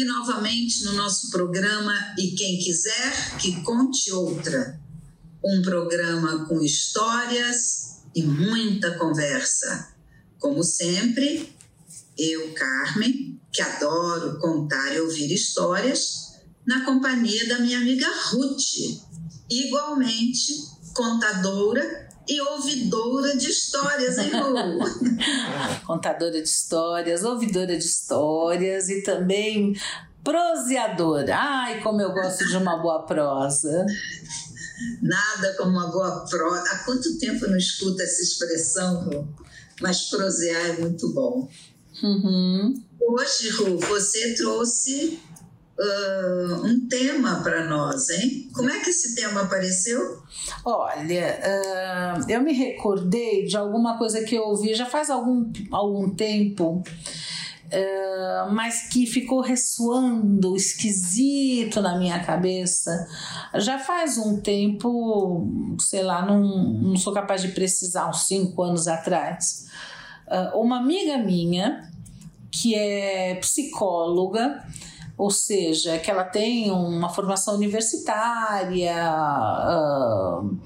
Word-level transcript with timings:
Aqui 0.00 0.04
novamente 0.06 0.84
no 0.84 0.94
nosso 0.94 1.30
programa 1.30 1.92
E 2.16 2.30
Quem 2.30 2.58
Quiser 2.58 3.36
que 3.38 3.60
Conte 3.60 4.10
Outra. 4.10 4.80
Um 5.44 5.60
programa 5.60 6.46
com 6.46 6.62
histórias 6.62 8.00
e 8.14 8.22
muita 8.22 8.96
conversa. 8.96 9.94
Como 10.38 10.64
sempre, 10.64 11.54
eu, 12.16 12.54
Carmen, 12.54 13.38
que 13.52 13.60
adoro 13.60 14.38
contar 14.38 14.94
e 14.94 15.00
ouvir 15.00 15.30
histórias, 15.34 16.40
na 16.66 16.82
companhia 16.86 17.46
da 17.46 17.58
minha 17.58 17.76
amiga 17.76 18.08
Ruth, 18.30 19.02
igualmente 19.50 20.54
contadora 20.94 22.08
e 22.28 22.40
ouvidora 22.40 23.36
de 23.36 23.48
histórias, 23.48 24.18
hein, 24.18 24.30
Lu? 24.32 24.78
contadora 25.86 26.40
de 26.40 26.48
histórias, 26.48 27.24
ouvidora 27.24 27.76
de 27.76 27.84
histórias 27.84 28.88
e 28.88 29.02
também 29.02 29.74
proseadora. 30.22 31.36
Ai, 31.36 31.80
como 31.82 32.00
eu 32.00 32.12
gosto 32.12 32.46
de 32.46 32.56
uma 32.56 32.76
boa 32.76 33.02
prosa. 33.04 33.84
Nada 35.02 35.54
como 35.56 35.72
uma 35.72 35.88
boa 35.88 36.24
prosa. 36.24 36.64
Há 36.70 36.78
quanto 36.84 37.18
tempo 37.18 37.44
eu 37.44 37.50
não 37.50 37.58
escuto 37.58 38.00
essa 38.00 38.22
expressão, 38.22 39.08
Lu? 39.08 39.28
Mas 39.80 40.10
prosear 40.10 40.66
é 40.66 40.72
muito 40.78 41.12
bom. 41.12 41.48
Uhum. 42.02 42.82
Hoje, 43.00 43.50
Ru, 43.50 43.78
você 43.78 44.34
trouxe 44.34 45.18
uh, 45.80 46.66
um 46.66 46.86
tema 46.88 47.40
para 47.42 47.64
nós, 47.64 48.10
hein? 48.10 48.48
Como 48.52 48.70
é 48.70 48.80
que 48.80 48.90
esse 48.90 49.14
tema 49.14 49.42
apareceu? 49.42 50.22
Olha, 50.64 51.40
uh, 51.40 52.30
eu 52.30 52.42
me 52.42 52.52
recordei 52.52 53.46
de 53.46 53.56
alguma 53.56 53.96
coisa 53.96 54.22
que 54.22 54.34
eu 54.34 54.42
ouvi 54.42 54.74
já 54.74 54.86
faz 54.86 55.10
algum, 55.10 55.50
algum 55.70 56.10
tempo. 56.10 56.82
Uh, 57.72 58.52
mas 58.52 58.88
que 58.88 59.06
ficou 59.06 59.40
ressoando 59.40 60.56
esquisito 60.56 61.80
na 61.80 61.96
minha 61.96 62.18
cabeça 62.18 63.06
já 63.54 63.78
faz 63.78 64.18
um 64.18 64.40
tempo, 64.40 65.46
sei 65.78 66.02
lá, 66.02 66.26
não, 66.26 66.42
não 66.42 66.96
sou 66.96 67.12
capaz 67.12 67.42
de 67.42 67.48
precisar, 67.48 68.08
uns 68.08 68.26
cinco 68.26 68.60
anos 68.64 68.88
atrás. 68.88 69.66
Uh, 70.26 70.58
uma 70.58 70.78
amiga 70.78 71.16
minha 71.18 71.88
que 72.50 72.74
é 72.74 73.36
psicóloga, 73.36 74.64
ou 75.20 75.30
seja, 75.30 75.98
que 75.98 76.10
ela 76.10 76.24
tem 76.24 76.70
uma 76.70 77.10
formação 77.10 77.54
universitária, 77.54 78.94
uh, 79.68 80.58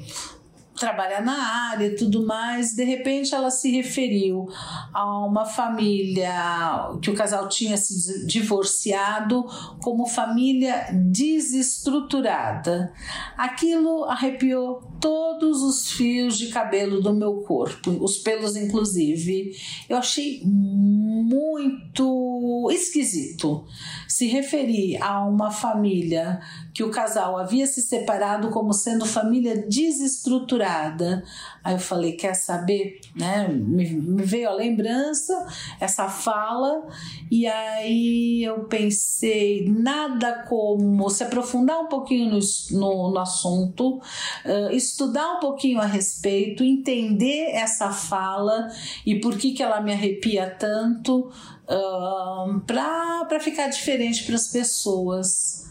trabalha 0.78 1.20
na 1.20 1.72
área 1.72 1.86
e 1.86 1.96
tudo 1.96 2.24
mais, 2.24 2.72
de 2.72 2.84
repente 2.84 3.34
ela 3.34 3.50
se 3.50 3.72
referiu 3.72 4.46
a 4.92 5.26
uma 5.26 5.44
família 5.44 6.88
que 7.02 7.10
o 7.10 7.16
casal 7.16 7.48
tinha 7.48 7.76
se 7.76 8.24
divorciado 8.26 9.44
como 9.82 10.06
família 10.06 10.86
desestruturada. 10.92 12.92
Aquilo 13.36 14.04
arrepiou 14.04 14.93
todos 15.04 15.62
os 15.62 15.90
fios 15.90 16.38
de 16.38 16.48
cabelo 16.48 16.98
do 16.98 17.12
meu 17.12 17.42
corpo, 17.42 17.90
os 18.02 18.16
pelos 18.16 18.56
inclusive. 18.56 19.54
Eu 19.86 19.98
achei 19.98 20.40
muito 20.46 22.70
esquisito 22.72 23.66
se 24.08 24.26
referir 24.26 24.96
a 25.02 25.22
uma 25.22 25.50
família 25.50 26.40
que 26.72 26.82
o 26.82 26.90
casal 26.90 27.36
havia 27.36 27.66
se 27.66 27.82
separado 27.82 28.48
como 28.48 28.72
sendo 28.72 29.04
família 29.04 29.66
desestruturada. 29.68 31.22
Aí 31.62 31.74
eu 31.74 31.78
falei, 31.78 32.12
quer 32.12 32.34
saber? 32.34 33.00
Né? 33.14 33.46
Me, 33.48 33.86
me 33.88 34.22
veio 34.22 34.48
a 34.48 34.54
lembrança, 34.54 35.46
essa 35.78 36.08
fala, 36.08 36.86
e 37.30 37.46
aí 37.46 38.42
eu 38.42 38.64
pensei, 38.64 39.68
nada 39.68 40.44
como 40.48 41.10
se 41.10 41.24
aprofundar 41.24 41.78
um 41.80 41.88
pouquinho 41.88 42.30
no, 42.30 42.38
no, 42.72 43.10
no 43.12 43.18
assunto, 43.18 43.98
uh, 43.98 44.70
estudar 44.94 45.38
um 45.38 45.40
pouquinho 45.40 45.80
a 45.80 45.86
respeito, 45.86 46.62
entender 46.62 47.50
essa 47.50 47.90
fala 47.90 48.68
e 49.04 49.18
por 49.18 49.36
que, 49.36 49.52
que 49.52 49.60
ela 49.60 49.80
me 49.80 49.92
arrepia 49.92 50.48
tanto, 50.48 51.32
uh, 51.64 52.60
para 52.60 53.40
ficar 53.40 53.68
diferente 53.68 54.22
para 54.22 54.36
as 54.36 54.46
pessoas. 54.46 55.64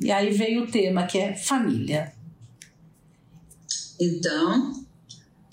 E 0.00 0.10
aí 0.10 0.32
veio 0.32 0.64
o 0.64 0.70
tema 0.70 1.06
que 1.06 1.18
é 1.18 1.36
família. 1.36 2.14
Então, 4.00 4.82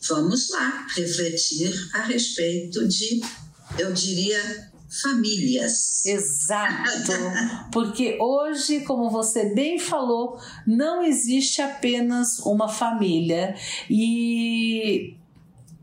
vamos 0.07 0.49
lá 0.51 0.87
refletir 0.95 1.73
a 1.93 2.03
respeito 2.03 2.87
de, 2.87 3.19
eu 3.77 3.91
diria, 3.91 4.68
famílias. 4.89 6.05
Exato. 6.05 7.11
Porque 7.71 8.17
hoje, 8.19 8.81
como 8.81 9.09
você 9.09 9.53
bem 9.53 9.77
falou, 9.77 10.39
não 10.65 11.03
existe 11.03 11.61
apenas 11.61 12.39
uma 12.39 12.67
família. 12.67 13.55
E 13.89 15.15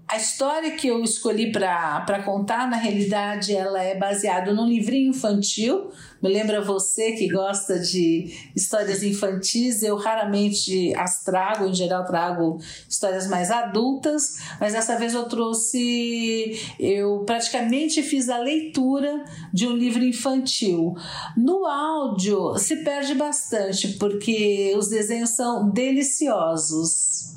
a 0.09 0.17
história 0.17 0.71
que 0.73 0.87
eu 0.87 1.03
escolhi 1.03 1.51
para 1.51 2.23
contar, 2.25 2.69
na 2.69 2.77
realidade, 2.77 3.55
ela 3.55 3.83
é 3.83 3.97
baseada 3.97 4.53
num 4.53 4.67
livrinho 4.67 5.11
infantil. 5.11 5.91
Me 6.27 6.33
lembra 6.33 6.61
você 6.61 7.13
que 7.13 7.29
gosta 7.29 7.79
de 7.79 8.35
histórias 8.55 9.03
infantis. 9.03 9.83
Eu 9.83 9.97
raramente 9.97 10.93
as 10.97 11.23
trago, 11.23 11.67
em 11.67 11.75
geral 11.75 12.05
trago 12.05 12.59
histórias 12.89 13.29
mais 13.29 13.51
adultas, 13.51 14.37
mas 14.61 14.73
dessa 14.73 14.99
vez 14.99 15.15
eu 15.15 15.25
trouxe, 15.25 16.61
eu 16.81 17.21
praticamente 17.25 18.03
fiz 18.03 18.29
a 18.29 18.39
leitura 18.39 19.25
de 19.53 19.67
um 19.67 19.77
livro 19.77 20.05
infantil. 20.05 20.95
No 21.37 21.65
áudio 21.65 22.59
se 22.59 22.77
perde 22.83 23.15
bastante, 23.15 23.89
porque 23.95 24.75
os 24.77 24.89
desenhos 24.89 25.31
são 25.31 25.71
deliciosos 25.71 27.37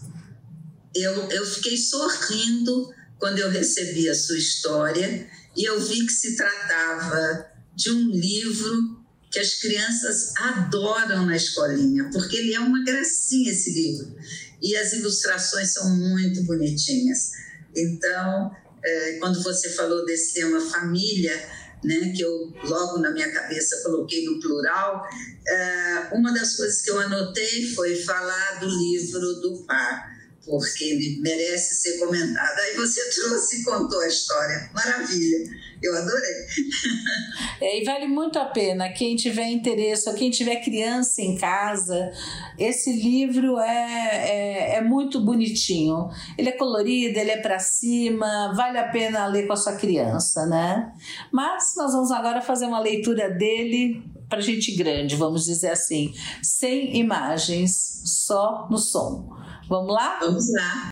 eu, 0.96 1.30
eu 1.30 1.46
fiquei 1.46 1.78
sorrindo 1.78 2.94
quando 3.18 3.40
eu 3.40 3.50
recebi 3.50 4.10
a 4.10 4.16
sua 4.16 4.38
história 4.38 5.30
e 5.56 5.64
eu 5.64 5.80
vi 5.80 6.06
que 6.06 6.12
se 6.12 6.36
tratava 6.36 7.59
de 7.80 7.92
um 7.92 8.12
livro 8.12 9.00
que 9.32 9.40
as 9.40 9.54
crianças 9.56 10.34
adoram 10.38 11.26
na 11.26 11.38
escolinha, 11.38 12.10
porque 12.12 12.36
ele 12.36 12.54
é 12.54 12.60
uma 12.60 12.84
gracinha 12.84 13.52
esse 13.52 13.72
livro. 13.72 14.16
E 14.62 14.76
as 14.76 14.92
ilustrações 14.92 15.72
são 15.72 15.90
muito 15.96 16.44
bonitinhas. 16.44 17.32
Então, 17.74 18.52
é, 18.84 19.14
quando 19.20 19.42
você 19.42 19.70
falou 19.70 20.06
desse 20.06 20.34
tema 20.34 20.60
família, 20.60 21.34
né, 21.82 22.12
que 22.14 22.22
eu 22.22 22.54
logo 22.66 22.98
na 22.98 23.12
minha 23.12 23.32
cabeça 23.32 23.82
coloquei 23.84 24.26
no 24.26 24.42
plural, 24.42 25.08
é, 25.48 26.10
uma 26.12 26.34
das 26.34 26.58
coisas 26.58 26.82
que 26.82 26.92
eu 26.92 27.00
anotei 27.00 27.74
foi 27.74 27.96
falar 27.96 28.60
do 28.60 28.68
livro 28.68 29.36
do 29.36 29.64
par 29.66 30.19
porque 30.46 30.84
ele 30.84 31.20
merece 31.22 31.76
ser 31.76 32.00
comentado. 32.00 32.60
Aí 32.60 32.76
você 32.76 33.02
trouxe 33.10 33.62
e 33.62 33.64
contou 33.64 34.00
a 34.00 34.08
história. 34.08 34.70
Maravilha. 34.74 35.50
Eu 35.82 35.96
adorei. 35.96 36.46
É, 37.62 37.82
e 37.82 37.84
vale 37.84 38.08
muito 38.08 38.40
a 38.40 38.46
pena. 38.46 38.88
Quem 38.94 39.18
tiver 39.18 39.50
interesse, 39.50 40.08
ou 40.08 40.16
quem 40.16 40.30
tiver 40.30 40.64
criança 40.64 41.22
em 41.22 41.38
casa, 41.38 42.10
esse 42.58 42.90
livro 42.94 43.58
é, 43.60 44.76
é, 44.76 44.76
é 44.76 44.82
muito 44.82 45.20
bonitinho. 45.20 46.10
Ele 46.38 46.48
é 46.48 46.54
colorido, 46.54 47.20
ele 47.20 47.32
é 47.32 47.38
para 47.38 47.60
cima, 47.60 48.54
vale 48.56 48.78
a 48.78 48.88
pena 48.88 49.28
ler 49.28 49.46
com 49.46 49.52
a 49.52 49.58
sua 49.58 49.76
criança, 49.76 50.46
né? 50.46 50.90
Mas 51.34 51.74
nós 51.76 51.92
vamos 51.92 52.12
agora 52.12 52.42
fazer 52.42 52.66
uma 52.66 52.80
leitura 52.80 53.30
dele 53.30 54.02
para 54.30 54.40
gente 54.40 54.76
grande, 54.76 55.16
vamos 55.18 55.44
dizer 55.44 55.72
assim, 55.72 56.14
sem 56.42 56.96
imagens, 56.96 58.04
só 58.06 58.68
no 58.70 58.78
som. 58.78 59.39
Vamos 59.70 59.94
lá? 59.94 60.18
Vamos 60.20 60.52
lá. 60.52 60.90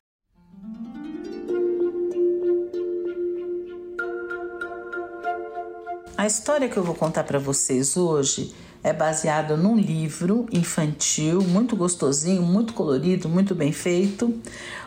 A 6.16 6.28
história 6.28 6.70
que 6.70 6.78
eu 6.78 6.84
vou 6.84 6.94
contar 6.94 7.24
para 7.24 7.40
vocês 7.40 7.98
hoje 7.98 8.54
é 8.84 8.94
baseado 8.94 9.58
num 9.58 9.76
livro 9.76 10.46
infantil 10.52 11.42
muito 11.42 11.76
gostosinho, 11.76 12.44
muito 12.44 12.74
colorido, 12.74 13.28
muito 13.28 13.56
bem 13.56 13.72
feito. 13.72 14.40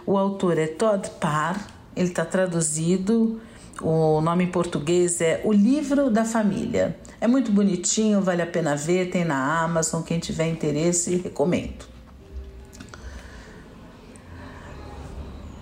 O 0.07 0.17
autor 0.17 0.57
é 0.57 0.69
Todd 0.69 1.11
Parr, 1.19 1.59
ele 1.97 2.11
está 2.11 2.25
traduzido. 2.25 3.41
O 3.83 4.21
nome 4.21 4.45
em 4.45 4.51
português 4.53 5.21
é 5.21 5.41
O 5.43 5.53
Livro 5.53 6.11
da 6.11 6.25
Família. 6.25 6.97
É 7.21 7.27
muito 7.27 7.51
bonitinho, 7.51 8.21
vale 8.21 8.43
a 8.43 8.47
pena 8.47 8.77
ver, 8.77 9.11
tem 9.11 9.25
na 9.25 9.65
Amazon. 9.65 10.03
Quem 10.03 10.21
tiver 10.21 10.47
interesse, 10.47 11.17
recomendo. 11.17 11.90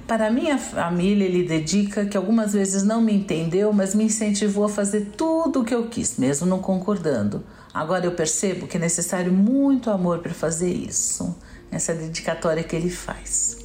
Para 0.09 0.31
minha 0.31 0.57
família, 0.57 1.27
ele 1.27 1.47
dedica 1.47 2.07
que 2.07 2.17
algumas 2.17 2.55
vezes 2.55 2.83
não 2.83 3.03
me 3.03 3.13
entendeu, 3.13 3.75
mas 3.75 3.95
me 3.95 4.05
incentivou 4.05 4.65
a 4.65 4.69
fazer 4.71 5.13
tudo 5.19 5.61
o 5.61 5.65
que 5.67 5.75
eu 5.75 5.87
quis, 5.87 6.17
mesmo 6.17 6.47
não 6.47 6.61
concordando. 6.61 7.45
Agora 7.75 8.07
eu 8.07 8.13
percebo 8.13 8.67
que 8.67 8.79
é 8.79 8.81
necessário 8.81 9.31
muito 9.31 9.91
amor 9.91 10.21
para 10.21 10.33
fazer 10.33 10.73
isso, 10.73 11.37
essa 11.71 11.93
dedicatória 11.93 12.65
que 12.65 12.75
ele 12.75 12.89
faz. 12.89 13.59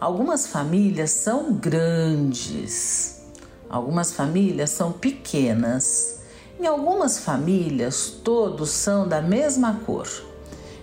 Algumas 0.00 0.46
famílias 0.46 1.10
são 1.10 1.52
grandes, 1.52 3.20
algumas 3.68 4.10
famílias 4.10 4.70
são 4.70 4.92
pequenas. 4.92 6.20
Em 6.58 6.66
algumas 6.66 7.18
famílias, 7.18 8.14
todos 8.24 8.70
são 8.70 9.06
da 9.06 9.20
mesma 9.20 9.78
cor. 9.84 10.08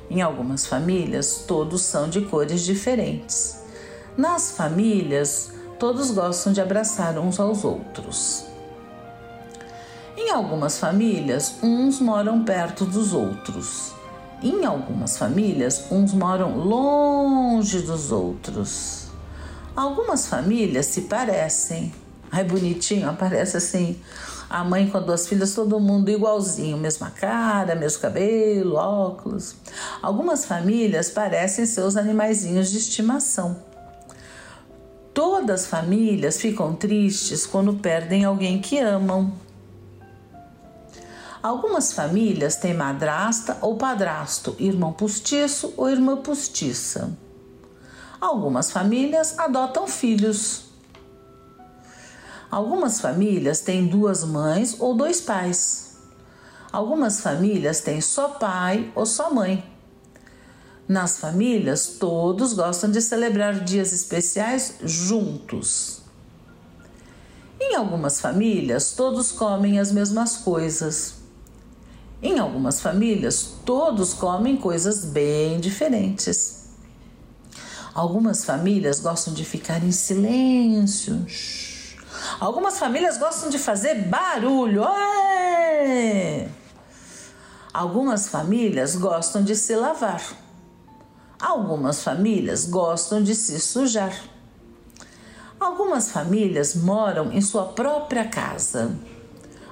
Em 0.07 0.21
algumas 0.21 0.67
famílias, 0.67 1.45
todos 1.47 1.81
são 1.81 2.07
de 2.07 2.21
cores 2.21 2.61
diferentes. 2.61 3.64
Nas 4.17 4.51
famílias, 4.51 5.51
todos 5.77 6.11
gostam 6.11 6.53
de 6.53 6.61
abraçar 6.61 7.19
uns 7.19 7.37
aos 7.37 7.65
outros. 7.65 8.45
Em 10.15 10.31
algumas 10.31 10.79
famílias, 10.79 11.55
uns 11.61 11.99
moram 11.99 12.45
perto 12.45 12.85
dos 12.85 13.13
outros. 13.13 13.91
Em 14.41 14.63
algumas 14.63 15.17
famílias, 15.17 15.91
uns 15.91 16.13
moram 16.13 16.57
longe 16.57 17.81
dos 17.81 18.13
outros. 18.13 19.07
Algumas 19.75 20.27
famílias 20.27 20.85
se 20.85 21.01
parecem. 21.01 21.93
Ai, 22.31 22.45
bonitinho, 22.45 23.09
aparece 23.09 23.57
assim. 23.57 23.99
A 24.49 24.63
mãe 24.63 24.87
com 24.87 25.01
duas 25.01 25.27
filhas, 25.27 25.53
todo 25.53 25.77
mundo 25.77 26.09
igualzinho, 26.09 26.77
mesma 26.77 27.11
cara, 27.11 27.75
mesmo 27.75 28.01
cabelo, 28.01 28.75
óculos. 28.75 29.55
Algumas 30.01 30.45
famílias 30.45 31.09
parecem 31.09 31.65
seus 31.65 31.97
animaizinhos 31.97 32.71
de 32.71 32.77
estimação. 32.77 33.74
Todas 35.15 35.61
as 35.61 35.67
famílias 35.67 36.41
ficam 36.41 36.75
tristes 36.75 37.45
quando 37.45 37.75
perdem 37.75 38.25
alguém 38.25 38.59
que 38.59 38.77
amam. 38.77 39.31
Algumas 41.41 41.93
famílias 41.93 42.57
têm 42.57 42.73
madrasta 42.73 43.57
ou 43.61 43.77
padrasto, 43.77 44.57
irmão 44.59 44.91
postiço 44.91 45.73
ou 45.77 45.89
irmã 45.89 46.17
postiça. 46.17 47.17
Algumas 48.19 48.69
famílias 48.69 49.39
adotam 49.39 49.87
filhos. 49.87 50.65
Algumas 52.51 52.99
famílias 52.99 53.61
têm 53.61 53.87
duas 53.87 54.21
mães 54.25 54.75
ou 54.81 54.93
dois 54.93 55.21
pais. 55.21 55.95
Algumas 56.73 57.21
famílias 57.21 57.79
têm 57.79 58.01
só 58.01 58.31
pai 58.31 58.91
ou 58.93 59.05
só 59.05 59.33
mãe. 59.33 59.74
Nas 60.87 61.17
famílias, 61.17 61.95
todos 61.99 62.53
gostam 62.53 62.91
de 62.91 63.01
celebrar 63.01 63.63
dias 63.63 63.91
especiais 63.91 64.75
juntos. 64.83 66.01
Em 67.59 67.75
algumas 67.75 68.21
famílias, 68.21 68.91
todos 68.91 69.31
comem 69.31 69.79
as 69.79 69.91
mesmas 69.91 70.37
coisas. 70.37 71.15
Em 72.21 72.37
algumas 72.37 72.81
famílias, 72.81 73.55
todos 73.65 74.13
comem 74.13 74.57
coisas 74.57 75.05
bem 75.05 75.59
diferentes. 75.59 76.65
Algumas 77.91 78.45
famílias 78.45 78.99
gostam 78.99 79.33
de 79.33 79.43
ficar 79.43 79.83
em 79.83 79.91
silêncio. 79.91 81.25
Algumas 82.39 82.77
famílias 82.77 83.17
gostam 83.17 83.49
de 83.49 83.57
fazer 83.57 84.03
barulho. 84.03 84.83
Algumas 87.73 88.27
famílias 88.27 88.95
gostam 88.95 89.43
de 89.43 89.55
se 89.55 89.75
lavar. 89.75 90.44
Algumas 91.45 92.01
famílias 92.01 92.65
gostam 92.65 93.21
de 93.21 93.35
se 93.35 93.59
sujar. 93.59 94.19
Algumas 95.59 96.09
famílias 96.09 96.73
moram 96.73 97.31
em 97.31 97.39
sua 97.39 97.65
própria 97.65 98.25
casa. 98.25 98.97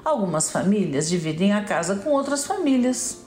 Algumas 0.05 0.51
famílias 0.51 1.09
dividem 1.09 1.51
a 1.51 1.63
casa 1.63 1.95
com 1.95 2.11
outras 2.11 2.45
famílias. 2.45 3.17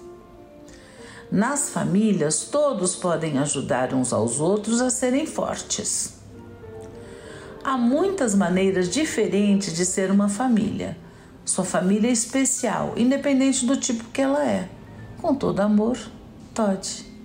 Nas 1.29 1.71
famílias, 1.71 2.45
todos 2.45 2.95
podem 2.95 3.37
ajudar 3.39 3.93
uns 3.93 4.13
aos 4.13 4.39
outros 4.39 4.81
a 4.81 4.91
serem 4.91 5.27
fortes. 5.27 6.15
Há 7.65 7.77
muitas 7.77 8.33
maneiras 8.33 8.89
diferentes 8.89 9.75
de 9.75 9.85
ser 9.85 10.09
uma 10.09 10.29
família. 10.29 10.97
Sua 11.45 11.65
família 11.65 12.09
é 12.09 12.13
especial, 12.13 12.93
independente 12.97 13.67
do 13.67 13.77
tipo 13.77 14.05
que 14.13 14.23
ela 14.23 14.49
é. 14.49 14.69
Com 15.21 15.35
todo 15.35 15.59
amor, 15.59 15.99
Todd. 16.55 17.16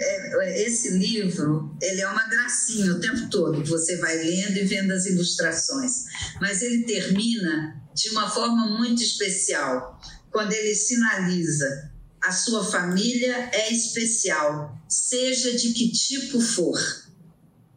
É, 0.00 0.62
esse 0.62 0.90
livro 0.98 1.76
ele 1.80 2.00
é 2.00 2.08
uma 2.08 2.26
gracinha 2.26 2.92
o 2.92 3.00
tempo 3.00 3.28
todo. 3.30 3.64
Você 3.64 3.96
vai 3.98 4.16
lendo 4.16 4.56
e 4.58 4.64
vendo 4.64 4.92
as 4.92 5.06
ilustrações, 5.06 6.04
mas 6.40 6.62
ele 6.62 6.84
termina 6.84 7.82
de 7.94 8.10
uma 8.10 8.28
forma 8.28 8.78
muito 8.78 9.02
especial 9.02 10.00
quando 10.30 10.52
ele 10.52 10.74
sinaliza 10.74 11.94
a 12.24 12.32
sua 12.32 12.64
família 12.64 13.50
é 13.52 13.70
especial, 13.72 14.82
seja 14.88 15.56
de 15.56 15.72
que 15.72 15.92
tipo 15.92 16.40
for. 16.40 16.78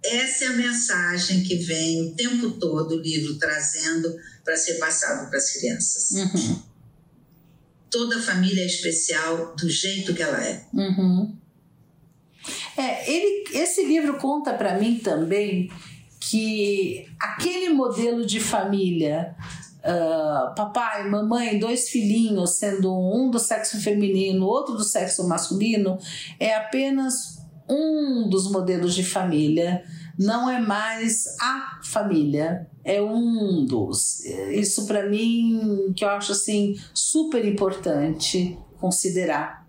Essa 0.03 0.45
é 0.45 0.47
a 0.47 0.53
mensagem 0.53 1.43
que 1.43 1.57
vem 1.57 2.01
o 2.03 2.15
tempo 2.15 2.51
todo 2.51 2.95
o 2.95 3.01
livro 3.01 3.37
trazendo 3.37 4.15
para 4.45 4.55
ser 4.55 4.75
passado 4.75 5.29
para 5.29 5.37
as 5.37 5.51
crianças. 5.51 6.11
Uhum. 6.11 6.63
Toda 7.89 8.21
família 8.21 8.63
é 8.63 8.67
especial 8.67 9.53
do 9.55 9.69
jeito 9.69 10.13
que 10.13 10.23
ela 10.23 10.41
é. 10.41 10.65
Uhum. 10.73 11.37
É, 12.77 13.11
ele, 13.11 13.43
esse 13.53 13.83
livro 13.83 14.17
conta 14.17 14.53
para 14.53 14.77
mim 14.77 14.99
também 14.99 15.69
que 16.19 17.05
aquele 17.19 17.69
modelo 17.69 18.25
de 18.25 18.39
família, 18.39 19.35
uh, 19.79 20.53
papai, 20.55 21.09
mamãe, 21.09 21.57
dois 21.57 21.89
filhinhos, 21.89 22.57
sendo 22.57 22.93
um 22.93 23.31
do 23.31 23.39
sexo 23.39 23.81
feminino, 23.81 24.45
outro 24.45 24.75
do 24.75 24.83
sexo 24.83 25.27
masculino, 25.27 25.97
é 26.39 26.55
apenas 26.55 27.37
um 27.67 28.29
dos 28.29 28.51
modelos 28.51 28.93
de 28.93 29.03
família, 29.03 29.83
não 30.17 30.49
é 30.49 30.59
mais 30.59 31.25
a 31.41 31.79
família, 31.83 32.67
é 32.83 33.01
um 33.01 33.65
dos. 33.65 34.23
Isso 34.51 34.85
para 34.87 35.09
mim 35.09 35.93
que 35.95 36.03
eu 36.03 36.09
acho 36.09 36.31
assim 36.31 36.75
super 36.93 37.45
importante 37.45 38.57
considerar. 38.79 39.66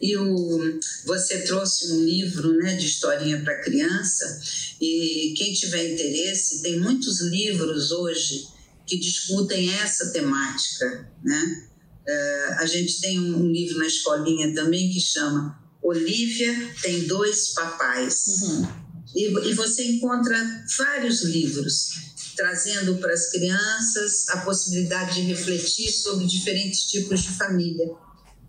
E 0.00 0.16
o, 0.16 0.78
você 1.06 1.40
trouxe 1.42 1.92
um 1.92 2.04
livro 2.04 2.52
né, 2.58 2.76
de 2.76 2.86
historinha 2.86 3.40
para 3.40 3.62
criança, 3.62 4.40
e 4.80 5.34
quem 5.36 5.54
tiver 5.54 5.94
interesse, 5.94 6.62
tem 6.62 6.78
muitos 6.78 7.20
livros 7.20 7.92
hoje 7.92 8.46
que 8.86 8.98
discutem 8.98 9.72
essa 9.74 10.12
temática. 10.12 11.08
Né? 11.24 11.68
Uh, 12.06 12.52
a 12.58 12.66
gente 12.66 13.00
tem 13.00 13.18
um, 13.18 13.50
livro 13.50 13.78
na 13.78 13.86
escolinha 13.86 14.54
também 14.54 14.90
que 14.92 15.00
chama 15.00 15.58
Olivia 15.82 16.52
tem 16.82 17.04
dois 17.06 17.48
papais. 17.54 18.26
Uhum. 18.42 18.68
E, 19.14 19.50
e 19.50 19.54
você 19.54 19.84
encontra 19.84 20.36
vários 20.76 21.22
livros 21.22 22.06
trazendo 22.36 22.96
para 22.96 23.14
as 23.14 23.30
crianças 23.30 24.28
a 24.28 24.38
possibilidade 24.38 25.14
de 25.14 25.20
refletir 25.22 25.90
sobre 25.90 26.26
diferentes 26.26 26.82
tipos 26.82 27.22
de 27.22 27.30
família 27.30 27.86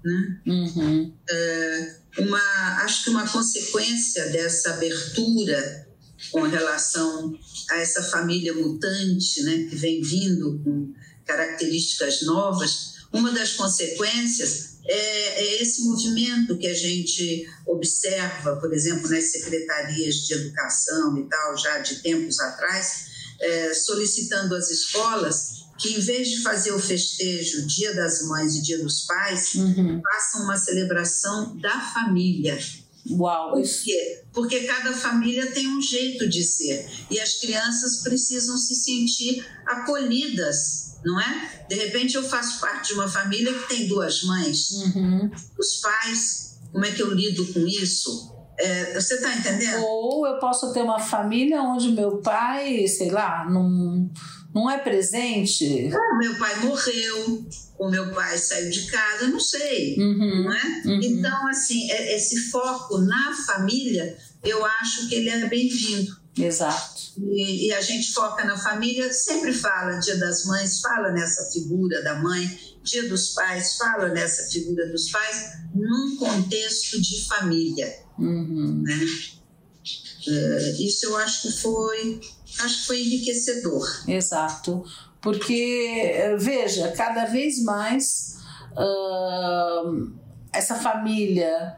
né? 0.03 0.41
Uhum. 0.45 1.13
É, 1.29 1.95
uma, 2.19 2.83
acho 2.83 3.03
que 3.03 3.09
uma 3.09 3.27
consequência 3.27 4.27
dessa 4.29 4.73
abertura 4.73 5.87
com 6.31 6.41
relação 6.41 7.37
a 7.69 7.77
essa 7.77 8.01
família 8.03 8.53
mutante, 8.53 9.43
né, 9.43 9.67
que 9.69 9.75
vem 9.75 10.01
vindo 10.01 10.59
com 10.63 10.93
características 11.25 12.23
novas, 12.23 12.95
uma 13.13 13.31
das 13.31 13.53
consequências 13.53 14.77
é, 14.87 15.43
é, 15.43 15.61
esse 15.61 15.83
movimento 15.83 16.57
que 16.57 16.67
a 16.67 16.73
gente 16.73 17.45
observa, 17.65 18.55
por 18.55 18.73
exemplo, 18.73 19.09
nas 19.09 19.25
secretarias 19.25 20.15
de 20.15 20.33
educação 20.33 21.17
e 21.17 21.27
tal, 21.27 21.57
já 21.57 21.79
de 21.79 22.01
tempos 22.01 22.39
atrás, 22.39 23.07
é, 23.39 23.73
solicitando 23.73 24.55
às 24.55 24.71
escolas 24.71 25.56
que 25.77 25.93
em 25.93 25.99
vez 25.99 26.29
de 26.29 26.41
fazer 26.41 26.71
o 26.71 26.79
festejo 26.79 27.65
Dia 27.67 27.93
das 27.95 28.25
Mães 28.27 28.55
e 28.55 28.61
Dia 28.61 28.81
dos 28.81 29.05
Pais, 29.05 29.55
uhum. 29.55 30.01
façam 30.01 30.43
uma 30.43 30.57
celebração 30.57 31.55
da 31.57 31.79
família. 31.79 32.57
Uau! 33.09 33.53
Por 33.53 33.63
quê? 33.63 34.23
Porque 34.33 34.61
cada 34.61 34.93
família 34.93 35.51
tem 35.51 35.67
um 35.67 35.81
jeito 35.81 36.27
de 36.27 36.43
ser 36.43 36.89
e 37.09 37.19
as 37.19 37.35
crianças 37.35 38.01
precisam 38.03 38.57
se 38.57 38.75
sentir 38.75 39.45
acolhidas, 39.65 40.97
não 41.05 41.19
é? 41.19 41.65
De 41.69 41.75
repente 41.75 42.15
eu 42.15 42.23
faço 42.23 42.59
parte 42.59 42.89
de 42.89 42.93
uma 42.95 43.07
família 43.07 43.53
que 43.53 43.69
tem 43.69 43.87
duas 43.87 44.23
mães, 44.23 44.71
uhum. 44.71 45.31
os 45.57 45.77
pais, 45.77 46.59
como 46.71 46.85
é 46.85 46.91
que 46.91 47.01
eu 47.01 47.13
lido 47.13 47.45
com 47.53 47.65
isso? 47.65 48.35
É, 48.59 48.99
você 48.99 49.15
está 49.15 49.35
entendendo? 49.35 49.83
Ou 49.83 50.25
eu 50.25 50.39
posso 50.39 50.73
ter 50.73 50.81
uma 50.81 50.99
família 50.99 51.61
onde 51.61 51.91
meu 51.91 52.17
pai, 52.17 52.87
sei 52.87 53.11
lá, 53.11 53.47
não, 53.47 54.09
não 54.57 54.69
é 54.69 54.79
presente. 54.79 55.89
Ah, 55.93 56.17
meu 56.17 56.35
pai 56.39 56.55
morreu, 56.65 57.47
o 57.77 57.89
meu 57.89 58.11
pai 58.11 58.37
saiu 58.37 58.71
de 58.71 58.87
casa, 58.87 59.27
não 59.27 59.39
sei, 59.39 59.95
uhum, 59.97 60.43
não 60.43 60.53
é? 60.53 60.81
Uhum. 60.85 60.99
Então, 61.03 61.47
assim, 61.47 61.91
é, 61.91 62.15
esse 62.15 62.49
foco 62.49 62.97
na 62.97 63.35
família, 63.45 64.17
eu 64.43 64.65
acho 64.65 65.07
que 65.07 65.15
ele 65.15 65.29
é 65.29 65.47
bem-vindo. 65.47 66.17
Exato. 66.35 66.97
E, 67.17 67.67
e, 67.67 67.73
a 67.73 67.81
gente 67.81 68.11
foca 68.13 68.43
na 68.45 68.57
família, 68.57 69.11
sempre 69.11 69.53
fala 69.53 69.99
Dia 69.99 70.17
das 70.17 70.45
Mães, 70.45 70.81
fala 70.81 71.11
nessa 71.11 71.51
figura 71.51 72.01
da 72.03 72.15
mãe, 72.15 72.59
Dia 72.83 73.07
dos 73.09 73.33
Pais, 73.33 73.75
fala 73.77 74.09
nessa 74.09 74.51
figura 74.51 74.87
dos 74.87 75.09
pais, 75.09 75.51
num 75.73 76.15
contexto 76.17 77.01
de 77.01 77.25
família. 77.27 77.91
Uhum. 78.19 78.83
Né? 78.83 79.05
É, 80.27 80.71
isso 80.79 81.07
eu 81.07 81.17
acho 81.17 81.43
que 81.43 81.51
foi, 81.51 82.19
acho 82.59 82.81
que 82.81 82.87
foi 82.87 83.01
enriquecedor. 83.01 83.85
Exato, 84.07 84.83
porque 85.21 86.35
veja, 86.37 86.91
cada 86.91 87.25
vez 87.25 87.63
mais 87.63 88.37
uh, 88.73 90.11
essa 90.53 90.75
família 90.75 91.77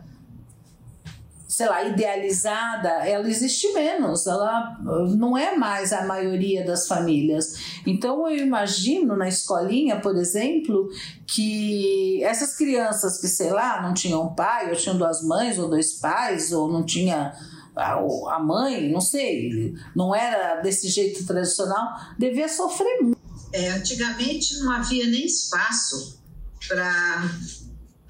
sei 1.59 1.67
lá, 1.67 1.83
idealizada, 1.83 2.87
ela 3.05 3.27
existe 3.27 3.73
menos, 3.73 4.27
ela 4.27 4.77
não 5.17 5.35
é 5.35 5.57
mais 5.57 5.91
a 5.91 6.05
maioria 6.05 6.63
das 6.63 6.87
famílias. 6.87 7.81
Então 7.87 8.29
eu 8.29 8.37
imagino 8.37 9.17
na 9.17 9.27
escolinha, 9.27 9.99
por 9.99 10.15
exemplo, 10.15 10.87
que 11.25 12.23
essas 12.23 12.55
crianças 12.55 13.19
que, 13.19 13.27
sei 13.27 13.49
lá, 13.49 13.81
não 13.81 13.95
tinham 13.95 14.33
pai, 14.35 14.69
ou 14.69 14.75
tinham 14.75 14.97
duas 14.97 15.23
mães, 15.23 15.57
ou 15.57 15.67
dois 15.67 15.93
pais, 15.93 16.53
ou 16.53 16.71
não 16.71 16.85
tinha 16.85 17.33
a 17.81 18.39
mãe, 18.39 18.91
não 18.91 19.01
sei, 19.01 19.73
não 19.95 20.15
era 20.15 20.61
desse 20.61 20.87
jeito 20.89 21.25
tradicional, 21.25 21.87
devia 22.17 22.47
sofrer 22.47 23.01
muito. 23.01 23.19
É, 23.51 23.69
antigamente 23.71 24.59
não 24.59 24.71
havia 24.71 25.07
nem 25.07 25.25
espaço 25.25 26.19
para 26.67 27.29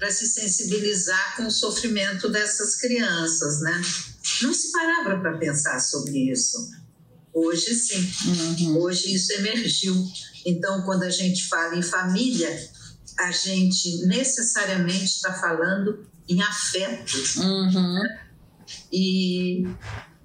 para 0.00 0.10
se 0.10 0.26
sensibilizar 0.26 1.36
com 1.36 1.46
o 1.46 1.50
sofrimento 1.50 2.30
dessas 2.30 2.76
crianças, 2.76 3.60
né? 3.60 3.82
Não 4.40 4.54
se 4.54 4.72
parava 4.72 5.20
para 5.20 5.36
pensar 5.36 5.78
sobre 5.78 6.32
isso. 6.32 6.70
Hoje 7.34 7.74
sim, 7.74 8.10
uhum. 8.64 8.78
hoje 8.78 9.14
isso 9.14 9.30
emergiu. 9.34 9.94
Então, 10.46 10.82
quando 10.82 11.02
a 11.02 11.10
gente 11.10 11.46
fala 11.46 11.76
em 11.76 11.82
família, 11.82 12.48
a 13.18 13.30
gente 13.30 14.06
necessariamente 14.06 15.16
está 15.16 15.34
falando 15.34 16.06
em 16.26 16.40
afeto. 16.42 17.16
Uhum. 17.38 17.94
Né? 17.94 18.20
E, 18.92 19.64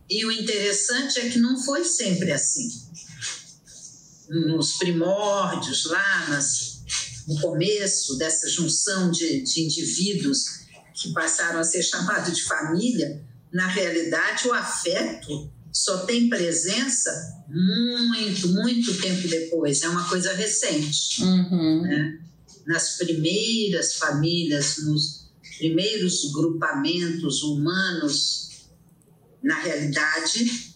e 0.10 0.25
o 0.25 0.32
interessante 0.32 1.20
é 1.20 1.30
que 1.30 1.40
não 1.40 1.58
foi 1.58 1.84
sempre 1.84 2.32
assim. 2.32 2.70
Nos 4.30 4.74
primórdios, 4.78 5.86
lá 5.86 6.30
nas 6.30 6.75
no 7.28 7.40
começo 7.40 8.18
dessa 8.18 8.48
junção 8.50 9.12
de, 9.12 9.42
de 9.42 9.62
indivíduos 9.62 10.66
que 10.94 11.12
passaram 11.12 11.60
a 11.60 11.64
ser 11.64 11.84
chamados 11.84 12.36
de 12.36 12.44
família, 12.44 13.22
na 13.52 13.68
realidade 13.68 14.48
o 14.48 14.54
afeto 14.54 15.52
só 15.72 16.06
tem 16.06 16.30
presença 16.30 17.44
muito, 17.50 18.50
muito 18.50 18.98
tempo 19.02 19.28
depois, 19.28 19.82
é 19.82 19.90
uma 19.90 20.08
coisa 20.08 20.34
recente. 20.34 21.22
Uhum. 21.24 21.82
Né? 21.82 22.20
Nas 22.66 22.98
primeiras 22.98 23.96
famílias, 23.96 24.78
nos 24.86 25.25
primeiros 25.58 26.32
grupamentos 26.32 27.44
humanos, 27.44 28.68
na 29.44 29.60
realidade, 29.60 30.76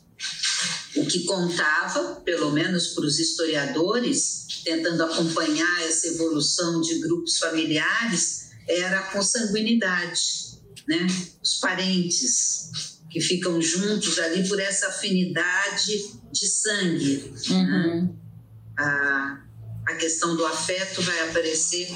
o 0.95 1.05
que 1.05 1.23
contava, 1.25 2.21
pelo 2.21 2.51
menos 2.51 2.89
para 2.89 3.05
os 3.05 3.19
historiadores, 3.19 4.47
tentando 4.63 5.03
acompanhar 5.03 5.83
essa 5.83 6.07
evolução 6.07 6.81
de 6.81 6.99
grupos 6.99 7.37
familiares, 7.37 8.49
era 8.67 8.99
a 8.99 9.03
consanguinidade, 9.03 10.59
né? 10.87 11.07
Os 11.41 11.55
parentes 11.55 12.69
que 13.09 13.19
ficam 13.19 13.59
juntos 13.61 14.19
ali 14.19 14.47
por 14.47 14.59
essa 14.59 14.89
afinidade 14.89 16.13
de 16.31 16.47
sangue. 16.47 17.33
Uhum. 17.49 18.03
Né? 18.03 18.09
A, 18.77 19.43
a 19.87 19.95
questão 19.95 20.35
do 20.35 20.45
afeto 20.45 21.01
vai 21.01 21.29
aparecer 21.29 21.89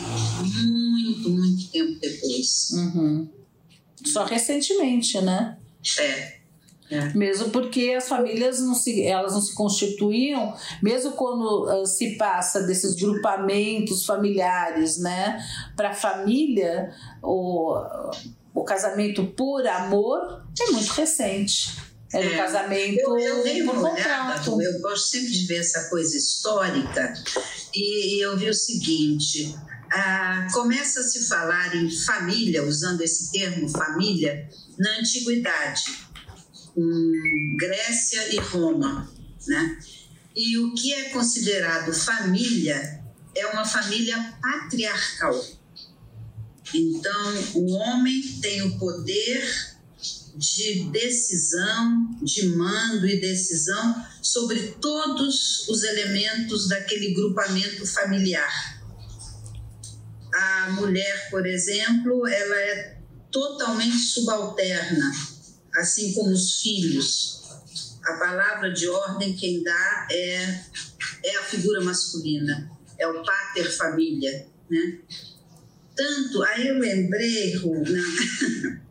muito, 1.13 1.29
muito 1.29 1.71
tempo 1.71 1.99
depois. 1.99 2.69
Uhum. 2.71 3.29
Só 4.05 4.25
recentemente, 4.25 5.19
né? 5.21 5.57
É. 5.99 6.43
É. 6.91 7.13
Mesmo 7.13 7.49
porque 7.49 7.95
as 7.97 8.07
famílias 8.07 8.59
não 8.59 8.75
se, 8.75 9.03
elas 9.03 9.33
não 9.33 9.41
se 9.41 9.55
constituíam, 9.55 10.53
mesmo 10.81 11.13
quando 11.13 11.65
uh, 11.65 11.87
se 11.87 12.17
passa 12.17 12.61
desses 12.63 12.95
grupamentos 12.95 14.05
familiares, 14.05 14.99
né, 14.99 15.43
para 15.75 15.93
família, 15.93 16.93
o, 17.21 17.75
o 18.53 18.63
casamento 18.63 19.25
por 19.27 19.65
amor 19.65 20.43
é 20.59 20.71
muito 20.71 20.91
recente. 20.91 21.81
É, 22.13 22.23
é. 22.23 22.37
casamento 22.37 22.99
eu, 22.99 23.17
eu 23.17 23.43
dei 23.43 23.63
por 23.63 23.73
contrato. 23.73 24.53
Olhada, 24.53 24.75
eu 24.75 24.81
gosto 24.81 25.07
sempre 25.07 25.31
de 25.31 25.47
ver 25.47 25.57
essa 25.57 25.89
coisa 25.89 26.15
histórica 26.15 27.11
e, 27.73 28.17
e 28.17 28.21
eu 28.21 28.37
vi 28.37 28.49
o 28.49 28.53
seguinte: 28.53 29.55
ah, 29.95 30.47
começa 30.51 31.01
a 31.01 31.03
se 31.03 31.27
falar 31.27 31.75
em 31.75 31.89
família, 31.89 32.63
usando 32.63 33.01
esse 33.01 33.31
termo 33.31 33.69
família, 33.69 34.49
na 34.77 34.99
antiguidade 34.99 35.83
com 36.73 37.55
Grécia 37.57 38.33
e 38.33 38.39
Roma, 38.39 39.11
né? 39.47 39.79
E 40.35 40.57
o 40.57 40.73
que 40.73 40.93
é 40.93 41.09
considerado 41.09 41.93
família 41.93 43.03
é 43.35 43.45
uma 43.47 43.65
família 43.65 44.35
patriarcal. 44.41 45.39
Então, 46.73 47.43
o 47.53 47.71
homem 47.73 48.21
tem 48.41 48.63
o 48.63 48.79
poder 48.79 49.73
de 50.35 50.85
decisão, 50.85 52.17
de 52.23 52.47
mando 52.47 53.07
e 53.07 53.21
decisão 53.21 54.03
sobre 54.21 54.59
todos 54.81 55.67
os 55.67 55.83
elementos 55.83 56.67
daquele 56.67 57.13
grupamento 57.13 57.85
familiar. 57.85 58.72
A 60.33 60.71
mulher, 60.71 61.29
por 61.29 61.45
exemplo, 61.45 62.27
ela 62.27 62.59
é 62.59 62.97
totalmente 63.31 63.97
subalterna 63.97 65.11
assim 65.75 66.13
como 66.13 66.31
os 66.31 66.61
filhos. 66.61 67.41
A 68.05 68.13
palavra 68.13 68.71
de 68.71 68.87
ordem 68.87 69.35
quem 69.35 69.63
dá 69.63 70.07
é, 70.11 70.59
é 71.23 71.37
a 71.37 71.43
figura 71.43 71.81
masculina, 71.81 72.69
é 72.97 73.07
o 73.07 73.23
pater 73.23 73.71
família, 73.71 74.47
né? 74.69 74.99
Tanto, 75.95 76.43
aí 76.43 76.67
eu 76.67 76.79
lembrei, 76.79 77.55
Runa, 77.55 78.01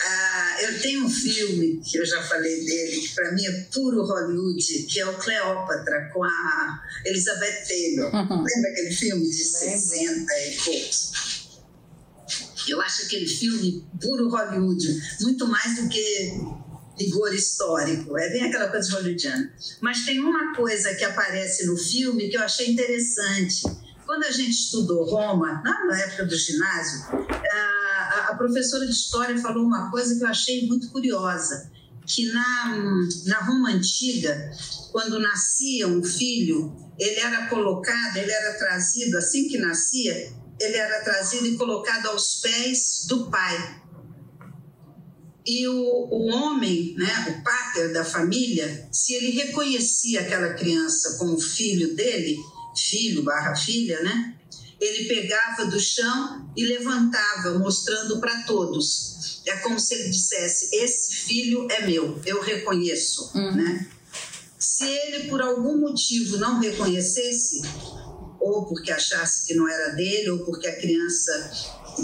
ah, 0.00 0.56
eu 0.62 0.80
tenho 0.80 1.04
um 1.04 1.10
filme 1.10 1.80
que 1.84 1.98
eu 1.98 2.06
já 2.06 2.22
falei 2.22 2.64
dele, 2.64 3.00
que 3.00 3.14
para 3.14 3.32
mim 3.32 3.44
é 3.44 3.52
puro 3.72 4.04
Hollywood, 4.04 4.82
que 4.88 5.00
é 5.00 5.06
o 5.06 5.14
Cleópatra, 5.14 6.10
com 6.12 6.24
a 6.24 6.80
Elizabeth 7.04 7.64
Taylor. 7.66 8.14
Uhum. 8.14 8.44
Lembra 8.44 8.70
aquele 8.70 8.94
filme 8.94 9.28
de 9.28 9.44
Lembro. 9.44 9.78
60 9.78 10.32
e 10.34 10.56
poucos? 10.64 11.12
Eu 12.68 12.80
acho 12.82 13.02
aquele 13.02 13.26
filme 13.26 13.86
puro 14.00 14.28
Hollywood, 14.28 14.86
muito 15.22 15.46
mais 15.48 15.76
do 15.76 15.88
que 15.88 16.32
rigor 16.98 17.32
histórico. 17.32 18.18
É 18.18 18.28
bem 18.30 18.44
aquela 18.44 18.68
coisa 18.68 18.92
hollywoodiana. 18.92 19.52
Mas 19.80 20.04
tem 20.04 20.18
uma 20.18 20.54
coisa 20.54 20.94
que 20.94 21.04
aparece 21.04 21.66
no 21.66 21.76
filme 21.76 22.28
que 22.28 22.36
eu 22.36 22.42
achei 22.42 22.70
interessante. 22.70 23.62
Quando 24.04 24.24
a 24.24 24.30
gente 24.30 24.50
estudou 24.50 25.04
Roma, 25.04 25.62
na 25.62 26.00
época 26.00 26.24
do 26.24 26.36
ginásio, 26.36 27.04
a, 28.28 28.34
professora 28.36 28.86
de 28.86 28.92
história 28.92 29.38
falou 29.38 29.64
uma 29.64 29.90
coisa 29.90 30.16
que 30.16 30.22
eu 30.22 30.28
achei 30.28 30.66
muito 30.66 30.90
curiosa, 30.90 31.70
que 32.06 32.30
na, 32.32 32.76
na 33.26 33.40
Roma 33.40 33.70
antiga, 33.70 34.50
quando 34.92 35.18
nascia 35.18 35.86
um 35.86 36.02
filho, 36.02 36.74
ele 36.98 37.20
era 37.20 37.46
colocado, 37.48 38.16
ele 38.16 38.30
era 38.30 38.58
trazido 38.58 39.18
assim 39.18 39.48
que 39.48 39.58
nascia, 39.58 40.32
ele 40.60 40.76
era 40.76 41.04
trazido 41.04 41.46
e 41.46 41.56
colocado 41.56 42.06
aos 42.06 42.40
pés 42.40 43.04
do 43.08 43.30
pai. 43.30 43.82
E 45.46 45.66
o, 45.66 45.74
o 45.74 46.26
homem, 46.26 46.94
né, 46.96 47.26
o 47.30 47.42
pater 47.42 47.92
da 47.92 48.04
família, 48.04 48.88
se 48.92 49.14
ele 49.14 49.30
reconhecia 49.30 50.20
aquela 50.20 50.52
criança 50.54 51.16
como 51.18 51.40
filho 51.40 51.94
dele, 51.96 52.36
filho 52.76 53.22
barra 53.22 53.56
filha, 53.56 54.02
né, 54.02 54.37
ele 54.80 55.08
pegava 55.08 55.66
do 55.66 55.80
chão 55.80 56.50
e 56.56 56.64
levantava, 56.64 57.58
mostrando 57.58 58.20
para 58.20 58.42
todos. 58.42 59.42
É 59.46 59.56
como 59.58 59.78
se 59.78 59.94
ele 59.94 60.10
dissesse: 60.10 60.74
Esse 60.76 61.16
filho 61.16 61.66
é 61.70 61.86
meu, 61.86 62.20
eu 62.24 62.40
reconheço. 62.40 63.30
Uhum. 63.34 63.56
Né? 63.56 63.88
Se 64.58 64.84
ele, 64.84 65.28
por 65.28 65.40
algum 65.40 65.78
motivo, 65.78 66.36
não 66.36 66.60
reconhecesse, 66.60 67.62
ou 68.40 68.66
porque 68.66 68.92
achasse 68.92 69.46
que 69.46 69.54
não 69.54 69.68
era 69.68 69.94
dele, 69.94 70.30
ou 70.30 70.44
porque 70.44 70.68
a 70.68 70.76
criança 70.76 71.50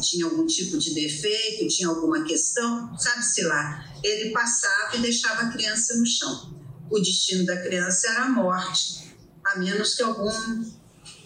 tinha 0.01 0.25
algum 0.25 0.47
tipo 0.47 0.77
de 0.79 0.93
defeito, 0.95 1.69
tinha 1.69 1.89
alguma 1.89 2.25
questão, 2.25 2.97
sabe-se 2.99 3.43
lá, 3.43 3.93
ele 4.03 4.31
passava 4.31 4.97
e 4.97 5.01
deixava 5.01 5.43
a 5.43 5.53
criança 5.53 5.97
no 5.97 6.07
chão. 6.07 6.55
O 6.91 6.99
destino 6.99 7.45
da 7.45 7.57
criança 7.63 8.09
era 8.09 8.23
a 8.25 8.29
morte, 8.29 9.15
a 9.45 9.59
menos 9.59 9.95
que 9.95 10.03
algum 10.03 10.31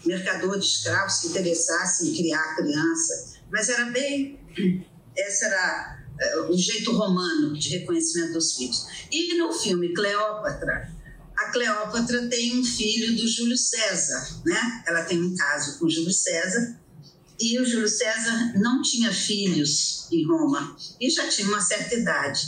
mercador 0.05 0.59
de 0.59 0.65
escravos 0.65 1.15
se 1.15 1.29
interessasse 1.29 2.09
em 2.09 2.15
criar 2.15 2.41
a 2.41 2.57
criança. 2.57 3.35
Mas 3.51 3.69
era 3.69 3.87
bem. 3.87 4.39
Esse 5.17 5.45
era 5.45 5.99
uh, 6.39 6.53
o 6.53 6.57
jeito 6.57 6.93
romano 6.93 7.59
de 7.59 7.71
reconhecimento 7.71 8.35
dos 8.35 8.55
filhos. 8.55 8.87
E 9.11 9.37
no 9.37 9.53
filme 9.53 9.93
Cleópatra, 9.93 10.93
a 11.37 11.51
Cleópatra 11.51 12.27
tem 12.29 12.59
um 12.59 12.65
filho 12.65 13.17
do 13.17 13.27
Júlio 13.27 13.57
César, 13.57 14.43
né? 14.45 14.83
Ela 14.87 15.05
tem 15.05 15.23
um 15.23 15.35
caso 15.37 15.79
com 15.79 15.89
Júlio 15.89 16.13
César 16.13 16.79
e 17.41 17.61
o 17.61 17.65
Júlio 17.65 17.89
César 17.89 18.55
não 18.57 18.83
tinha 18.83 19.13
filhos 19.13 20.09
em 20.11 20.27
Roma 20.27 20.77
e 21.01 21.09
já 21.09 21.29
tinha 21.29 21.47
uma 21.47 21.61
certa 21.61 21.95
idade. 21.95 22.41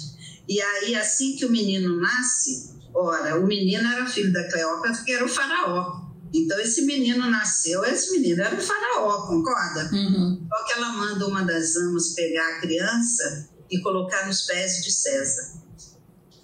E 0.48 0.60
aí, 0.60 0.96
assim 0.96 1.36
que 1.36 1.46
o 1.46 1.50
menino 1.50 2.00
nasce, 2.00 2.74
ora, 2.92 3.38
o 3.38 3.46
menino 3.46 3.86
era 3.86 4.04
filho 4.06 4.32
da 4.32 4.50
Cleópatra, 4.50 5.04
que 5.04 5.12
era 5.12 5.24
o 5.24 5.28
faraó. 5.28 5.99
Então, 6.32 6.58
esse 6.60 6.82
menino 6.82 7.28
nasceu, 7.28 7.84
esse 7.84 8.12
menino 8.12 8.42
era 8.42 8.54
o 8.54 8.60
faraó, 8.60 9.26
concorda? 9.26 9.90
Uhum. 9.92 10.46
Só 10.48 10.64
que 10.64 10.72
ela 10.74 10.92
manda 10.92 11.26
uma 11.26 11.42
das 11.42 11.74
amas 11.76 12.10
pegar 12.14 12.56
a 12.56 12.60
criança 12.60 13.48
e 13.70 13.80
colocar 13.80 14.26
nos 14.26 14.42
pés 14.42 14.82
de 14.82 14.92
César. 14.92 15.60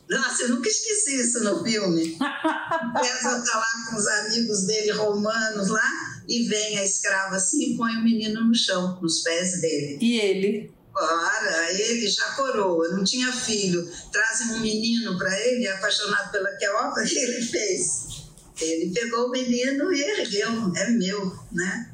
Nossa, 0.08 0.44
eu 0.44 0.50
nunca 0.50 0.68
esqueci 0.68 1.20
isso 1.20 1.42
no 1.42 1.64
filme. 1.64 2.16
César 3.02 3.38
está 3.38 3.58
lá 3.58 3.90
com 3.90 3.96
os 3.96 4.06
amigos 4.06 4.66
dele 4.66 4.92
romanos 4.92 5.68
lá 5.68 5.90
e 6.28 6.46
vem 6.48 6.78
a 6.78 6.84
escrava 6.84 7.36
assim 7.36 7.72
e 7.72 7.76
põe 7.76 7.96
o 7.96 8.04
menino 8.04 8.44
no 8.44 8.54
chão, 8.54 8.98
nos 9.00 9.22
pés 9.22 9.60
dele. 9.60 9.98
E 10.00 10.18
ele? 10.18 10.76
Ora, 10.94 11.72
ele 11.72 12.08
já 12.08 12.24
coroa, 12.32 12.88
não 12.88 13.04
tinha 13.04 13.30
filho. 13.32 13.86
Trazem 14.10 14.54
um 14.54 14.60
menino 14.60 15.18
para 15.18 15.38
ele, 15.40 15.68
apaixonado 15.68 16.32
pela 16.32 16.56
Queopa, 16.56 17.00
o 17.00 17.04
que 17.04 17.18
ele 17.18 17.42
fez? 17.42 18.25
Ele 18.60 18.92
pegou 18.92 19.26
o 19.26 19.30
menino 19.30 19.92
e 19.92 20.00
ergueu, 20.00 20.72
é 20.76 20.90
meu, 20.90 21.32
né? 21.52 21.92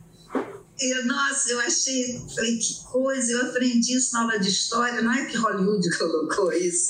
E, 0.80 1.04
nossa, 1.04 1.50
eu 1.50 1.60
achei, 1.60 2.20
falei, 2.34 2.58
que 2.58 2.82
coisa, 2.84 3.32
eu 3.32 3.50
aprendi 3.50 3.96
isso 3.96 4.12
na 4.12 4.22
aula 4.22 4.38
de 4.38 4.48
história, 4.48 5.00
não 5.00 5.12
é 5.12 5.26
que 5.26 5.36
Hollywood 5.36 5.88
colocou 5.96 6.52
isso. 6.52 6.88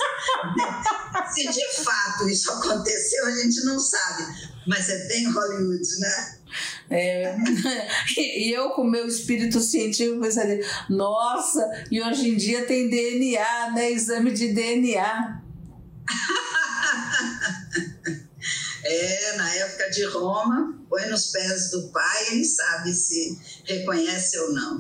Se 1.35 1.49
de 1.49 1.85
fato 1.85 2.29
isso 2.29 2.51
aconteceu, 2.53 3.27
a 3.27 3.31
gente 3.33 3.65
não 3.65 3.79
sabe, 3.79 4.25
mas 4.67 4.89
é 4.89 5.09
bem 5.09 5.31
Hollywood, 5.31 6.01
né? 6.01 6.39
É, 6.91 7.37
e 8.17 8.53
eu 8.53 8.71
com 8.71 8.85
meu 8.85 9.07
espírito 9.07 9.61
científico 9.61 10.21
pensaria, 10.21 10.65
nossa, 10.89 11.67
e 11.91 12.01
hoje 12.01 12.31
em 12.31 12.37
dia 12.37 12.65
tem 12.67 12.89
DNA, 12.89 13.73
né? 13.75 13.91
Exame 13.91 14.33
de 14.33 14.53
DNA. 14.53 15.43
É, 18.93 19.37
na 19.37 19.55
época 19.55 19.91
de 19.91 20.05
Roma, 20.05 20.79
põe 20.89 21.07
nos 21.07 21.31
pés 21.31 21.71
do 21.71 21.89
pai 21.89 22.33
ele 22.33 22.45
sabe 22.45 22.93
se 22.93 23.39
reconhece 23.65 24.39
ou 24.39 24.53
não. 24.53 24.79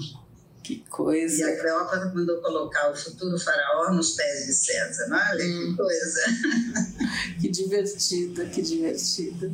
Que 0.62 0.78
coisa. 0.88 1.40
E 1.40 1.42
a 1.42 1.60
Cleópatra 1.60 2.12
mandou 2.14 2.40
colocar 2.40 2.90
o 2.90 2.96
futuro 2.96 3.36
faraó 3.38 3.92
nos 3.92 4.12
pés 4.12 4.46
de 4.46 4.52
César. 4.52 5.08
Olha 5.10 5.44
hum. 5.44 5.70
que 5.70 5.76
coisa. 5.76 6.22
Que 7.40 7.48
divertido, 7.48 8.46
que 8.46 8.62
divertido. 8.62 9.52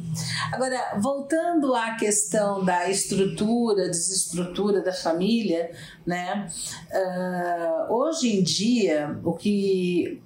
Agora, 0.53 0.99
voltando 1.01 1.75
à 1.75 1.97
questão 1.97 2.63
da 2.63 2.91
estrutura, 2.91 3.89
desestrutura 3.89 4.83
da 4.83 4.93
família, 4.93 5.71
né? 6.09 6.49
Uh, 6.91 7.93
hoje 7.93 8.35
em 8.35 8.43
dia, 8.43 9.21
o 9.23 9.35
que 9.35 10.23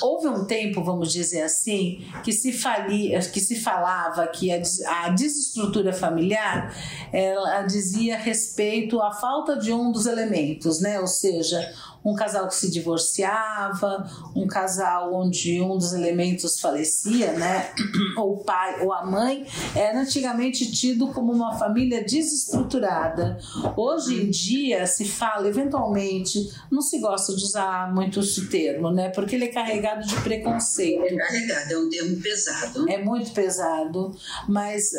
houve 0.00 0.28
um 0.28 0.44
tempo, 0.44 0.80
vamos 0.80 1.12
dizer 1.12 1.42
assim, 1.42 2.06
que 2.22 2.32
se 2.32 2.52
falia, 2.52 3.18
que 3.18 3.40
se 3.40 3.56
falava 3.56 4.28
que 4.28 4.52
a, 4.52 4.62
a 5.02 5.08
desestrutura 5.08 5.92
familiar, 5.92 6.72
ela 7.12 7.62
dizia 7.62 8.16
respeito 8.16 9.02
à 9.02 9.10
falta 9.10 9.56
de 9.56 9.72
um 9.72 9.90
dos 9.90 10.06
elementos, 10.06 10.80
né? 10.80 11.00
Ou 11.00 11.08
seja, 11.08 11.68
um 12.04 12.14
casal 12.14 12.46
que 12.48 12.54
se 12.54 12.70
divorciava, 12.70 14.08
um 14.36 14.46
casal 14.46 15.14
onde 15.14 15.60
um 15.60 15.78
dos 15.78 15.92
elementos 15.92 16.60
falecia, 16.60 17.32
né? 17.32 17.72
ou 18.18 18.34
o 18.34 18.44
pai 18.44 18.82
ou 18.82 18.92
a 18.92 19.06
mãe, 19.06 19.46
era 19.74 20.00
antigamente 20.00 20.70
tido 20.70 21.08
como 21.08 21.32
uma 21.32 21.56
família 21.56 22.04
desestruturada. 22.04 23.38
Hoje 23.76 24.22
em 24.22 24.30
dia 24.30 24.86
se 24.86 25.06
fala, 25.06 25.48
eventualmente, 25.48 26.50
não 26.70 26.82
se 26.82 26.98
gosta 26.98 27.34
de 27.34 27.42
usar 27.42 27.92
muito 27.94 28.20
esse 28.20 28.48
termo, 28.48 28.90
né? 28.90 29.08
Porque 29.08 29.36
ele 29.36 29.46
é 29.46 29.48
carregado 29.48 30.06
de 30.06 30.14
preconceito. 30.20 31.04
É 31.04 31.16
carregado, 31.16 31.72
é 31.72 31.78
um 31.78 31.88
termo 31.88 32.20
pesado. 32.20 32.90
É 32.90 33.02
muito 33.02 33.32
pesado, 33.32 34.14
mas 34.48 34.92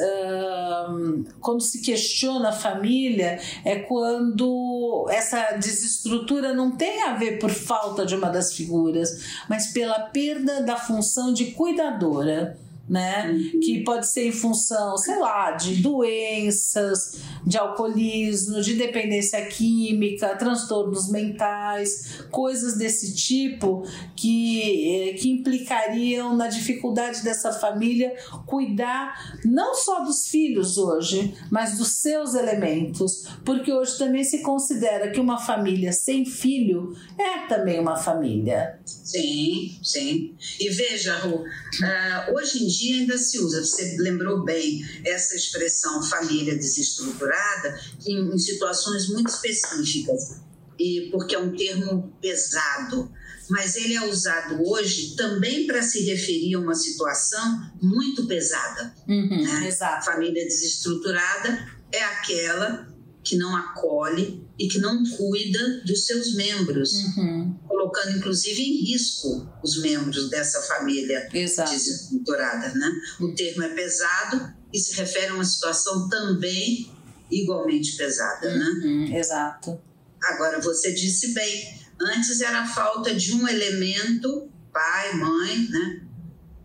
quando 1.40 1.62
se 1.62 1.82
questiona 1.82 2.50
a 2.50 2.52
família 2.52 3.40
é 3.64 3.76
quando 3.80 5.08
essa 5.10 5.52
desestrutura 5.54 6.54
não 6.54 6.72
tem 6.72 6.95
tem 6.96 7.04
a 7.04 7.14
ver 7.14 7.40
por 7.40 7.52
falta 7.52 8.06
de 8.06 8.16
uma 8.16 8.30
das 8.30 8.54
figuras, 8.54 9.44
mas 9.50 9.68
pela 9.68 10.00
perda 10.00 10.62
da 10.62 10.78
função 10.78 11.34
de 11.34 11.48
cuidadora 11.52 12.58
né? 12.88 13.32
Uhum. 13.32 13.60
Que 13.60 13.84
pode 13.84 14.08
ser 14.08 14.28
em 14.28 14.32
função, 14.32 14.96
sei 14.98 15.18
lá, 15.20 15.52
de 15.52 15.82
doenças, 15.82 17.20
de 17.46 17.58
alcoolismo, 17.58 18.62
de 18.62 18.76
dependência 18.76 19.44
química, 19.48 20.36
transtornos 20.36 21.10
mentais, 21.10 22.24
coisas 22.32 22.78
desse 22.78 23.16
tipo 23.16 23.84
que, 24.16 25.10
eh, 25.10 25.14
que 25.14 25.30
implicariam 25.30 26.36
na 26.36 26.48
dificuldade 26.48 27.24
dessa 27.24 27.52
família 27.52 28.16
cuidar 28.46 29.40
não 29.44 29.74
só 29.74 30.04
dos 30.04 30.28
filhos 30.28 30.78
hoje, 30.78 31.34
mas 31.50 31.78
dos 31.78 31.90
seus 31.90 32.36
elementos, 32.36 33.28
porque 33.44 33.72
hoje 33.72 33.98
também 33.98 34.24
se 34.24 34.42
considera 34.42 35.12
que 35.12 35.20
uma 35.20 35.40
família 35.40 35.92
sem 35.92 36.26
filho 36.26 36.96
é 37.18 37.48
também 37.48 37.80
uma 37.80 37.96
família. 37.96 38.80
Sim, 38.86 39.78
sim. 39.84 40.36
E 40.60 40.70
veja, 40.70 41.16
Ru, 41.18 41.38
uh, 41.38 42.36
hoje 42.36 42.64
em 42.64 42.70
dia 42.78 42.96
ainda 42.96 43.18
se 43.18 43.40
usa, 43.40 43.64
você 43.64 43.98
lembrou 44.00 44.44
bem 44.44 44.86
essa 45.04 45.36
expressão 45.36 46.04
família 46.04 46.56
desestruturada 46.56 47.80
em, 48.06 48.34
em 48.34 48.38
situações 48.38 49.10
muito 49.10 49.30
específicas, 49.30 50.42
e 50.78 51.10
porque 51.12 51.36
é 51.36 51.40
um 51.40 51.56
termo 51.56 52.14
pesado, 52.22 53.12
mas 53.50 53.76
ele 53.76 53.94
é 53.94 54.06
usado 54.08 54.62
hoje 54.68 55.16
também 55.16 55.68
para 55.68 55.82
se 55.82 56.04
referir 56.04 56.56
a 56.56 56.60
uma 56.60 56.76
situação 56.76 57.72
muito 57.82 58.28
pesada. 58.28 58.94
Uhum, 59.08 59.44
né? 59.44 59.68
Exato. 59.68 60.06
Família 60.06 60.44
desestruturada 60.44 61.68
é 61.92 62.04
aquela 62.04 62.88
que 63.24 63.38
não 63.38 63.56
acolhe 63.56 64.45
e 64.58 64.68
que 64.68 64.80
não 64.80 65.04
cuida 65.04 65.82
dos 65.86 66.06
seus 66.06 66.34
membros, 66.36 66.94
uhum. 66.94 67.58
colocando 67.68 68.18
inclusive 68.18 68.62
em 68.62 68.86
risco 68.86 69.50
os 69.64 69.82
membros 69.82 70.30
dessa 70.30 70.62
família 70.62 71.28
desestruturada. 71.32 72.74
Né? 72.74 72.92
O 73.20 73.34
termo 73.34 73.64
é 73.64 73.70
pesado 73.70 74.54
e 74.74 74.80
se 74.80 74.96
refere 74.96 75.28
a 75.28 75.34
uma 75.36 75.44
situação 75.44 76.08
também 76.08 76.90
igualmente 77.30 77.98
pesada. 77.98 78.50
Né? 78.50 78.66
Uhum. 78.66 79.10
Né? 79.10 79.20
Exato. 79.20 79.80
Agora, 80.24 80.62
você 80.62 80.94
disse 80.94 81.34
bem, 81.34 81.80
antes 82.00 82.40
era 82.42 82.62
a 82.62 82.68
falta 82.68 83.14
de 83.14 83.34
um 83.34 83.48
elemento, 83.48 84.50
pai, 84.72 85.14
mãe, 85.16 85.68
né? 85.70 86.02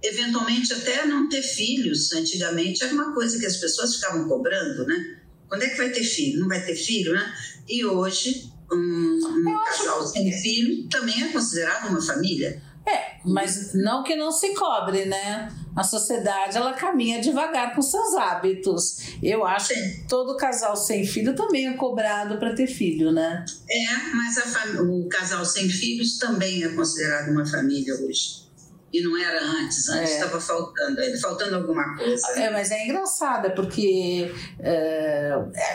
eventualmente 0.02 0.72
até 0.72 1.06
não 1.06 1.28
ter 1.28 1.42
filhos. 1.42 2.12
Antigamente 2.12 2.82
era 2.82 2.92
uma 2.92 3.12
coisa 3.12 3.38
que 3.38 3.46
as 3.46 3.56
pessoas 3.56 3.96
ficavam 3.96 4.28
cobrando, 4.28 4.86
né? 4.86 5.19
Quando 5.50 5.64
é 5.64 5.68
que 5.68 5.76
vai 5.76 5.90
ter 5.90 6.04
filho? 6.04 6.40
Não 6.40 6.48
vai 6.48 6.64
ter 6.64 6.76
filho, 6.76 7.12
né? 7.12 7.34
E 7.68 7.84
hoje, 7.84 8.48
um, 8.72 9.18
um 9.18 9.64
casal 9.64 10.06
sem 10.06 10.32
filho 10.32 10.88
também 10.88 11.24
é 11.24 11.28
considerado 11.32 11.88
uma 11.88 12.00
família. 12.00 12.62
É, 12.86 13.18
mas 13.24 13.74
não 13.74 14.04
que 14.04 14.14
não 14.14 14.30
se 14.30 14.54
cobre, 14.54 15.06
né? 15.06 15.52
A 15.76 15.82
sociedade 15.82 16.56
ela 16.56 16.72
caminha 16.72 17.20
devagar 17.20 17.74
com 17.74 17.82
seus 17.82 18.14
hábitos. 18.14 19.16
Eu 19.20 19.44
acho 19.44 19.74
Sim. 19.74 19.74
que 19.74 20.08
todo 20.08 20.36
casal 20.36 20.76
sem 20.76 21.04
filho 21.04 21.34
também 21.34 21.66
é 21.66 21.72
cobrado 21.74 22.38
para 22.38 22.54
ter 22.54 22.68
filho, 22.68 23.10
né? 23.10 23.44
É, 23.68 24.14
mas 24.14 24.36
o 24.78 25.08
casal 25.08 25.44
sem 25.44 25.68
filhos 25.68 26.16
também 26.18 26.62
é 26.62 26.68
considerado 26.68 27.30
uma 27.30 27.44
família 27.44 27.94
hoje. 27.96 28.49
E 28.92 29.02
não 29.02 29.16
era 29.16 29.40
antes, 29.40 29.88
antes 29.88 30.14
estava 30.14 30.36
é. 30.36 30.40
faltando, 30.40 31.20
faltando 31.20 31.56
alguma 31.56 31.96
coisa. 31.96 32.26
É, 32.36 32.50
mas 32.50 32.72
é 32.72 32.84
engraçado, 32.84 33.46
é 33.46 33.50
porque 33.50 34.32
é, 34.58 35.32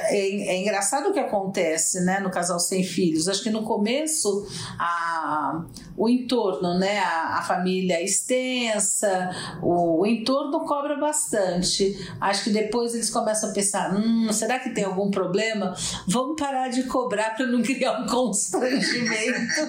é, 0.10 0.17
é, 0.49 0.58
engraçado 0.62 1.10
o 1.10 1.13
que 1.13 1.19
acontece 1.19 2.01
né, 2.01 2.19
no 2.19 2.30
casal 2.30 2.60
sem 2.60 2.84
filhos. 2.84 3.30
Acho 3.30 3.41
que 3.41 3.49
no 3.49 3.63
começo 3.63 4.45
a, 4.78 5.63
o 5.95 6.10
entorno, 6.10 6.78
né, 6.78 6.99
a, 6.99 7.38
a 7.39 7.41
família 7.41 8.04
extensa, 8.04 9.30
o, 9.62 10.01
o, 10.01 10.06
entorno 10.06 10.65
cobra 10.65 10.97
bastante. 10.97 11.97
Acho 12.19 12.43
que 12.45 12.49
depois 12.49 12.93
eles 12.93 13.10
começam 13.10 13.49
a 13.49 13.54
pensar: 13.54 13.95
hum, 13.95 14.32
será 14.34 14.60
que 14.60 14.71
tem 14.71 14.84
algum 14.84 15.10
problema? 15.10 15.73
Vamos 16.08 16.36
parar 16.38 16.67
de 16.67 16.84
cobrar 16.84 17.36
para 17.36 17.47
não 17.47 17.62
criar 17.62 18.01
um 18.01 18.06
constrangimento. 18.08 19.62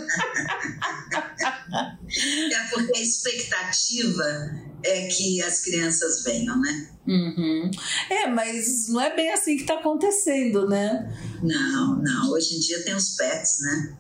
é 2.11 2.69
porque 2.71 2.93
a 2.93 3.03
expectativa 3.37 4.51
é 4.85 5.07
que 5.07 5.43
as 5.43 5.61
crianças 5.61 6.23
venham, 6.25 6.61
né? 6.61 6.91
Uhum. 7.07 7.71
É, 8.11 8.27
mas 8.29 8.89
não 8.89 9.01
é 9.01 9.15
bem 9.15 9.31
assim 9.31 9.57
que 9.57 9.63
está 9.63 9.75
acontecendo, 9.75 10.69
né? 10.69 11.13
Não, 11.43 11.97
não. 12.03 12.31
Hoje 12.31 12.57
em 12.57 12.61
dia 12.61 12.83
tem 12.83 12.95
os 12.95 13.17
pets, 13.17 13.59
né? 13.61 13.97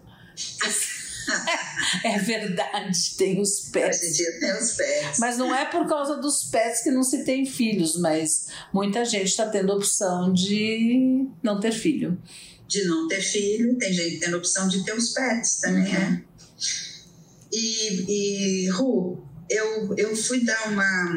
é 2.04 2.18
verdade, 2.18 3.16
tem 3.16 3.40
os 3.40 3.70
pets. 3.70 3.98
Hoje 3.98 4.10
em 4.10 4.12
dia 4.12 4.40
tem 4.40 4.52
os 4.58 4.72
pets. 4.72 5.18
Mas 5.18 5.38
não 5.38 5.54
é 5.54 5.64
por 5.64 5.88
causa 5.88 6.16
dos 6.16 6.44
pets 6.44 6.82
que 6.82 6.90
não 6.90 7.02
se 7.02 7.24
tem 7.24 7.44
filhos, 7.44 7.96
mas 7.98 8.48
muita 8.72 9.04
gente 9.04 9.28
está 9.28 9.46
tendo 9.48 9.72
opção 9.72 10.32
de 10.32 11.26
não 11.42 11.58
ter 11.58 11.72
filho. 11.72 12.20
De 12.68 12.84
não 12.84 13.06
ter 13.08 13.20
filho, 13.20 13.76
tem 13.78 13.92
gente 13.92 14.18
tendo 14.18 14.36
opção 14.36 14.68
de 14.68 14.84
ter 14.84 14.94
os 14.94 15.12
pets 15.12 15.60
também, 15.60 15.94
uhum. 15.94 16.02
é. 16.02 16.22
E, 17.52 18.64
e 18.66 18.68
Ru, 18.70 19.25
eu, 19.48 19.94
eu 19.96 20.16
fui 20.16 20.44
dar 20.44 20.68
uma, 20.68 21.14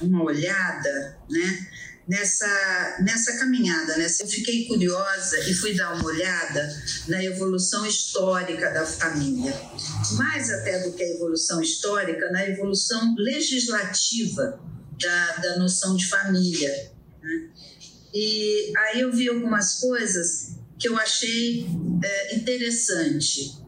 uma 0.00 0.24
olhada, 0.24 1.18
né? 1.30 1.66
Nessa, 2.08 2.98
nessa 3.00 3.36
caminhada, 3.36 3.96
né? 3.96 4.06
Eu 4.06 4.28
fiquei 4.28 4.66
curiosa 4.66 5.40
e 5.40 5.52
fui 5.52 5.74
dar 5.74 5.92
uma 5.94 6.04
olhada 6.04 6.82
na 7.08 7.24
evolução 7.24 7.84
histórica 7.84 8.70
da 8.70 8.86
família. 8.86 9.52
Mais 10.12 10.48
até 10.50 10.84
do 10.84 10.92
que 10.92 11.02
a 11.02 11.14
evolução 11.14 11.60
histórica, 11.60 12.30
na 12.30 12.48
evolução 12.48 13.12
legislativa 13.18 14.60
da, 15.00 15.36
da 15.38 15.58
noção 15.58 15.96
de 15.96 16.06
família. 16.06 16.92
Né? 17.20 17.48
E 18.14 18.72
aí 18.76 19.00
eu 19.00 19.12
vi 19.12 19.28
algumas 19.28 19.80
coisas 19.80 20.56
que 20.78 20.88
eu 20.88 20.96
achei 20.96 21.66
é, 22.04 22.36
interessante. 22.36 23.65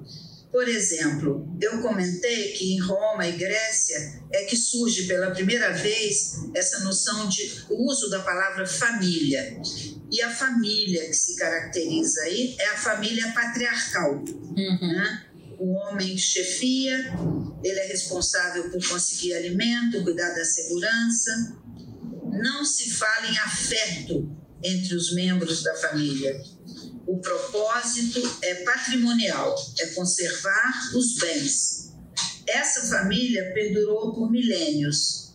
Por 0.51 0.67
exemplo, 0.67 1.47
eu 1.61 1.83
comentei 1.83 2.53
que 2.53 2.75
em 2.75 2.81
Roma 2.81 3.27
e 3.27 3.33
Grécia 3.33 4.23
é 4.33 4.45
que 4.45 4.57
surge 4.57 5.07
pela 5.07 5.31
primeira 5.31 5.73
vez 5.73 6.37
essa 6.55 6.81
noção 6.81 7.29
de 7.29 7.65
uso 7.69 8.09
da 8.09 8.21
palavra 8.21 8.67
família. 8.67 9.61
E 10.11 10.23
a 10.23 10.31
família 10.31 11.07
que 11.07 11.13
se 11.13 11.37
caracteriza 11.37 12.23
aí 12.23 12.57
é 12.59 12.69
a 12.69 12.77
família 12.77 13.31
patriarcal. 13.33 14.25
Uhum. 14.25 14.79
Né? 14.81 15.25
O 15.59 15.73
homem 15.73 16.17
chefia, 16.17 17.15
ele 17.63 17.81
é 17.81 17.87
responsável 17.89 18.71
por 18.71 18.89
conseguir 18.89 19.35
alimento, 19.35 20.03
cuidar 20.03 20.31
da 20.31 20.45
segurança. 20.45 21.59
Não 22.25 22.65
se 22.65 22.91
fala 22.91 23.27
em 23.27 23.39
afeto 23.39 24.35
entre 24.63 24.95
os 24.95 25.13
membros 25.13 25.63
da 25.63 25.75
família 25.75 26.58
o 27.09 27.19
propósito 27.21 28.21
é 28.43 28.55
patrimonial, 28.57 29.57
é 29.81 29.87
conservar 29.87 30.91
os 30.95 31.15
bens. 31.15 31.95
Essa 32.47 32.83
família 32.83 33.51
perdurou 33.55 34.13
por 34.13 34.31
milênios. 34.31 35.33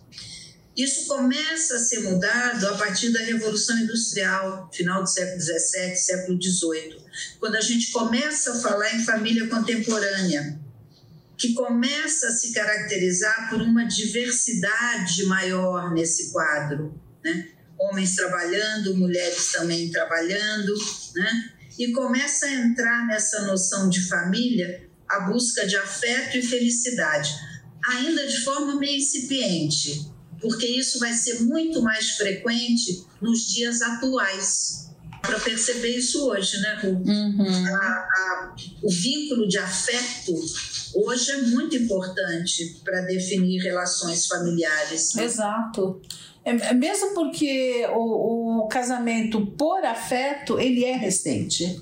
Isso 0.77 1.07
começa 1.07 1.75
a 1.75 1.79
ser 1.79 2.01
mudado 2.01 2.67
a 2.67 2.77
partir 2.77 3.09
da 3.09 3.21
Revolução 3.21 3.75
Industrial, 3.79 4.69
final 4.71 5.01
do 5.01 5.09
século 5.09 5.41
XVII, 5.41 5.95
século 5.95 6.39
XVIII, 6.39 6.97
quando 7.39 7.55
a 7.55 7.61
gente 7.61 7.91
começa 7.91 8.53
a 8.53 8.59
falar 8.59 8.95
em 8.95 9.03
família 9.03 9.47
contemporânea, 9.47 10.59
que 11.35 11.53
começa 11.53 12.27
a 12.27 12.31
se 12.31 12.53
caracterizar 12.53 13.49
por 13.49 13.59
uma 13.61 13.85
diversidade 13.85 15.25
maior 15.25 15.91
nesse 15.91 16.31
quadro, 16.31 17.01
né? 17.23 17.49
Homens 17.79 18.15
trabalhando, 18.15 18.95
mulheres 18.95 19.51
também 19.51 19.91
trabalhando, 19.91 20.73
né? 21.15 21.52
E 21.77 21.91
começa 21.91 22.45
a 22.45 22.53
entrar 22.53 23.07
nessa 23.07 23.41
noção 23.43 23.89
de 23.89 24.07
família 24.07 24.89
a 25.09 25.21
busca 25.21 25.65
de 25.65 25.75
afeto 25.75 26.37
e 26.37 26.41
felicidade, 26.41 27.33
ainda 27.85 28.25
de 28.27 28.41
forma 28.41 28.75
meio 28.75 28.97
incipiente, 28.97 30.07
porque 30.41 30.65
isso 30.65 30.99
vai 30.99 31.13
ser 31.13 31.41
muito 31.41 31.81
mais 31.81 32.11
frequente 32.11 33.05
nos 33.21 33.47
dias 33.47 33.81
atuais. 33.81 34.83
Para 35.21 35.39
perceber 35.39 35.95
isso 35.95 36.27
hoje, 36.27 36.59
né, 36.59 36.79
Ru? 36.81 36.89
Uhum. 36.89 37.75
A, 37.75 37.79
a, 37.79 38.55
o 38.81 38.89
vínculo 38.89 39.47
de 39.47 39.57
afeto 39.57 40.33
hoje 40.93 41.31
é 41.31 41.41
muito 41.43 41.77
importante 41.77 42.81
para 42.83 43.01
definir 43.01 43.61
relações 43.63 44.27
familiares. 44.27 45.13
Né? 45.13 45.23
Exato. 45.23 46.01
É, 46.45 46.51
é, 46.51 46.73
mesmo 46.73 47.13
porque 47.13 47.85
o, 47.93 48.63
o 48.63 48.67
casamento 48.67 49.45
por 49.57 49.83
afeto, 49.83 50.59
ele 50.59 50.83
é 50.83 50.95
recente. 50.95 51.81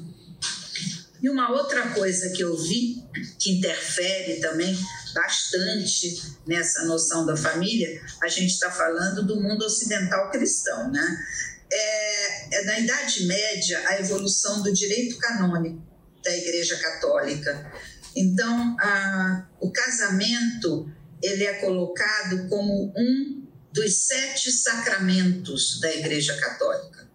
E 1.21 1.29
uma 1.29 1.51
outra 1.51 1.89
coisa 1.89 2.31
que 2.31 2.41
eu 2.43 2.57
vi 2.57 3.03
que 3.37 3.57
interfere 3.57 4.39
também 4.39 4.75
bastante 5.13 6.21
nessa 6.47 6.85
noção 6.85 7.25
da 7.25 7.35
família, 7.35 8.01
a 8.23 8.27
gente 8.27 8.51
está 8.51 8.71
falando 8.71 9.25
do 9.25 9.39
mundo 9.39 9.63
ocidental 9.63 10.31
cristão, 10.31 10.91
né? 10.91 11.25
É, 11.71 12.55
é, 12.55 12.65
na 12.65 12.79
Idade 12.79 13.25
Média 13.25 13.81
a 13.87 13.99
evolução 13.99 14.61
do 14.61 14.73
direito 14.73 15.17
canônico 15.17 15.81
da 16.23 16.35
Igreja 16.35 16.77
Católica. 16.77 17.71
Então, 18.15 18.75
a, 18.79 19.47
o 19.59 19.71
casamento 19.71 20.91
ele 21.21 21.45
é 21.45 21.53
colocado 21.53 22.49
como 22.49 22.91
um 22.97 23.40
dos 23.73 23.93
sete 24.07 24.51
sacramentos 24.51 25.79
da 25.79 25.93
Igreja 25.93 26.37
Católica. 26.37 27.09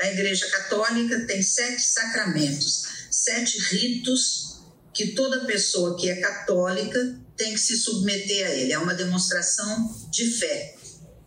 A 0.00 0.06
Igreja 0.08 0.48
Católica 0.50 1.26
tem 1.26 1.42
sete 1.42 1.82
sacramentos, 1.82 2.84
sete 3.10 3.58
ritos 3.74 4.62
que 4.94 5.12
toda 5.12 5.44
pessoa 5.44 5.96
que 5.96 6.10
é 6.10 6.20
católica 6.20 7.18
tem 7.36 7.54
que 7.54 7.60
se 7.60 7.76
submeter 7.76 8.46
a 8.46 8.50
ele. 8.50 8.72
É 8.72 8.78
uma 8.78 8.94
demonstração 8.94 10.08
de 10.10 10.30
fé 10.30 10.76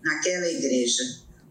naquela 0.03 0.47
igreja. 0.47 1.03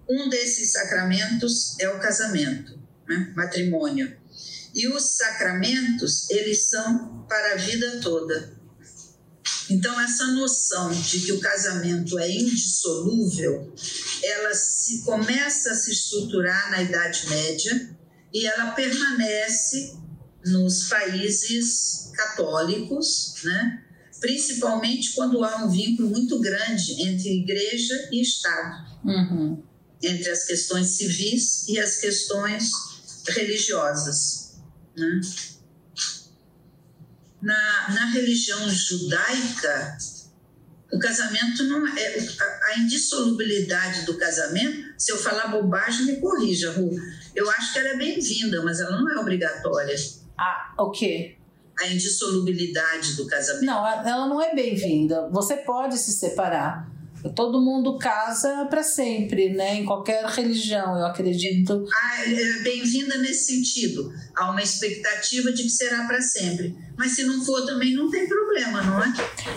Um 0.09 0.29
desses 0.29 0.73
sacramentos 0.73 1.79
é 1.81 1.89
o 1.89 1.99
casamento, 1.99 2.79
né? 3.09 3.33
matrimônio. 3.35 4.17
E 4.75 4.89
os 4.89 5.17
sacramentos, 5.17 6.29
eles 6.31 6.69
são 6.69 7.25
para 7.29 7.53
a 7.53 7.57
vida 7.57 8.01
toda. 8.01 8.55
Então, 9.71 9.99
essa 10.01 10.27
noção 10.29 10.91
de 10.91 11.21
que 11.21 11.33
o 11.33 11.41
casamento 11.41 12.19
é 12.19 12.31
indissolúvel, 12.31 13.75
ela 14.23 14.55
se 14.55 15.03
começa 15.03 15.73
a 15.73 15.75
se 15.75 15.91
estruturar 15.91 16.71
na 16.71 16.83
Idade 16.83 17.29
Média 17.29 17.97
e 18.33 18.47
ela 18.47 18.73
permanece 18.73 19.97
nos 20.45 20.89
países 20.89 22.11
católicos, 22.15 23.35
né? 23.45 23.85
principalmente 24.21 25.13
quando 25.15 25.43
há 25.45 25.65
um 25.65 25.71
vínculo 25.71 26.11
muito 26.11 26.39
grande 26.41 27.03
entre 27.03 27.43
igreja 27.43 28.09
e 28.11 28.23
Estado, 28.23 28.99
uhum. 29.05 29.63
entre 30.03 30.31
as 30.31 30.45
questões 30.45 30.89
civis 30.89 31.69
e 31.69 31.79
as 31.79 31.99
questões 31.99 32.71
religiosas. 33.29 34.55
Né? 34.97 35.21
Na, 37.45 37.91
na 37.91 38.07
religião 38.07 38.69
judaica, 38.71 39.99
o 40.91 40.99
casamento 40.99 41.63
não 41.65 41.87
é. 41.87 42.19
A 42.73 42.79
indissolubilidade 42.79 44.07
do 44.07 44.17
casamento, 44.17 44.95
se 44.97 45.13
eu 45.13 45.19
falar 45.19 45.49
bobagem, 45.49 46.07
me 46.07 46.17
corrija, 46.17 46.73
Ru. 46.73 46.91
Eu 47.35 47.51
acho 47.51 47.73
que 47.73 47.79
ela 47.79 47.89
é 47.89 47.97
bem-vinda, 47.97 48.63
mas 48.63 48.81
ela 48.81 48.99
não 48.99 49.11
é 49.11 49.19
obrigatória. 49.19 49.95
Ah, 50.39 50.75
o 50.79 50.91
quê? 50.91 51.37
A 51.79 51.89
indissolubilidade 51.89 53.15
do 53.15 53.27
casamento. 53.27 53.67
Não, 53.67 53.87
ela 53.87 54.27
não 54.27 54.41
é 54.41 54.55
bem-vinda. 54.55 55.29
Você 55.31 55.57
pode 55.57 55.99
se 55.99 56.13
separar. 56.13 56.89
Todo 57.31 57.61
mundo 57.61 57.97
casa 57.99 58.67
para 58.67 58.83
sempre, 58.83 59.51
né? 59.51 59.77
Em 59.77 59.85
qualquer 59.85 60.25
religião, 60.27 60.99
eu 60.99 61.07
acredito. 61.07 61.87
Ah, 61.95 62.23
é 62.23 62.63
bem-vinda 62.63 63.17
nesse 63.19 63.55
sentido. 63.55 64.13
Há 64.35 64.51
uma 64.51 64.63
expectativa 64.63 65.53
de 65.53 65.63
que 65.63 65.71
será 65.71 66.05
para 66.07 66.21
sempre. 66.21 66.77
Mas 66.97 67.13
se 67.13 67.25
não 67.25 67.45
for 67.45 67.65
também 67.67 67.95
não 67.95 68.09
tem 68.11 68.29
problema, 68.29 68.83
não 68.83 69.03
é? 69.03 69.13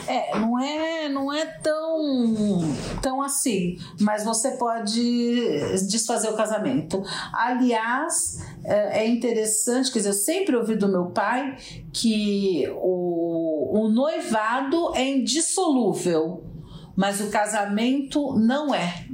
É, 0.07 0.39
não 0.39 0.59
é, 0.59 1.09
não 1.09 1.33
é 1.33 1.45
tão, 1.45 2.75
tão 3.01 3.21
assim. 3.21 3.77
Mas 3.99 4.23
você 4.23 4.51
pode 4.51 5.77
desfazer 5.87 6.29
o 6.29 6.35
casamento. 6.35 7.03
Aliás, 7.31 8.39
é, 8.63 9.03
é 9.03 9.07
interessante, 9.07 9.91
quer 9.91 9.99
dizer, 9.99 10.09
eu 10.09 10.13
sempre 10.13 10.55
ouvi 10.55 10.75
do 10.75 10.87
meu 10.87 11.07
pai 11.07 11.57
que 11.93 12.63
o, 12.75 13.81
o 13.81 13.89
noivado 13.89 14.95
é 14.95 15.07
indissolúvel 15.07 16.43
mas 16.97 17.21
o 17.21 17.29
casamento 17.29 18.33
não 18.33 18.73
é. 18.73 19.07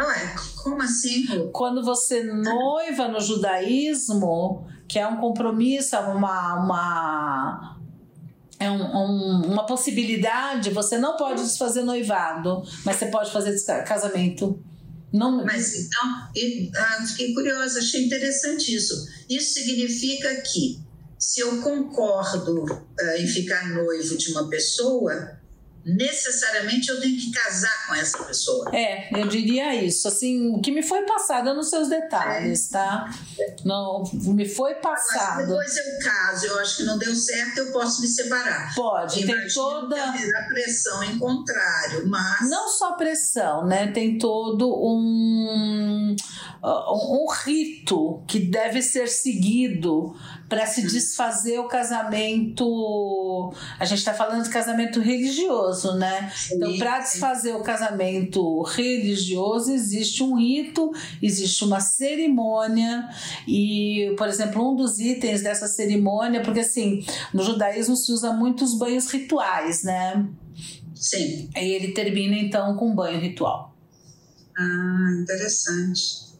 Ué, 0.00 0.34
como 0.62 0.80
assim? 0.80 1.26
Quando 1.52 1.84
você 1.84 2.22
noiva 2.22 3.08
no 3.08 3.20
judaísmo, 3.20 4.64
que 4.88 4.96
é 4.96 5.06
um 5.06 5.16
compromisso, 5.16 5.96
uma, 5.96 6.54
uma, 6.54 7.78
é 8.60 8.70
um, 8.70 8.80
um, 8.80 9.42
uma 9.52 9.66
possibilidade, 9.66 10.70
você 10.70 10.96
não 10.96 11.16
pode 11.16 11.42
desfazer 11.42 11.82
noivado, 11.82 12.62
mas 12.84 12.96
você 12.96 13.06
pode 13.06 13.32
fazer 13.32 13.60
casamento. 13.84 14.62
Não... 15.12 15.44
Mas 15.44 15.74
então, 15.74 16.28
eu, 16.36 16.70
ah, 16.76 17.04
fiquei 17.04 17.34
curiosa, 17.34 17.80
achei 17.80 18.06
interessante 18.06 18.72
isso. 18.72 18.94
Isso 19.28 19.54
significa 19.54 20.42
que 20.42 20.80
se 21.18 21.40
eu 21.40 21.60
concordo 21.60 22.62
uh, 22.64 23.16
em 23.18 23.26
ficar 23.26 23.68
noivo 23.68 24.16
de 24.16 24.30
uma 24.30 24.48
pessoa, 24.48 25.39
necessariamente 25.84 26.88
eu 26.90 27.00
tenho 27.00 27.18
que 27.18 27.30
casar 27.30 27.86
com 27.86 27.94
essa 27.94 28.22
pessoa. 28.24 28.70
É, 28.74 29.08
eu 29.18 29.26
diria 29.28 29.74
isso. 29.74 30.06
Assim, 30.08 30.54
o 30.54 30.60
que 30.60 30.70
me 30.70 30.82
foi 30.82 31.02
passado 31.02 31.54
nos 31.54 31.70
seus 31.70 31.88
detalhes, 31.88 32.68
é. 32.68 32.72
tá? 32.72 33.14
Não, 33.64 34.02
me 34.12 34.48
foi 34.48 34.74
passado. 34.74 35.36
Mas 35.36 35.48
depois 35.48 35.76
eu 35.76 35.98
caso, 36.02 36.46
eu 36.46 36.58
acho 36.60 36.76
que 36.78 36.82
não 36.84 36.98
deu 36.98 37.14
certo, 37.14 37.58
eu 37.58 37.72
posso 37.72 38.00
me 38.00 38.08
separar. 38.08 38.74
Pode, 38.74 39.20
Imagino 39.20 39.40
tem 39.40 39.54
toda 39.54 40.04
a 40.04 40.48
pressão 40.48 41.02
em 41.04 41.18
contrário, 41.18 42.06
mas 42.08 42.48
não 42.48 42.68
só 42.68 42.92
pressão, 42.92 43.66
né? 43.66 43.90
Tem 43.92 44.18
todo 44.18 44.68
um 44.68 46.16
um 46.62 47.26
rito 47.42 48.22
que 48.28 48.38
deve 48.38 48.82
ser 48.82 49.08
seguido 49.08 50.14
para 50.50 50.66
se 50.66 50.82
desfazer 50.82 51.60
o 51.60 51.68
casamento. 51.68 53.54
A 53.78 53.84
gente 53.84 53.98
está 53.98 54.12
falando 54.12 54.42
de 54.42 54.50
casamento 54.50 55.00
religioso, 55.00 55.94
né? 55.94 56.28
Sim. 56.34 56.56
Então, 56.56 56.76
para 56.76 56.98
desfazer 56.98 57.54
o 57.54 57.62
casamento 57.62 58.62
religioso, 58.62 59.72
existe 59.72 60.24
um 60.24 60.36
rito, 60.36 60.90
existe 61.22 61.64
uma 61.64 61.78
cerimônia, 61.78 63.08
e, 63.46 64.12
por 64.18 64.26
exemplo, 64.26 64.72
um 64.72 64.74
dos 64.74 64.98
itens 64.98 65.40
dessa 65.40 65.68
cerimônia, 65.68 66.42
porque 66.42 66.60
assim, 66.60 67.06
no 67.32 67.44
judaísmo 67.44 67.94
se 67.94 68.10
usa 68.12 68.32
muitos 68.32 68.76
banhos 68.76 69.08
rituais, 69.08 69.84
né? 69.84 70.28
Sim. 70.96 71.48
E 71.56 71.60
ele 71.60 71.92
termina 71.92 72.36
então 72.36 72.76
com 72.76 72.90
um 72.90 72.94
banho 72.94 73.20
ritual. 73.20 73.72
Ah, 74.58 75.10
interessante. 75.22 76.34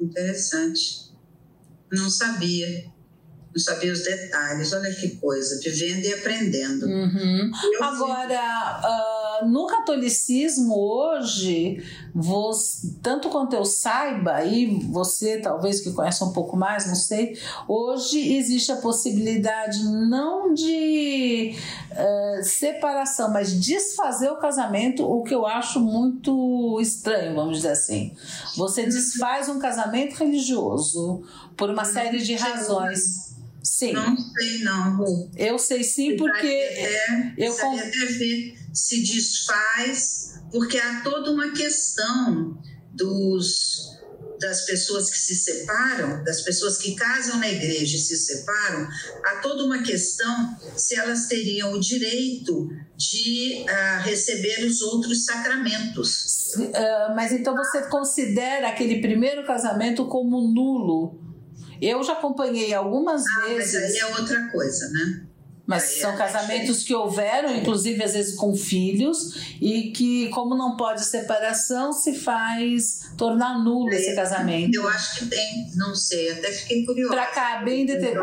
Interessante. 0.00 1.12
Não 1.92 2.08
sabia. 2.08 2.95
Não 3.56 3.62
sabia 3.62 3.90
os 3.90 4.02
detalhes. 4.02 4.70
Olha 4.74 4.94
que 4.94 5.16
coisa, 5.16 5.58
vivendo 5.64 6.04
e 6.04 6.12
aprendendo. 6.12 6.84
Uhum. 6.84 7.50
Agora, 7.80 9.40
uh, 9.40 9.48
no 9.48 9.66
catolicismo 9.66 10.78
hoje, 10.78 11.82
você, 12.14 12.88
tanto 13.02 13.30
quanto 13.30 13.56
eu 13.56 13.64
saiba, 13.64 14.44
e 14.44 14.66
você 14.90 15.38
talvez 15.38 15.80
que 15.80 15.90
conhece 15.92 16.22
um 16.22 16.32
pouco 16.32 16.54
mais, 16.54 16.86
não 16.86 16.94
sei, 16.94 17.38
hoje 17.66 18.34
existe 18.36 18.70
a 18.72 18.76
possibilidade 18.76 19.82
não 19.84 20.52
de 20.52 21.54
uh, 21.92 22.44
separação, 22.44 23.32
mas 23.32 23.58
desfazer 23.58 24.28
o 24.28 24.36
casamento, 24.36 25.02
o 25.02 25.22
que 25.22 25.34
eu 25.34 25.46
acho 25.46 25.80
muito 25.80 26.78
estranho, 26.78 27.34
vamos 27.34 27.56
dizer 27.56 27.70
assim. 27.70 28.12
Você 28.54 28.84
desfaz 28.84 29.48
um 29.48 29.58
casamento 29.58 30.14
religioso 30.16 31.22
por 31.56 31.70
uma 31.70 31.86
série 31.86 32.18
de 32.18 32.34
razões. 32.34 33.25
Sim. 33.66 33.92
Não 33.92 34.16
sei, 34.16 34.58
não, 34.60 34.96
Ru. 34.96 35.30
Eu 35.36 35.58
sei 35.58 35.82
sim, 35.82 36.16
porque. 36.16 36.46
É, 36.46 37.34
eu 37.36 37.52
com... 37.52 37.76
até 37.76 38.06
ver 38.06 38.56
se 38.72 39.02
desfaz, 39.02 40.40
porque 40.52 40.78
há 40.78 41.00
toda 41.00 41.32
uma 41.32 41.50
questão 41.50 42.62
dos 42.92 43.96
das 44.38 44.66
pessoas 44.66 45.08
que 45.08 45.16
se 45.16 45.34
separam, 45.34 46.22
das 46.22 46.42
pessoas 46.42 46.76
que 46.76 46.94
casam 46.94 47.38
na 47.38 47.48
igreja 47.48 47.96
e 47.96 47.98
se 47.98 48.16
separam, 48.18 48.86
há 49.24 49.36
toda 49.36 49.64
uma 49.64 49.82
questão 49.82 50.54
se 50.76 50.94
elas 50.94 51.26
teriam 51.26 51.72
o 51.72 51.80
direito 51.80 52.68
de 52.94 53.64
uh, 53.64 54.02
receber 54.02 54.66
os 54.66 54.82
outros 54.82 55.24
sacramentos. 55.24 56.54
Uh, 56.54 57.14
mas 57.14 57.32
então 57.32 57.56
você 57.56 57.88
considera 57.88 58.68
aquele 58.68 59.00
primeiro 59.00 59.46
casamento 59.46 60.06
como 60.06 60.52
nulo? 60.52 61.25
Eu 61.80 62.02
já 62.02 62.14
acompanhei 62.14 62.72
algumas 62.74 63.24
ah, 63.26 63.46
vezes. 63.46 63.74
Mas 63.74 63.94
aí 63.94 63.98
é 63.98 64.06
outra 64.18 64.48
coisa, 64.50 64.88
né? 64.90 65.26
Mas 65.66 65.82
aí 65.82 66.00
são 66.00 66.12
é 66.12 66.16
casamentos 66.16 66.84
que 66.84 66.94
houveram, 66.94 67.54
inclusive 67.54 68.02
às 68.02 68.12
vezes 68.12 68.36
com 68.36 68.54
filhos, 68.54 69.56
e 69.60 69.90
que, 69.90 70.28
como 70.28 70.56
não 70.56 70.76
pode 70.76 71.04
separação, 71.04 71.92
se 71.92 72.14
faz 72.14 73.10
tornar 73.18 73.58
nulo 73.58 73.90
esse 73.90 74.14
casamento. 74.14 74.76
Eu 74.76 74.88
acho 74.88 75.18
que 75.18 75.26
tem, 75.26 75.70
não 75.74 75.94
sei, 75.94 76.30
até 76.30 76.52
fiquei 76.52 76.84
curiosa. 76.86 77.12
Para 77.12 77.26
caber 77.26 77.80
em, 77.80 77.86
deter... 77.86 78.16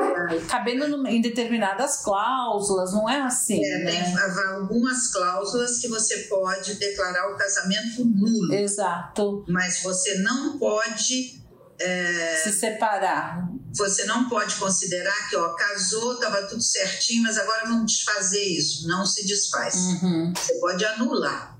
cabendo 0.47 1.05
em 1.07 1.19
determinadas 1.19 1.97
cláusulas, 1.97 2.93
não 2.93 3.09
é 3.09 3.21
assim. 3.21 3.63
É, 3.63 3.77
né? 3.79 3.91
tem 3.91 4.45
algumas 4.53 5.11
cláusulas 5.11 5.79
que 5.79 5.89
você 5.89 6.19
pode 6.29 6.75
declarar 6.75 7.33
o 7.33 7.37
casamento 7.37 8.05
nulo. 8.05 8.53
Exato. 8.53 9.43
Mas 9.49 9.83
você 9.83 10.19
não 10.19 10.57
pode 10.57 11.42
é, 11.83 12.41
se 12.43 12.51
separar. 12.51 13.49
Você 13.75 14.05
não 14.05 14.29
pode 14.29 14.55
considerar 14.55 15.29
que 15.29 15.35
ó, 15.35 15.49
casou, 15.55 16.13
estava 16.13 16.43
tudo 16.43 16.61
certinho, 16.61 17.23
mas 17.23 17.37
agora 17.37 17.65
vamos 17.65 17.91
desfazer 17.91 18.43
isso. 18.43 18.87
Não 18.87 19.05
se 19.05 19.25
desfaz. 19.25 19.75
Uhum. 19.75 20.33
Você 20.35 20.53
pode 20.55 20.85
anular. 20.85 21.53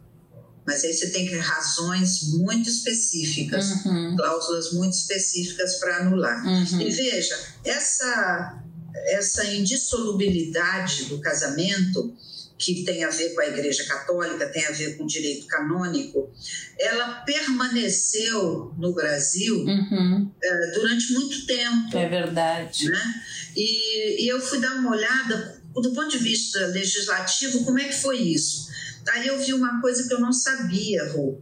Mas 0.65 0.83
aí 0.83 0.93
você 0.93 1.09
tem 1.09 1.27
que 1.27 1.37
razões 1.37 2.29
muito 2.37 2.69
específicas, 2.69 3.83
uhum. 3.85 4.15
cláusulas 4.15 4.71
muito 4.71 4.93
específicas 4.93 5.75
para 5.79 5.97
anular. 5.97 6.45
Uhum. 6.45 6.81
E 6.81 6.89
veja, 6.89 7.37
essa, 7.65 8.63
essa 9.07 9.45
indissolubilidade 9.45 11.05
do 11.05 11.19
casamento 11.19 12.15
que 12.63 12.83
tem 12.83 13.03
a 13.03 13.09
ver 13.09 13.33
com 13.33 13.41
a 13.41 13.47
Igreja 13.47 13.83
Católica, 13.85 14.47
tem 14.47 14.65
a 14.65 14.71
ver 14.71 14.95
com 14.95 15.03
o 15.03 15.07
direito 15.07 15.45
canônico, 15.47 16.31
ela 16.79 17.21
permaneceu 17.25 18.73
no 18.77 18.93
Brasil 18.93 19.57
uhum. 19.65 20.31
é, 20.41 20.71
durante 20.73 21.11
muito 21.11 21.45
tempo. 21.45 21.97
É 21.97 22.07
verdade. 22.07 22.85
Né? 22.85 23.13
E, 23.55 24.23
e 24.23 24.27
eu 24.29 24.39
fui 24.39 24.61
dar 24.61 24.75
uma 24.75 24.91
olhada, 24.91 25.61
do 25.73 25.91
ponto 25.93 26.09
de 26.09 26.19
vista 26.19 26.67
legislativo, 26.67 27.65
como 27.65 27.79
é 27.79 27.89
que 27.89 28.01
foi 28.01 28.17
isso? 28.17 28.71
Aí 29.09 29.27
eu 29.27 29.37
vi 29.37 29.53
uma 29.53 29.81
coisa 29.81 30.07
que 30.07 30.13
eu 30.13 30.21
não 30.21 30.31
sabia, 30.31 31.11
Rô, 31.11 31.41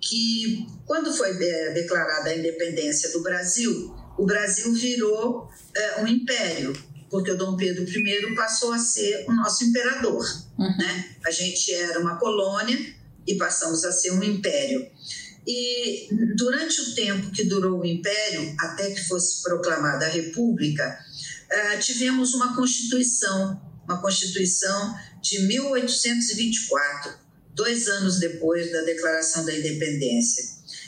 que 0.00 0.66
quando 0.86 1.12
foi 1.12 1.34
de, 1.34 1.70
declarada 1.74 2.30
a 2.30 2.36
independência 2.36 3.10
do 3.12 3.22
Brasil, 3.22 3.94
o 4.16 4.24
Brasil 4.24 4.72
virou 4.72 5.50
é, 5.76 6.02
um 6.02 6.06
império 6.06 6.72
porque 7.12 7.30
o 7.30 7.36
Dom 7.36 7.56
Pedro 7.56 7.84
I 7.84 8.34
passou 8.34 8.72
a 8.72 8.78
ser 8.78 9.26
o 9.28 9.32
nosso 9.34 9.62
imperador. 9.64 10.24
Uhum. 10.62 10.76
Né? 10.76 11.16
A 11.26 11.30
gente 11.30 11.72
era 11.74 12.00
uma 12.00 12.16
colônia 12.18 12.78
e 13.26 13.34
passamos 13.36 13.84
a 13.84 13.92
ser 13.92 14.12
um 14.12 14.22
império. 14.22 14.86
E 15.46 16.08
durante 16.36 16.80
o 16.80 16.94
tempo 16.94 17.30
que 17.32 17.44
durou 17.44 17.80
o 17.80 17.86
império, 17.86 18.54
até 18.60 18.90
que 18.90 19.02
fosse 19.08 19.42
proclamada 19.42 20.06
a 20.06 20.08
República, 20.08 20.98
uh, 21.50 21.80
tivemos 21.80 22.32
uma 22.34 22.54
Constituição, 22.54 23.60
uma 23.84 24.00
Constituição 24.00 24.94
de 25.20 25.40
1824, 25.40 27.12
dois 27.54 27.88
anos 27.88 28.20
depois 28.20 28.70
da 28.70 28.82
Declaração 28.82 29.44
da 29.44 29.54
Independência. 29.54 30.44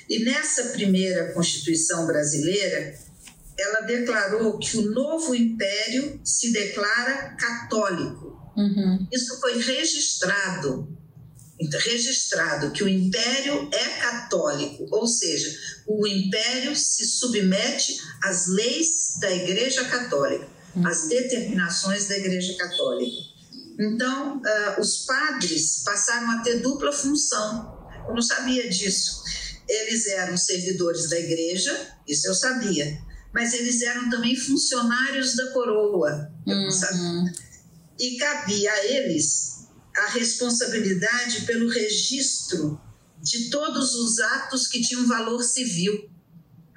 E 0.08 0.24
nessa 0.24 0.64
primeira 0.70 1.32
Constituição 1.32 2.06
brasileira, 2.06 2.94
ela 3.58 3.80
declarou 3.80 4.58
que 4.58 4.76
o 4.78 4.90
novo 4.90 5.34
império 5.34 6.20
se 6.24 6.52
declara 6.52 7.36
católico. 7.36 8.33
Uhum. 8.56 9.06
Isso 9.12 9.40
foi 9.40 9.60
registrado, 9.60 10.96
registrado 11.84 12.70
que 12.72 12.84
o 12.84 12.88
império 12.88 13.68
é 13.72 13.88
católico, 14.00 14.86
ou 14.90 15.06
seja, 15.06 15.56
o 15.86 16.06
império 16.06 16.74
se 16.76 17.04
submete 17.06 17.96
às 18.22 18.48
leis 18.48 19.18
da 19.20 19.30
Igreja 19.30 19.84
Católica, 19.84 20.46
uhum. 20.74 20.86
às 20.86 21.08
determinações 21.08 22.06
da 22.06 22.16
Igreja 22.16 22.56
Católica. 22.56 23.34
Então, 23.78 24.36
uh, 24.36 24.80
os 24.80 25.04
padres 25.04 25.82
passaram 25.84 26.30
a 26.30 26.38
ter 26.42 26.60
dupla 26.60 26.92
função 26.92 27.74
eu 28.08 28.14
não 28.14 28.22
sabia 28.22 28.68
disso. 28.68 29.22
Eles 29.68 30.06
eram 30.08 30.36
servidores 30.36 31.08
da 31.08 31.18
igreja, 31.18 31.88
isso 32.06 32.28
eu 32.28 32.34
sabia, 32.34 32.98
mas 33.32 33.54
eles 33.54 33.82
eram 33.82 34.10
também 34.10 34.36
funcionários 34.36 35.34
da 35.34 35.50
coroa, 35.52 36.30
eu 36.46 36.56
não 36.56 36.70
sabia. 36.70 37.32
E 37.98 38.16
cabia 38.16 38.72
a 38.72 38.86
eles 38.86 39.68
a 39.96 40.08
responsabilidade 40.08 41.42
pelo 41.42 41.68
registro 41.68 42.80
de 43.22 43.48
todos 43.48 43.94
os 43.94 44.18
atos 44.18 44.66
que 44.66 44.82
tinham 44.82 45.06
valor 45.06 45.42
civil. 45.42 46.10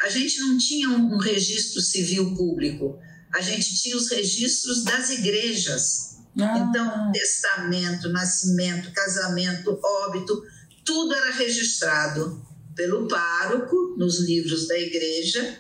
A 0.02 0.10
gente 0.10 0.40
não 0.40 0.58
tinha 0.58 0.90
um 0.90 1.18
registro 1.18 1.82
civil 1.82 2.36
público, 2.36 3.00
a 3.34 3.42
gente 3.42 3.76
tinha 3.82 3.98
os 3.98 4.10
registros 4.10 4.84
das 4.84 5.10
igrejas. 5.10 6.18
Ah. 6.40 6.60
Então, 6.60 7.12
testamento, 7.12 8.10
nascimento, 8.10 8.92
casamento, 8.94 9.80
óbito, 9.84 10.44
tudo 10.86 11.16
era 11.16 11.32
registrado 11.32 12.46
pelo 12.76 13.08
pároco 13.08 13.96
nos 13.98 14.20
livros 14.20 14.68
da 14.68 14.78
igreja 14.78 15.60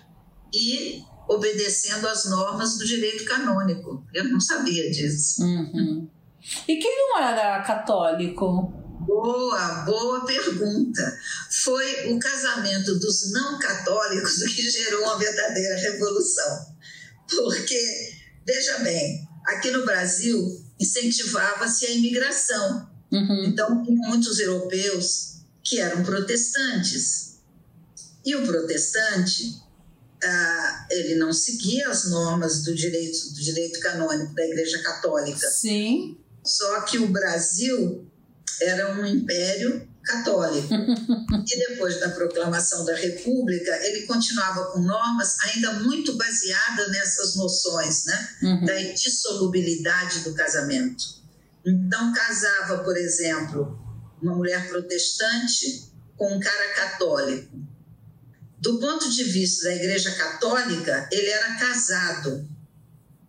e 0.53 1.01
obedecendo 1.27 2.07
às 2.07 2.25
normas 2.25 2.77
do 2.77 2.85
direito 2.85 3.25
canônico. 3.25 4.05
Eu 4.13 4.25
não 4.25 4.39
sabia 4.39 4.89
disso. 4.89 5.43
Uhum. 5.43 6.09
E 6.67 6.77
quem 6.77 6.97
não 6.97 7.19
era 7.19 7.61
católico? 7.61 8.73
Boa, 9.05 9.83
boa 9.85 10.25
pergunta. 10.25 11.17
Foi 11.63 12.11
o 12.11 12.19
casamento 12.19 12.97
dos 12.99 13.31
não 13.31 13.59
católicos 13.59 14.43
que 14.43 14.69
gerou 14.69 15.03
uma 15.03 15.17
verdadeira 15.17 15.75
revolução. 15.77 16.75
Porque, 17.29 18.13
veja 18.45 18.79
bem, 18.79 19.27
aqui 19.45 19.71
no 19.71 19.85
Brasil 19.85 20.37
incentivava-se 20.79 21.85
a 21.85 21.91
imigração. 21.91 22.89
Uhum. 23.11 23.45
Então, 23.45 23.83
muitos 23.85 24.39
europeus 24.39 25.41
que 25.63 25.79
eram 25.79 26.03
protestantes. 26.03 27.39
E 28.25 28.35
o 28.35 28.45
protestante, 28.45 29.61
ah, 30.23 30.87
ele 30.89 31.15
não 31.15 31.31
seguia 31.31 31.89
as 31.89 32.09
normas 32.09 32.63
do 32.63 32.73
direito, 32.73 33.33
do 33.33 33.41
direito 33.41 33.79
canônico 33.79 34.33
da 34.33 34.45
Igreja 34.45 34.81
Católica. 34.81 35.47
Sim. 35.47 36.17
Só 36.43 36.81
que 36.81 36.97
o 36.97 37.07
Brasil 37.07 38.09
era 38.61 38.99
um 38.99 39.05
império 39.05 39.87
católico. 40.03 40.67
e 40.73 41.67
depois 41.67 41.99
da 41.99 42.09
proclamação 42.09 42.85
da 42.85 42.95
República, 42.95 43.71
ele 43.85 44.07
continuava 44.07 44.71
com 44.71 44.79
normas 44.79 45.37
ainda 45.41 45.73
muito 45.81 46.15
baseadas 46.15 46.89
nessas 46.91 47.35
noções 47.35 48.05
né, 48.05 48.29
Uhum. 48.43 48.65
da 48.65 48.81
indissolubilidade 48.81 50.21
do 50.21 50.33
casamento. 50.33 51.03
Então, 51.65 52.13
casava, 52.13 52.79
por 52.83 52.95
exemplo, 52.95 53.77
uma 54.21 54.33
mulher 54.35 54.69
protestante 54.69 55.91
com 56.15 56.33
um 56.35 56.39
cara 56.39 56.73
católico. 56.73 57.66
Do 58.59 58.79
ponto 58.79 59.09
de 59.09 59.23
vista 59.23 59.65
da 59.65 59.75
Igreja 59.75 60.11
Católica, 60.11 61.07
ele 61.11 61.29
era 61.29 61.55
casado, 61.55 62.47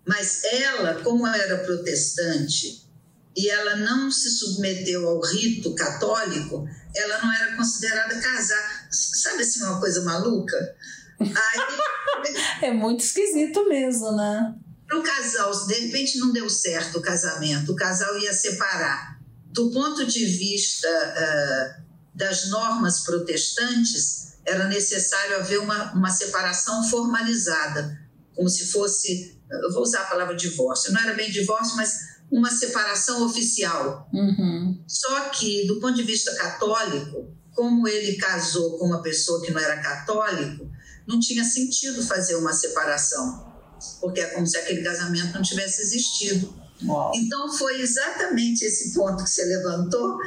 mas 0.07 0.45
ela, 0.45 1.03
como 1.03 1.27
era 1.27 1.59
protestante 1.59 2.89
e 3.37 3.49
ela 3.49 3.77
não 3.77 4.11
se 4.11 4.31
submeteu 4.31 5.07
ao 5.07 5.21
rito 5.21 5.75
católico, 5.75 6.67
ela 6.97 7.23
não 7.23 7.33
era 7.33 7.57
considerada 7.57 8.19
casada. 8.21 8.89
Sabe 8.91 9.43
assim, 9.43 9.63
uma 9.63 9.79
coisa 9.79 10.03
maluca? 10.03 10.77
Aí, 11.21 12.35
É 12.63 12.73
muito 12.73 13.05
esquisito 13.05 13.69
mesmo, 13.69 14.17
né? 14.17 14.55
para 14.89 14.99
o 14.99 15.03
casal, 15.03 15.67
de 15.67 15.75
repente 15.75 16.19
não 16.19 16.33
deu 16.33 16.49
certo 16.49 16.99
o 16.99 17.03
casamento, 17.03 17.73
o 17.73 17.77
casal 17.77 18.19
ia 18.19 18.33
separar. 18.33 19.19
Do 19.53 19.71
ponto 19.71 20.07
de 20.07 20.25
vista 20.25 20.89
ah, 20.89 21.81
das 22.15 22.49
normas 22.49 23.01
protestantes, 23.01 24.28
era 24.49 24.67
necessário 24.69 25.37
haver 25.37 25.61
uma, 25.61 25.93
uma 25.93 26.11
separação 26.11 26.83
formalizada, 26.89 27.99
como 28.35 28.49
se 28.49 28.67
fosse, 28.67 29.39
eu 29.51 29.73
vou 29.73 29.83
usar 29.83 30.01
a 30.03 30.07
palavra 30.07 30.37
divórcio, 30.37 30.93
não 30.93 31.01
era 31.01 31.15
bem 31.15 31.31
divórcio, 31.31 31.77
mas 31.77 31.99
uma 32.31 32.51
separação 32.51 33.25
oficial. 33.27 34.09
Uhum. 34.13 34.83
Só 34.87 35.29
que, 35.31 35.67
do 35.67 35.81
ponto 35.81 35.95
de 35.95 36.03
vista 36.03 36.35
católico, 36.37 37.35
como 37.53 37.89
ele 37.89 38.17
casou 38.17 38.79
com 38.79 38.87
uma 38.87 39.03
pessoa 39.03 39.43
que 39.43 39.51
não 39.51 39.61
era 39.61 39.83
católico, 39.83 40.71
não 41.07 41.19
tinha 41.19 41.43
sentido 41.43 42.03
fazer 42.03 42.37
uma 42.37 42.53
separação, 42.53 43.53
porque 44.01 44.21
é 44.21 44.27
como 44.27 44.47
se 44.47 44.57
aquele 44.57 44.83
casamento 44.83 45.35
não 45.35 45.43
tivesse 45.43 45.83
existido. 45.83 46.55
Uau. 46.85 47.11
Então, 47.15 47.53
foi 47.53 47.81
exatamente 47.81 48.65
esse 48.65 48.95
ponto 48.95 49.25
que 49.25 49.31
você 49.31 49.45
levantou. 49.45 50.19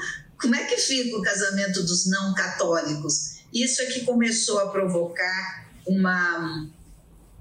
Como 0.42 0.56
é 0.56 0.66
que 0.66 0.76
fica 0.76 1.16
o 1.16 1.22
casamento 1.22 1.84
dos 1.84 2.08
não 2.08 2.34
católicos? 2.34 3.31
Isso 3.54 3.82
é 3.82 3.86
que 3.88 4.06
começou 4.06 4.60
a 4.60 4.70
provocar 4.70 5.70
uma, 5.86 6.70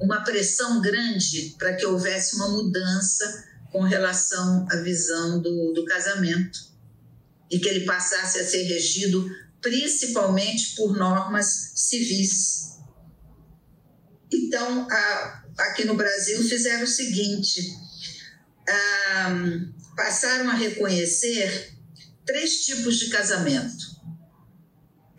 uma 0.01 0.25
pressão 0.25 0.81
grande 0.81 1.55
para 1.59 1.75
que 1.75 1.87
houvesse 1.87 2.37
uma 2.37 2.49
mudança 2.49 3.49
com 3.71 3.83
relação 3.83 4.67
à 4.71 4.77
visão 4.77 5.41
do, 5.41 5.73
do 5.73 5.85
casamento 5.85 6.71
e 7.51 7.59
que 7.59 7.69
ele 7.69 7.85
passasse 7.85 8.39
a 8.39 8.45
ser 8.45 8.63
regido 8.65 9.31
principalmente 9.61 10.75
por 10.75 10.97
normas 10.97 11.73
civis. 11.75 12.79
Então, 14.33 14.89
a, 14.91 15.45
aqui 15.59 15.85
no 15.85 15.95
Brasil 15.95 16.43
fizeram 16.49 16.85
o 16.85 16.89
seguinte: 16.89 17.61
ah, 18.69 19.31
passaram 19.97 20.49
a 20.51 20.55
reconhecer 20.55 21.75
três 22.25 22.65
tipos 22.65 22.99
de 22.99 23.11
casamento: 23.11 24.00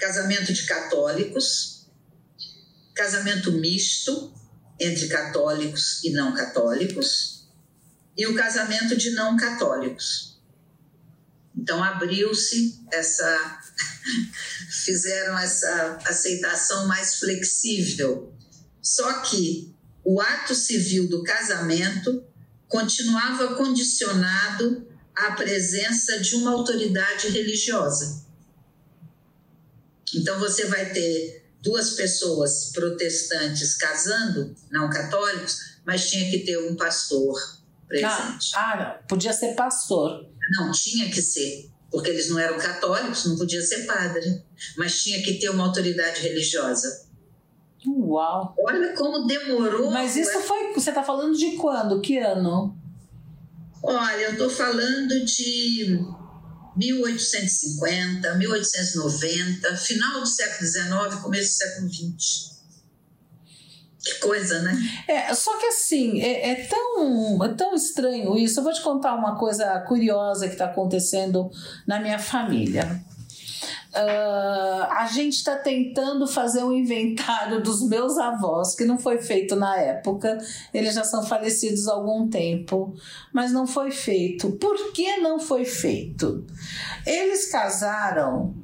casamento 0.02 0.52
de 0.52 0.66
católicos, 0.66 1.86
casamento 2.96 3.52
misto 3.52 4.34
entre 4.80 5.08
católicos 5.08 6.04
e 6.04 6.10
não 6.10 6.34
católicos, 6.34 7.48
e 8.18 8.26
o 8.26 8.34
casamento 8.36 8.98
de 8.98 9.12
não 9.12 9.38
católicos. 9.38 10.42
Então 11.56 11.84
abriu-se 11.84 12.84
essa, 12.92 13.62
fizeram 14.84 15.38
essa 15.38 16.00
aceitação 16.04 16.88
mais 16.88 17.18
flexível. 17.18 18.34
Só 18.82 19.22
que 19.22 19.72
o 20.04 20.20
ato 20.20 20.56
civil 20.56 21.08
do 21.08 21.22
casamento 21.22 22.26
continuava 22.68 23.56
condicionado 23.56 24.88
à 25.16 25.34
presença 25.34 26.20
de 26.20 26.36
uma 26.38 26.52
autoridade 26.52 27.28
religiosa. 27.28 28.21
Então 30.16 30.40
você 30.40 30.66
vai 30.66 30.92
ter 30.92 31.42
duas 31.62 31.92
pessoas 31.92 32.72
protestantes 32.74 33.76
casando, 33.76 34.56
não 34.72 34.90
católicos, 34.90 35.80
mas 35.86 36.10
tinha 36.10 36.30
que 36.30 36.40
ter 36.40 36.58
um 36.58 36.76
pastor 36.76 37.36
presente. 37.88 38.52
Ah, 38.56 38.74
ah, 38.74 39.04
podia 39.08 39.34
ser 39.34 39.56
pastor. 39.56 40.28
Não, 40.58 40.72
tinha 40.72 41.10
que 41.10 41.22
ser, 41.22 41.70
porque 41.92 42.10
eles 42.10 42.30
não 42.30 42.40
eram 42.40 42.58
católicos, 42.58 43.26
não 43.26 43.38
podia 43.38 43.62
ser 43.62 43.86
padre, 43.86 44.44
mas 44.78 45.02
tinha 45.02 45.22
que 45.24 45.36
ter 45.36 45.50
uma 45.50 45.66
autoridade 45.66 46.22
religiosa. 46.22 47.10
Uau. 47.88 48.56
Olha 48.60 48.94
como 48.94 49.26
demorou. 49.26 49.90
Mas 49.92 50.16
isso 50.16 50.40
foi. 50.42 50.74
Você 50.74 50.90
está 50.90 51.04
falando 51.04 51.36
de 51.36 51.52
quando? 51.54 52.00
Que 52.02 52.18
ano? 52.20 52.78
Olha, 53.84 54.22
eu 54.22 54.32
estou 54.34 54.50
falando 54.50 55.26
de 55.26 56.00
1850, 56.76 58.36
1890, 58.36 59.76
final 59.78 60.22
do 60.22 60.26
século 60.26 60.70
XIX, 60.70 61.22
começo 61.22 61.50
do 61.50 61.54
século 61.54 61.90
XX. 61.90 62.52
Que 64.04 64.16
coisa, 64.16 64.64
né? 64.64 64.76
É, 65.08 65.34
só 65.34 65.58
que 65.60 65.68
assim, 65.68 66.22
é, 66.22 66.52
é 66.52 66.56
tão, 66.66 67.44
é 67.44 67.50
tão 67.50 67.76
estranho 67.76 68.36
isso. 68.36 68.60
Eu 68.60 68.64
vou 68.64 68.74
te 68.74 68.82
contar 68.82 69.14
uma 69.14 69.38
coisa 69.38 69.80
curiosa 69.82 70.48
que 70.48 70.54
está 70.54 70.66
acontecendo 70.66 71.52
na 71.86 72.00
minha 72.00 72.18
família. 72.18 73.04
Uh, 73.94 74.88
a 74.90 75.06
gente 75.12 75.34
está 75.34 75.58
tentando 75.58 76.26
fazer 76.26 76.64
um 76.64 76.72
inventário 76.72 77.62
dos 77.62 77.86
meus 77.86 78.18
avós, 78.18 78.74
que 78.74 78.86
não 78.86 78.98
foi 78.98 79.18
feito 79.18 79.54
na 79.58 79.76
época, 79.78 80.38
eles 80.74 80.96
já 80.96 81.04
são 81.04 81.22
falecidos 81.24 81.90
há 81.90 81.94
algum 81.94 82.30
tempo, 82.30 82.94
mas 83.34 83.52
não 83.52 83.68
foi 83.68 83.92
feito. 83.92 84.52
Por 84.54 84.94
que 84.94 85.18
não 85.18 85.40
foi 85.40 85.66
feito? 85.66 86.46
Eles 87.06 87.52
casaram, 87.52 88.56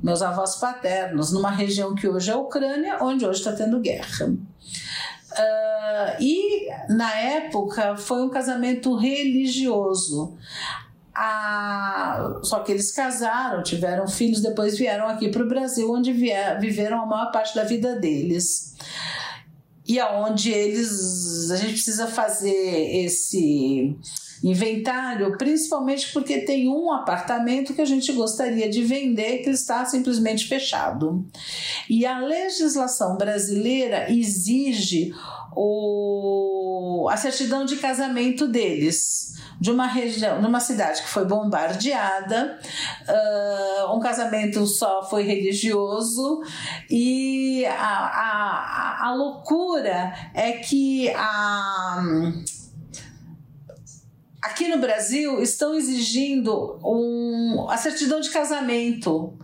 meus 0.00 0.22
avós 0.22 0.54
paternos, 0.56 1.32
numa 1.32 1.50
região 1.50 1.96
que 1.96 2.06
hoje 2.06 2.30
é 2.30 2.34
a 2.34 2.38
Ucrânia, 2.38 2.98
onde 3.00 3.26
hoje 3.26 3.40
está 3.40 3.52
tendo 3.52 3.80
guerra. 3.80 4.26
Uh, 4.28 6.22
e 6.22 6.68
na 6.88 7.12
época 7.18 7.96
foi 7.96 8.22
um 8.22 8.28
casamento 8.28 8.94
religioso. 8.94 10.36
Ah, 11.20 12.38
só 12.44 12.60
que 12.60 12.70
eles 12.70 12.92
casaram, 12.92 13.60
tiveram 13.64 14.06
filhos, 14.06 14.40
depois 14.40 14.78
vieram 14.78 15.08
aqui 15.08 15.28
para 15.28 15.42
o 15.42 15.48
Brasil, 15.48 15.90
onde 15.92 16.12
vier, 16.12 16.60
viveram 16.60 17.02
a 17.02 17.06
maior 17.06 17.32
parte 17.32 17.56
da 17.56 17.64
vida 17.64 17.96
deles. 17.98 18.76
E 19.84 19.98
aonde 19.98 20.52
eles. 20.52 21.50
A 21.50 21.56
gente 21.56 21.72
precisa 21.72 22.06
fazer 22.06 22.54
esse 23.04 23.98
inventário, 24.42 25.36
principalmente 25.36 26.12
porque 26.12 26.40
tem 26.40 26.68
um 26.68 26.92
apartamento 26.92 27.74
que 27.74 27.80
a 27.80 27.86
gente 27.86 28.12
gostaria 28.12 28.68
de 28.68 28.82
vender 28.82 29.38
que 29.38 29.50
está 29.50 29.84
simplesmente 29.84 30.46
fechado. 30.46 31.26
E 31.88 32.06
a 32.06 32.20
legislação 32.20 33.16
brasileira 33.16 34.10
exige 34.10 35.12
o, 35.56 37.08
a 37.10 37.16
certidão 37.16 37.64
de 37.64 37.76
casamento 37.76 38.46
deles 38.46 39.28
de 39.60 39.72
uma 39.72 39.86
região, 39.86 40.40
numa 40.40 40.60
cidade 40.60 41.02
que 41.02 41.08
foi 41.08 41.24
bombardeada, 41.24 42.58
uh, 43.08 43.96
um 43.96 43.98
casamento 43.98 44.64
só 44.66 45.02
foi 45.08 45.24
religioso 45.24 46.42
e 46.88 47.66
a, 47.66 47.74
a, 47.74 49.06
a 49.08 49.14
loucura 49.14 50.14
é 50.32 50.52
que 50.52 51.10
a 51.10 52.00
aqui 54.40 54.68
no 54.68 54.78
Brasil 54.78 55.42
estão 55.42 55.74
exigindo 55.74 56.78
um, 56.84 57.66
a 57.68 57.76
certidão 57.76 58.20
de 58.20 58.30
casamento 58.30 59.38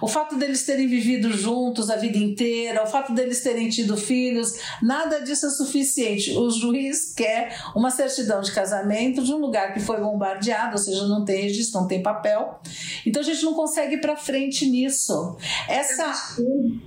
o 0.00 0.08
fato 0.08 0.36
deles 0.36 0.64
terem 0.64 0.86
vivido 0.86 1.32
juntos 1.32 1.90
a 1.90 1.96
vida 1.96 2.18
inteira, 2.18 2.82
o 2.82 2.86
fato 2.86 3.12
deles 3.12 3.42
terem 3.42 3.68
tido 3.68 3.96
filhos, 3.96 4.54
nada 4.82 5.20
disso 5.20 5.46
é 5.46 5.50
suficiente. 5.50 6.36
O 6.36 6.50
juiz 6.50 7.12
quer 7.14 7.56
uma 7.74 7.90
certidão 7.90 8.40
de 8.40 8.52
casamento 8.52 9.22
de 9.22 9.32
um 9.32 9.38
lugar 9.38 9.72
que 9.72 9.80
foi 9.80 10.00
bombardeado, 10.00 10.72
ou 10.72 10.78
seja, 10.78 11.06
não 11.06 11.24
tem 11.24 11.42
registro, 11.42 11.80
não 11.80 11.88
tem 11.88 12.02
papel. 12.02 12.60
Então 13.06 13.20
a 13.20 13.24
gente 13.24 13.42
não 13.44 13.54
consegue 13.54 13.96
ir 13.96 14.00
para 14.00 14.16
frente 14.16 14.66
nisso. 14.66 15.36
Essa, 15.68 16.12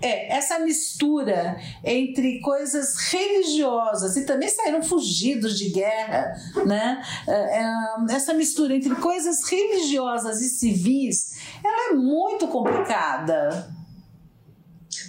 é, 0.02 0.36
essa 0.36 0.60
mistura 0.60 1.58
entre 1.84 2.40
coisas 2.42 2.98
religiosas 3.12 4.16
e 4.18 4.26
também 4.26 4.50
saíram 4.50 4.82
fugidos 4.82 5.58
de 5.58 5.70
guerra, 5.70 6.34
né? 6.66 7.02
É, 7.28 7.62
é, 7.62 8.16
essa 8.16 8.34
mistura 8.34 8.76
entre 8.76 8.96
coisas 8.96 9.44
religiosas 9.44 10.42
e 10.42 10.50
civis, 10.50 11.38
ela 11.64 11.92
é 11.92 11.94
muito 11.94 12.48
complicada 12.48 12.87
complicada. 12.88 13.76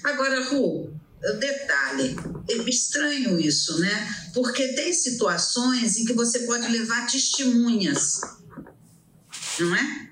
Agora, 0.04 0.44
Ru, 0.44 0.92
detalhe, 1.38 2.16
é 2.48 2.54
estranho 2.68 3.38
isso, 3.38 3.80
né? 3.80 4.14
Porque 4.34 4.68
tem 4.74 4.92
situações 4.92 5.96
em 5.96 6.04
que 6.04 6.12
você 6.12 6.40
pode 6.40 6.68
levar 6.68 7.06
testemunhas, 7.06 8.20
não 9.58 9.74
é? 9.74 10.08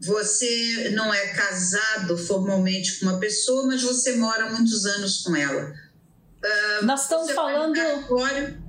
Você 0.00 0.90
não 0.94 1.12
é 1.12 1.28
casado 1.28 2.16
formalmente 2.16 3.00
com 3.00 3.06
uma 3.06 3.18
pessoa, 3.18 3.66
mas 3.66 3.82
você 3.82 4.16
mora 4.16 4.50
muitos 4.50 4.86
anos 4.86 5.22
com 5.22 5.34
ela. 5.34 5.72
Uh, 6.38 6.84
nós 6.84 7.02
estamos 7.02 7.32
falando. 7.32 7.74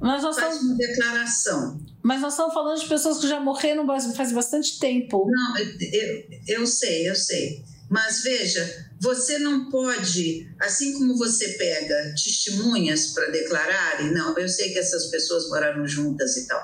Mas 0.01 0.23
nós 0.23 0.39
faz 0.39 0.55
estamos... 0.55 0.63
uma 0.63 0.75
declaração. 0.75 1.79
Mas 2.01 2.19
nós 2.19 2.33
estamos 2.33 2.53
falando 2.53 2.79
de 2.79 2.87
pessoas 2.87 3.19
que 3.19 3.27
já 3.27 3.39
morreram 3.39 3.85
faz 4.15 4.31
bastante 4.31 4.79
tempo. 4.79 5.29
Não, 5.29 5.57
eu, 5.57 6.59
eu 6.61 6.67
sei, 6.67 7.07
eu 7.07 7.15
sei. 7.15 7.63
Mas 7.89 8.21
veja, 8.21 8.87
você 9.01 9.39
não 9.39 9.69
pode, 9.69 10.47
assim 10.59 10.93
como 10.93 11.17
você 11.17 11.49
pega 11.53 12.13
testemunhas 12.13 13.07
para 13.07 13.31
declarar, 13.31 14.05
e 14.05 14.11
não, 14.11 14.37
eu 14.37 14.47
sei 14.47 14.71
que 14.71 14.79
essas 14.79 15.07
pessoas 15.07 15.49
moraram 15.49 15.87
juntas 15.87 16.37
e 16.37 16.47
tal. 16.47 16.61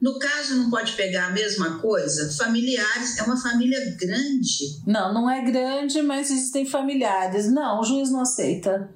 No 0.00 0.18
caso, 0.18 0.56
não 0.56 0.70
pode 0.70 0.92
pegar 0.92 1.28
a 1.28 1.30
mesma 1.30 1.78
coisa? 1.78 2.30
Familiares, 2.36 3.16
é 3.16 3.22
uma 3.22 3.40
família 3.40 3.96
grande. 3.98 4.82
Não, 4.86 5.14
não 5.14 5.30
é 5.30 5.42
grande, 5.42 6.02
mas 6.02 6.30
existem 6.30 6.66
familiares. 6.66 7.50
Não, 7.50 7.80
o 7.80 7.84
juiz 7.84 8.10
não 8.10 8.20
aceita. 8.20 8.90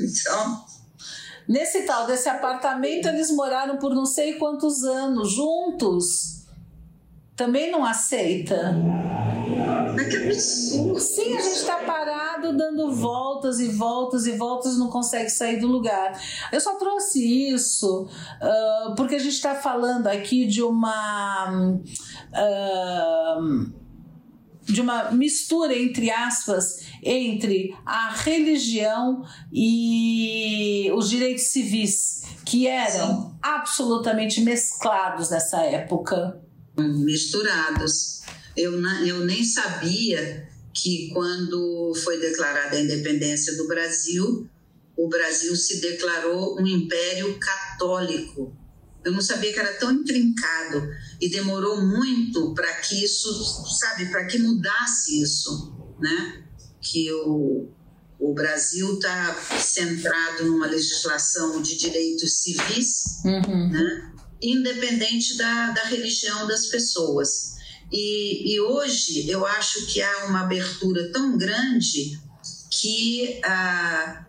Então. 0.00 0.64
Nesse 1.48 1.82
tal 1.82 2.06
desse 2.06 2.28
apartamento, 2.28 3.08
eles 3.08 3.30
moraram 3.30 3.78
por 3.78 3.94
não 3.94 4.06
sei 4.06 4.34
quantos 4.34 4.82
anos 4.84 5.32
juntos. 5.32 6.44
Também 7.36 7.70
não 7.70 7.84
aceita. 7.84 8.74
Mas 9.94 10.08
que 10.08 10.16
absurdo. 10.16 11.00
Sim, 11.00 11.36
a 11.36 11.40
gente 11.40 11.56
está 11.56 11.76
parado 11.76 12.56
dando 12.56 12.92
voltas 12.92 13.60
e 13.60 13.68
voltas 13.68 14.26
e 14.26 14.32
voltas 14.32 14.74
e 14.74 14.78
não 14.78 14.88
consegue 14.88 15.30
sair 15.30 15.58
do 15.60 15.66
lugar. 15.66 16.20
Eu 16.52 16.60
só 16.60 16.76
trouxe 16.76 17.50
isso 17.50 18.04
uh, 18.04 18.94
porque 18.96 19.14
a 19.16 19.18
gente 19.18 19.34
está 19.34 19.54
falando 19.54 20.06
aqui 20.06 20.46
de 20.46 20.62
uma. 20.62 21.50
Uh, 22.32 23.82
de 24.64 24.80
uma 24.80 25.10
mistura, 25.10 25.76
entre 25.76 26.08
aspas, 26.10 26.86
entre 27.02 27.76
a 27.84 28.10
religião 28.10 29.24
e 29.52 30.88
os 30.94 31.10
direitos 31.10 31.44
civis, 31.48 32.22
que 32.44 32.68
eram 32.68 33.22
Sim. 33.22 33.34
absolutamente 33.42 34.40
mesclados 34.40 35.30
nessa 35.30 35.62
época. 35.62 36.40
Misturados. 36.78 38.21
Eu, 38.56 38.80
eu 39.06 39.24
nem 39.24 39.44
sabia 39.44 40.48
que 40.74 41.10
quando 41.12 41.92
foi 42.02 42.18
declarada 42.18 42.76
a 42.76 42.80
independência 42.80 43.56
do 43.56 43.66
Brasil, 43.66 44.48
o 44.96 45.08
Brasil 45.08 45.54
se 45.56 45.80
declarou 45.80 46.60
um 46.60 46.66
império 46.66 47.38
católico. 47.38 48.56
Eu 49.04 49.12
não 49.12 49.20
sabia 49.20 49.52
que 49.52 49.58
era 49.58 49.72
tão 49.74 49.90
intrincado 49.92 50.88
e 51.20 51.28
demorou 51.28 51.82
muito 51.82 52.54
para 52.54 52.72
que 52.74 53.04
isso, 53.04 53.28
sabe, 53.80 54.06
para 54.06 54.26
que 54.26 54.38
mudasse 54.38 55.20
isso, 55.20 55.74
né? 55.98 56.44
Que 56.80 57.12
o, 57.12 57.68
o 58.18 58.32
Brasil 58.32 58.94
está 58.94 59.34
centrado 59.58 60.44
numa 60.44 60.66
legislação 60.66 61.60
de 61.60 61.76
direitos 61.76 62.42
civis, 62.42 63.22
uhum. 63.24 63.70
né? 63.70 64.12
independente 64.40 65.36
da, 65.36 65.70
da 65.70 65.84
religião 65.84 66.46
das 66.46 66.66
pessoas. 66.66 67.51
E, 67.92 68.54
e 68.54 68.60
hoje 68.60 69.28
eu 69.28 69.44
acho 69.46 69.86
que 69.86 70.00
há 70.00 70.24
uma 70.26 70.42
abertura 70.42 71.12
tão 71.12 71.36
grande 71.36 72.18
que 72.70 73.40
ah, 73.44 74.24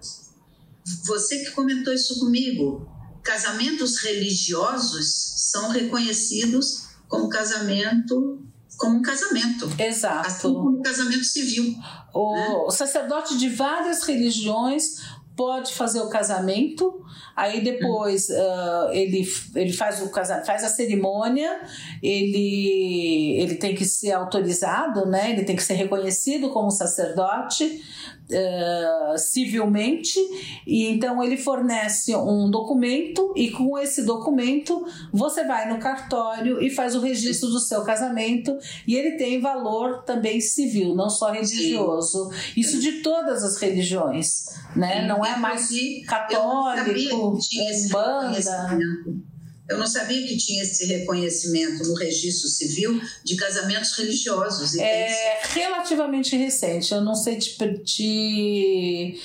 você 1.05 1.39
que 1.45 1.51
comentou 1.51 1.93
isso 1.93 2.19
comigo, 2.19 2.87
casamentos 3.23 3.99
religiosos 3.99 5.51
são 5.51 5.69
reconhecidos 5.69 6.87
como 7.07 7.29
casamento 7.29 8.43
como 8.77 8.97
um 8.97 9.01
casamento. 9.01 9.69
Exato. 9.79 10.27
Assim 10.27 10.53
como 10.53 10.79
um 10.79 10.81
casamento 10.81 11.23
civil. 11.23 11.75
O 12.13 12.35
né? 12.35 12.71
sacerdote 12.71 13.37
de 13.37 13.49
várias 13.49 14.03
religiões 14.03 14.97
pode 15.35 15.73
fazer 15.73 15.99
o 16.01 16.09
casamento, 16.09 17.01
aí 17.35 17.63
depois 17.63 18.29
uh, 18.29 18.91
ele, 18.91 19.27
ele 19.55 19.73
faz 19.73 20.01
o 20.01 20.09
casamento, 20.09 20.45
faz 20.45 20.63
a 20.63 20.69
cerimônia, 20.69 21.61
ele, 22.01 23.37
ele 23.39 23.55
tem 23.55 23.73
que 23.73 23.85
ser 23.85 24.11
autorizado, 24.11 25.07
né? 25.07 25.31
ele 25.31 25.43
tem 25.43 25.55
que 25.55 25.63
ser 25.63 25.73
reconhecido 25.73 26.51
como 26.51 26.69
sacerdote 26.69 27.81
uh, 28.29 29.17
civilmente, 29.17 30.19
e 30.65 30.87
então 30.87 31.23
ele 31.23 31.37
fornece 31.37 32.15
um 32.15 32.49
documento, 32.49 33.33
e 33.35 33.51
com 33.51 33.77
esse 33.77 34.03
documento 34.03 34.85
você 35.11 35.43
vai 35.43 35.71
no 35.71 35.79
cartório 35.79 36.61
e 36.61 36.69
faz 36.69 36.95
o 36.95 36.99
registro 36.99 37.49
do 37.49 37.59
seu 37.59 37.83
casamento, 37.83 38.57
e 38.87 38.95
ele 38.95 39.17
tem 39.17 39.41
valor 39.41 40.03
também 40.03 40.39
civil, 40.39 40.95
não 40.95 41.09
só 41.09 41.31
religioso. 41.31 42.29
Sim. 42.31 42.61
Isso 42.61 42.79
de 42.79 43.01
todas 43.01 43.43
as 43.43 43.57
religiões, 43.57 44.45
né? 44.75 45.07
Não 45.07 45.25
é 45.25 45.35
mais 45.37 45.69
católico, 46.07 47.39
umbanda. 47.85 49.32
Eu 49.67 49.77
não 49.77 49.87
sabia 49.87 50.27
que 50.27 50.35
tinha 50.37 50.61
esse 50.61 50.85
reconhecimento 50.85 51.87
no 51.87 51.95
registro 51.95 52.49
civil 52.49 52.99
de 53.23 53.35
casamentos 53.37 53.93
religiosos. 53.93 54.75
É 54.75 55.41
relativamente 55.53 56.35
recente. 56.35 56.93
Eu 56.93 57.01
não 57.01 57.15
sei 57.15 57.37
te, 57.37 57.55
te, 57.83 59.19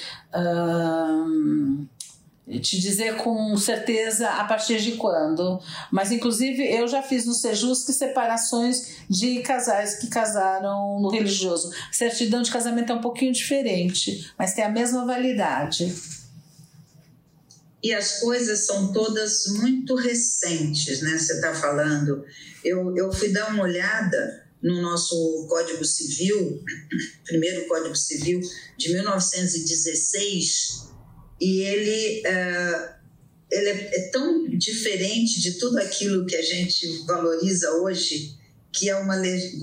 te 2.61 2.81
dizer 2.81 3.17
com 3.17 3.57
certeza 3.57 4.29
a 4.29 4.45
partir 4.45 4.81
de 4.81 4.93
quando. 4.93 5.61
Mas, 5.91 6.13
inclusive, 6.13 6.63
eu 6.63 6.87
já 6.87 7.03
fiz 7.03 7.27
no 7.27 7.35
Sejusc 7.35 7.93
separações 7.93 8.99
de 9.11 9.41
casais 9.41 9.99
que 9.99 10.07
casaram 10.07 11.01
no 11.01 11.11
religioso. 11.11 11.73
A 11.91 11.93
certidão 11.93 12.43
de 12.43 12.53
casamento 12.53 12.93
é 12.93 12.95
um 12.95 13.01
pouquinho 13.01 13.33
diferente, 13.33 14.33
mas 14.39 14.55
tem 14.55 14.63
a 14.63 14.71
mesma 14.71 15.05
validade 15.05 15.93
e 17.83 17.95
as 17.95 18.21
coisas 18.21 18.67
são 18.67 18.93
todas 18.93 19.47
muito 19.47 19.95
recentes, 19.95 21.01
né? 21.01 21.17
Você 21.17 21.35
está 21.35 21.55
falando. 21.55 22.25
Eu, 22.65 22.97
eu 22.97 23.13
fui 23.13 23.29
dar 23.29 23.53
uma 23.53 23.63
olhada 23.63 24.47
no 24.63 24.83
nosso 24.83 25.47
Código 25.49 25.85
Civil, 25.85 26.63
primeiro 27.25 27.69
Código 27.69 27.95
Civil 27.95 28.41
de 28.77 28.93
1916, 28.93 30.89
e 31.41 31.61
ele, 31.61 32.23
uh, 32.27 32.89
ele 33.51 33.69
é, 33.69 33.97
é 33.97 34.11
tão 34.11 34.49
diferente 34.49 35.41
de 35.41 35.53
tudo 35.53 35.79
aquilo 35.79 36.27
que 36.27 36.35
a 36.35 36.43
gente 36.43 37.05
valoriza 37.07 37.71
hoje, 37.77 38.37
que 38.73 38.91
é 38.91 38.97
uma 38.97 39.17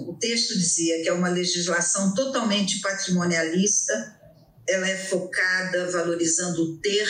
o 0.08 0.14
texto 0.14 0.58
dizia 0.58 1.02
que 1.02 1.10
é 1.10 1.14
uma 1.14 1.30
legislação 1.30 2.14
totalmente 2.14 2.80
patrimonialista, 2.80 4.16
ela 4.68 4.90
é 4.90 4.98
focada 4.98 5.92
valorizando 5.92 6.64
o 6.64 6.78
ter 6.78 7.08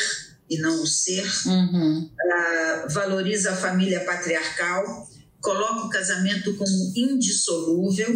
e 0.49 0.57
não 0.59 0.83
o 0.83 0.87
ser, 0.87 1.25
uhum. 1.47 2.03
uh, 2.03 2.93
valoriza 2.93 3.51
a 3.51 3.55
família 3.55 4.03
patriarcal 4.05 5.07
coloca 5.45 5.85
o 5.85 5.89
casamento 5.89 6.55
como 6.55 6.93
indissolúvel, 6.95 8.11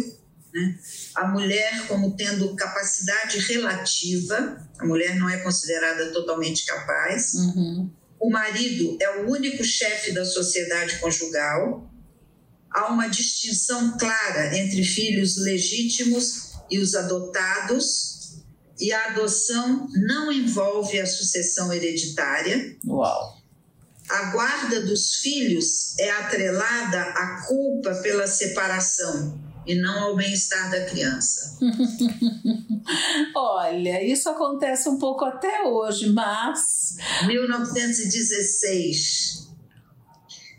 né? 0.52 0.78
a 1.14 1.28
mulher 1.28 1.86
como 1.86 2.16
tendo 2.16 2.56
capacidade 2.56 3.38
relativa, 3.38 4.68
a 4.80 4.84
mulher 4.84 5.14
não 5.14 5.30
é 5.30 5.38
considerada 5.38 6.10
totalmente 6.10 6.66
capaz. 6.66 7.34
Uhum. 7.34 7.88
O 8.18 8.30
marido 8.30 8.98
é 9.00 9.18
o 9.18 9.30
único 9.30 9.62
chefe 9.62 10.12
da 10.12 10.24
sociedade 10.24 10.98
conjugal. 10.98 11.88
Há 12.68 12.88
uma 12.88 13.06
distinção 13.06 13.96
clara 13.96 14.58
entre 14.58 14.82
filhos 14.82 15.36
legítimos 15.36 16.50
e 16.68 16.80
os 16.80 16.96
adotados, 16.96 18.19
e 18.80 18.92
a 18.92 19.08
adoção 19.08 19.86
não 19.94 20.32
envolve 20.32 20.98
a 20.98 21.06
sucessão 21.06 21.70
hereditária. 21.72 22.76
Uau! 22.86 23.38
A 24.08 24.30
guarda 24.32 24.80
dos 24.82 25.16
filhos 25.16 25.98
é 25.98 26.10
atrelada 26.10 27.00
à 27.00 27.42
culpa 27.46 27.94
pela 27.96 28.26
separação 28.26 29.38
e 29.66 29.74
não 29.76 30.04
ao 30.04 30.16
bem-estar 30.16 30.70
da 30.70 30.84
criança. 30.84 31.58
Olha, 33.36 34.02
isso 34.02 34.26
acontece 34.28 34.88
um 34.88 34.98
pouco 34.98 35.24
até 35.24 35.62
hoje, 35.62 36.10
mas. 36.10 36.96
1916. 37.26 39.48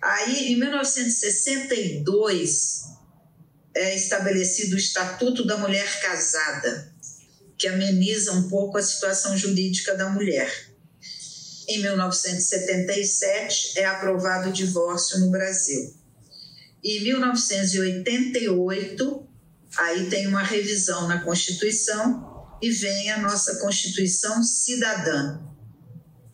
Aí, 0.02 0.54
em 0.54 0.58
1962, 0.58 2.86
é 3.76 3.94
estabelecido 3.96 4.76
o 4.76 4.80
Estatuto 4.80 5.46
da 5.46 5.58
Mulher 5.58 6.02
Casada, 6.02 6.91
que 7.62 7.68
ameniza 7.68 8.34
um 8.34 8.50
pouco 8.50 8.80
a 8.80 8.82
situação 8.82 9.38
jurídica 9.38 9.94
da 9.94 10.10
mulher. 10.10 10.52
Em 11.68 11.80
1977, 11.80 13.78
é 13.78 13.86
aprovado 13.86 14.50
o 14.50 14.52
divórcio 14.52 15.20
no 15.20 15.30
Brasil. 15.30 15.94
E 16.84 16.98
em 16.98 17.04
1988, 17.04 19.28
aí 19.78 20.10
tem 20.10 20.26
uma 20.26 20.42
revisão 20.42 21.08
na 21.08 21.24
Constituição 21.24 22.58
e 22.60 22.72
vem 22.72 23.12
a 23.12 23.20
nossa 23.20 23.60
Constituição 23.60 24.42
Cidadã. 24.42 25.40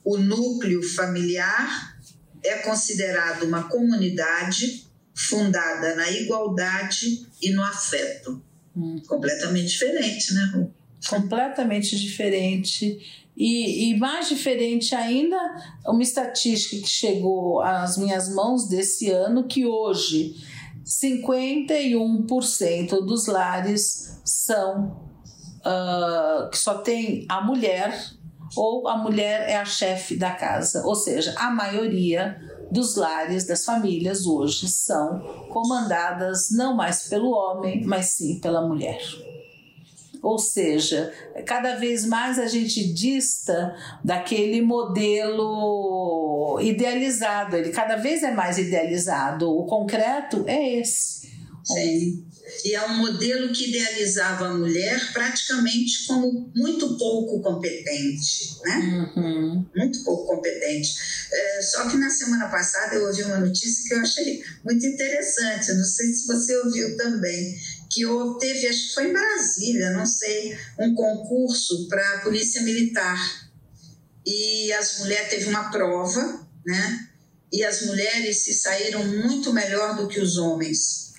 O 0.06 0.18
núcleo 0.18 0.82
familiar 0.82 2.00
é 2.42 2.60
considerado 2.60 3.44
uma 3.44 3.68
comunidade 3.68 4.88
fundada 5.14 5.94
na 5.94 6.10
igualdade 6.10 7.28
e 7.42 7.52
no 7.52 7.62
afeto. 7.64 8.42
Hum. 8.74 9.02
Completamente 9.06 9.72
diferente, 9.72 10.34
né, 10.34 10.52
Ru? 10.54 10.77
Completamente 11.10 11.98
diferente 11.98 13.00
e, 13.38 13.92
e, 13.92 14.00
mais 14.00 14.28
diferente 14.28 14.96
ainda, 14.96 15.38
uma 15.86 16.02
estatística 16.02 16.82
que 16.82 16.90
chegou 16.90 17.62
às 17.62 17.96
minhas 17.96 18.34
mãos 18.34 18.68
desse 18.68 19.12
ano, 19.12 19.44
que 19.44 19.64
hoje 19.64 20.36
51% 20.84 23.06
dos 23.06 23.28
lares 23.28 24.20
são 24.26 25.00
uh, 25.60 26.50
que 26.50 26.58
só 26.58 26.80
tem 26.80 27.28
a 27.30 27.40
mulher 27.40 27.96
ou 28.56 28.88
a 28.88 28.98
mulher 28.98 29.48
é 29.48 29.58
a 29.58 29.66
chefe 29.66 30.16
da 30.16 30.32
casa. 30.32 30.82
Ou 30.84 30.96
seja, 30.96 31.36
a 31.38 31.52
maioria 31.52 32.42
dos 32.72 32.96
lares, 32.96 33.46
das 33.46 33.64
famílias 33.64 34.26
hoje 34.26 34.68
são 34.68 35.20
comandadas 35.50 36.50
não 36.50 36.76
mais 36.76 37.08
pelo 37.08 37.30
homem, 37.30 37.84
mas 37.86 38.08
sim 38.08 38.40
pela 38.40 38.68
mulher. 38.68 39.00
Ou 40.22 40.40
seja, 40.40 41.14
cada 41.46 41.76
vez 41.76 42.06
mais 42.06 42.40
a 42.40 42.48
gente 42.48 42.94
dista 42.94 43.76
daquele 44.04 44.62
modelo 44.62 46.60
idealizado, 46.62 47.56
ele 47.56 47.70
cada 47.70 47.96
vez 47.96 48.24
é 48.24 48.32
mais 48.32 48.58
idealizado. 48.58 49.50
O 49.50 49.66
concreto 49.66 50.44
é 50.48 50.80
esse. 50.80 51.28
Sim. 51.64 52.26
E 52.64 52.74
é 52.74 52.86
um 52.86 52.98
modelo 52.98 53.52
que 53.52 53.70
idealizava 53.70 54.48
a 54.48 54.54
mulher 54.54 55.12
praticamente 55.12 56.08
como 56.08 56.50
muito 56.56 56.98
pouco 56.98 57.42
competente, 57.42 58.58
né? 58.64 59.12
Uhum. 59.16 59.66
Muito 59.76 60.04
pouco 60.04 60.36
competente. 60.36 60.96
É, 61.32 61.62
só 61.62 61.90
que 61.90 61.98
na 61.98 62.10
semana 62.10 62.48
passada 62.48 62.96
eu 62.96 63.06
ouvi 63.06 63.24
uma 63.24 63.40
notícia 63.40 63.84
que 63.88 63.94
eu 63.94 64.00
achei 64.00 64.42
muito 64.64 64.86
interessante, 64.86 65.74
não 65.74 65.84
sei 65.84 66.08
se 66.08 66.28
você 66.28 66.58
ouviu 66.60 66.96
também, 66.96 67.58
que 67.98 68.40
teve, 68.40 68.68
acho 68.68 68.88
que 68.88 68.94
foi 68.94 69.10
em 69.10 69.14
Brasília, 69.14 69.92
não 69.92 70.06
sei, 70.06 70.58
um 70.78 70.94
concurso 70.94 71.88
para 71.88 72.16
a 72.16 72.20
Polícia 72.20 72.62
Militar. 72.62 73.18
E 74.26 74.72
as 74.74 75.00
mulheres 75.00 75.30
teve 75.30 75.50
uma 75.50 75.72
prova, 75.72 76.48
né? 76.66 77.10
E 77.52 77.64
as 77.64 77.84
mulheres 77.84 78.44
se 78.44 78.54
saíram 78.54 79.04
muito 79.06 79.54
melhor 79.54 79.96
do 79.96 80.08
que 80.08 80.20
os 80.20 80.38
homens. 80.38 81.14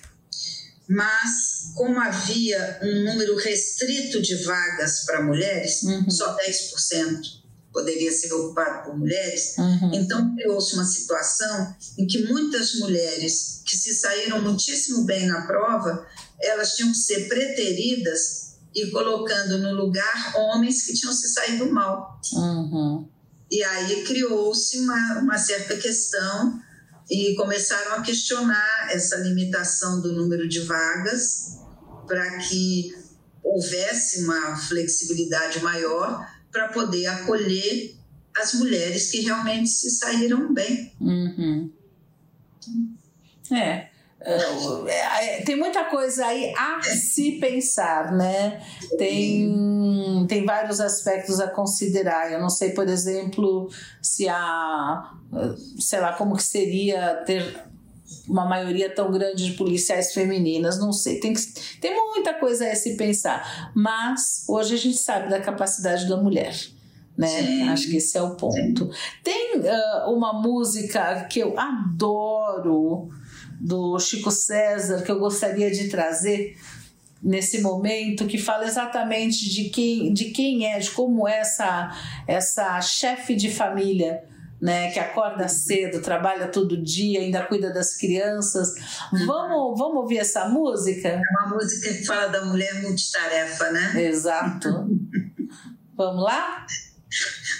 Mas, 0.87 1.73
como 1.75 1.99
havia 1.99 2.79
um 2.81 3.03
número 3.03 3.35
restrito 3.35 4.21
de 4.21 4.35
vagas 4.43 5.05
para 5.05 5.23
mulheres, 5.23 5.83
uhum. 5.83 6.09
só 6.09 6.37
10% 6.37 7.39
poderia 7.71 8.11
ser 8.11 8.33
ocupado 8.33 8.85
por 8.85 8.97
mulheres, 8.97 9.55
uhum. 9.57 9.91
então 9.93 10.35
criou-se 10.35 10.73
uma 10.73 10.85
situação 10.85 11.75
em 11.97 12.07
que 12.07 12.25
muitas 12.25 12.75
mulheres 12.75 13.61
que 13.65 13.77
se 13.77 13.93
saíram 13.93 14.41
muitíssimo 14.41 15.03
bem 15.03 15.27
na 15.27 15.45
prova 15.45 16.05
elas 16.41 16.75
tinham 16.75 16.91
que 16.91 16.97
ser 16.97 17.27
preteridas 17.27 18.57
e 18.73 18.89
colocando 18.91 19.57
no 19.57 19.73
lugar 19.73 20.33
homens 20.35 20.85
que 20.85 20.93
tinham 20.93 21.13
se 21.13 21.29
saído 21.29 21.71
mal. 21.71 22.19
Uhum. 22.33 23.07
E 23.51 23.63
aí 23.63 24.03
criou-se 24.03 24.79
uma, 24.79 25.19
uma 25.19 25.37
certa 25.37 25.75
questão 25.75 26.61
e 27.09 27.35
começaram 27.35 27.95
a 27.95 28.01
questionar 28.01 28.89
essa 28.91 29.17
limitação 29.17 30.01
do 30.01 30.13
número 30.13 30.47
de 30.47 30.59
vagas 30.61 31.57
para 32.07 32.37
que 32.37 32.95
houvesse 33.43 34.23
uma 34.23 34.55
flexibilidade 34.55 35.59
maior 35.61 36.27
para 36.51 36.69
poder 36.69 37.07
acolher 37.07 37.95
as 38.35 38.53
mulheres 38.53 39.09
que 39.09 39.21
realmente 39.21 39.69
se 39.69 39.89
saíram 39.89 40.53
bem. 40.53 40.93
Uhum. 41.01 41.71
É, 43.51 43.55
é, 43.55 43.88
tem 45.45 45.55
muita 45.55 45.85
coisa 45.85 46.25
aí 46.25 46.53
a 46.57 46.81
se 46.81 47.33
pensar, 47.39 48.11
né? 48.11 48.61
Tem, 48.97 50.25
tem 50.27 50.45
vários 50.45 50.81
aspectos 50.81 51.39
a 51.39 51.47
considerar. 51.47 52.31
Eu 52.31 52.41
não 52.41 52.49
sei, 52.49 52.71
por 52.71 52.87
exemplo, 52.87 53.69
se 54.01 54.27
há, 54.27 55.13
sei 55.79 55.99
lá, 55.99 56.13
como 56.13 56.35
que 56.35 56.43
seria 56.43 57.23
ter 57.25 57.69
uma 58.27 58.45
maioria 58.45 58.93
tão 58.93 59.11
grande 59.11 59.45
de 59.45 59.53
policiais 59.53 60.13
femininas, 60.13 60.79
não 60.79 60.91
sei. 60.91 61.19
Tem, 61.19 61.33
que, 61.33 61.41
tem 61.79 61.95
muita 61.95 62.33
coisa 62.33 62.69
a 62.69 62.75
se 62.75 62.97
pensar. 62.97 63.71
Mas 63.75 64.43
hoje 64.47 64.75
a 64.75 64.77
gente 64.77 64.97
sabe 64.97 65.29
da 65.29 65.39
capacidade 65.39 66.07
da 66.07 66.17
mulher. 66.17 66.55
Né? 67.17 67.27
Sim. 67.27 67.69
Acho 67.69 67.89
que 67.89 67.97
esse 67.97 68.17
é 68.17 68.21
o 68.21 68.35
ponto. 68.35 68.89
Tem 69.23 69.57
uh, 69.57 70.11
uma 70.11 70.33
música 70.33 71.25
que 71.25 71.39
eu 71.39 71.57
adoro, 71.59 73.09
do 73.59 73.99
Chico 73.99 74.31
César 74.31 75.01
que 75.01 75.11
eu 75.11 75.19
gostaria 75.19 75.69
de 75.69 75.89
trazer 75.89 76.57
nesse 77.21 77.61
momento 77.61 78.25
que 78.25 78.37
fala 78.37 78.65
exatamente 78.65 79.49
de 79.49 79.69
quem, 79.69 80.13
de 80.13 80.25
quem 80.25 80.71
é, 80.71 80.79
de 80.79 80.91
como 80.91 81.27
é 81.27 81.39
essa, 81.39 81.91
essa 82.27 82.79
chefe 82.81 83.35
de 83.35 83.51
família. 83.51 84.23
Né, 84.61 84.91
que 84.91 84.99
acorda 84.99 85.47
cedo, 85.47 86.01
trabalha 86.01 86.49
todo 86.49 86.83
dia, 86.83 87.21
ainda 87.21 87.45
cuida 87.45 87.71
das 87.71 87.95
crianças. 87.95 88.73
Vamos, 89.25 89.79
vamos 89.79 90.01
ouvir 90.01 90.17
essa 90.17 90.49
música? 90.49 91.07
É 91.07 91.21
uma 91.39 91.55
música 91.55 91.93
que 91.93 92.03
fala 92.03 92.27
da 92.27 92.43
mulher 92.43 92.81
multitarefa, 92.81 93.71
né? 93.71 94.03
Exato. 94.03 94.69
vamos 95.95 96.23
lá? 96.25 96.65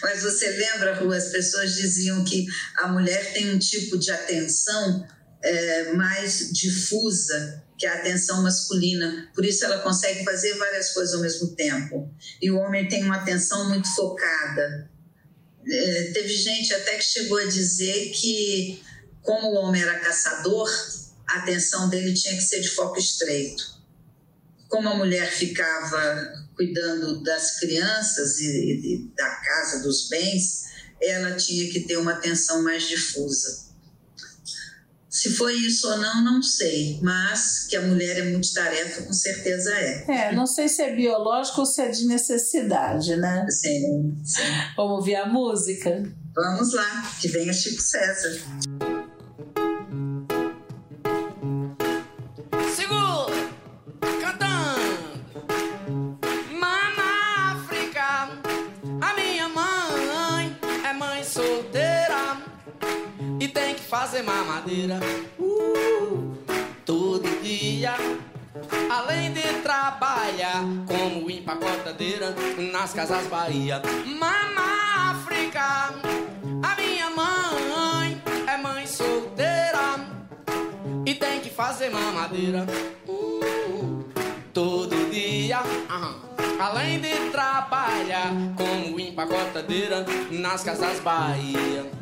Mas 0.01 0.23
você 0.23 0.49
lembra, 0.49 0.95
Ru, 0.95 1.13
as 1.13 1.29
pessoas 1.29 1.73
diziam 1.75 2.21
que 2.25 2.45
a 2.79 2.89
mulher 2.89 3.31
tem 3.31 3.55
um 3.55 3.57
tipo 3.57 3.97
de 3.97 4.11
atenção 4.11 5.07
é, 5.41 5.93
mais 5.93 6.51
difusa 6.51 7.63
que 7.77 7.85
a 7.85 7.95
atenção 7.95 8.43
masculina. 8.43 9.31
Por 9.33 9.45
isso 9.45 9.63
ela 9.63 9.79
consegue 9.79 10.23
fazer 10.25 10.53
várias 10.55 10.91
coisas 10.91 11.15
ao 11.15 11.21
mesmo 11.21 11.55
tempo. 11.55 12.13
E 12.41 12.51
o 12.51 12.57
homem 12.57 12.87
tem 12.87 13.03
uma 13.03 13.17
atenção 13.17 13.69
muito 13.69 13.87
focada. 13.95 14.89
É, 15.65 16.11
teve 16.13 16.35
gente 16.35 16.73
até 16.73 16.97
que 16.97 17.03
chegou 17.03 17.37
a 17.37 17.45
dizer 17.45 18.11
que, 18.11 18.83
como 19.21 19.47
o 19.47 19.55
homem 19.55 19.81
era 19.81 19.99
caçador, 19.99 20.69
a 21.27 21.37
atenção 21.37 21.89
dele 21.89 22.13
tinha 22.13 22.35
que 22.35 22.43
ser 22.43 22.59
de 22.59 22.69
foco 22.69 22.99
estreito. 22.99 23.79
Como 24.67 24.89
a 24.89 24.95
mulher 24.95 25.31
ficava 25.31 26.49
cuidando 26.55 27.23
das 27.23 27.59
crianças 27.59 28.39
e, 28.39 28.45
e 28.45 29.11
da 29.15 29.29
casa, 29.35 29.81
dos 29.81 30.09
bens, 30.09 30.65
ela 31.01 31.35
tinha 31.37 31.71
que 31.71 31.81
ter 31.81 31.97
uma 31.97 32.11
atenção 32.11 32.61
mais 32.61 32.87
difusa. 32.87 33.68
Se 35.09 35.31
foi 35.35 35.55
isso 35.55 35.89
ou 35.89 35.97
não, 35.97 36.23
não 36.23 36.41
sei, 36.41 36.99
mas 37.01 37.65
que 37.67 37.75
a 37.75 37.81
mulher 37.81 38.19
é 38.19 38.29
multitarefa, 38.31 39.01
com 39.01 39.13
certeza 39.13 39.73
é. 39.73 40.05
É, 40.07 40.35
não 40.35 40.45
sei 40.45 40.69
se 40.69 40.83
é 40.83 40.95
biológico 40.95 41.61
ou 41.61 41.65
se 41.65 41.81
é 41.81 41.89
de 41.89 42.05
necessidade, 42.05 43.15
né? 43.15 43.45
Sim, 43.49 44.15
sim. 44.23 44.41
Vamos 44.77 44.99
ouvir 44.99 45.15
a 45.15 45.25
música? 45.25 46.03
Vamos 46.35 46.73
lá, 46.73 47.11
que 47.19 47.27
venha 47.27 47.51
Chico 47.51 47.81
César. 47.81 48.39
Fazer 63.99 64.23
mamadeira 64.23 64.97
uh, 65.37 66.37
todo 66.85 67.27
dia. 67.43 67.95
Além 68.89 69.33
de 69.33 69.41
trabalhar 69.61 70.63
como 70.87 71.29
empacotadeira 71.29 72.33
nas 72.71 72.93
casas 72.93 73.27
Bahia. 73.27 73.81
Mama 74.05 75.11
África, 75.11 75.93
a 76.63 76.81
minha 76.81 77.09
mãe 77.09 78.21
é 78.47 78.55
mãe 78.55 78.87
solteira 78.87 79.99
e 81.05 81.13
tem 81.13 81.41
que 81.41 81.49
fazer 81.49 81.89
mamadeira 81.89 82.65
uh, 83.05 84.05
todo 84.53 85.11
dia. 85.11 85.59
Além 86.57 87.01
de 87.01 87.31
trabalhar 87.31 88.31
como 88.55 88.97
empacotadeira 88.97 90.05
nas 90.31 90.63
casas 90.63 91.01
Bahia. 91.01 91.99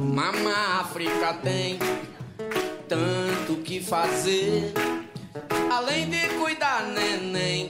Mama 0.00 0.80
África 0.80 1.34
tem 1.34 1.78
tanto 2.88 3.56
que 3.62 3.80
fazer. 3.80 4.72
Além 5.70 6.08
de 6.08 6.26
cuidar 6.40 6.84
neném, 6.84 7.68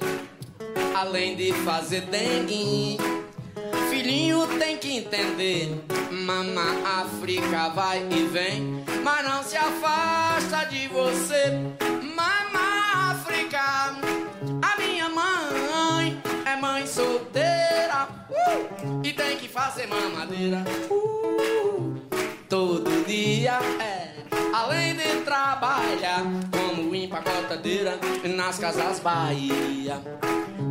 além 0.94 1.34
de 1.34 1.52
fazer 1.52 2.02
dengue. 2.02 2.98
Filhinho 3.90 4.46
tem 4.58 4.78
que 4.78 4.96
entender, 4.98 5.68
mama 6.12 7.02
África 7.02 7.68
vai 7.70 8.06
e 8.08 8.24
vem, 8.28 8.84
mas 9.02 9.24
não 9.24 9.42
se 9.42 9.56
afasta 9.56 10.64
de 10.66 10.86
você. 10.86 11.58
Mama 12.14 13.10
África, 13.10 13.60
a 13.60 14.80
minha 14.80 15.08
mãe 15.08 16.22
é 16.46 16.56
mãe 16.56 16.86
solteira 16.86 18.08
uh, 18.30 19.00
e 19.04 19.12
tem 19.12 19.36
que 19.36 19.48
fazer 19.48 19.88
mamadeira. 19.88 20.64
Uh, 20.88 21.29
dia 23.10 23.58
é. 23.80 24.14
Além 24.54 24.94
de 24.94 25.22
trabalhar 25.24 26.22
como 26.52 26.94
empacotadeira 26.94 27.98
nas 28.36 28.58
casas 28.58 29.00
Bahia. 29.00 30.00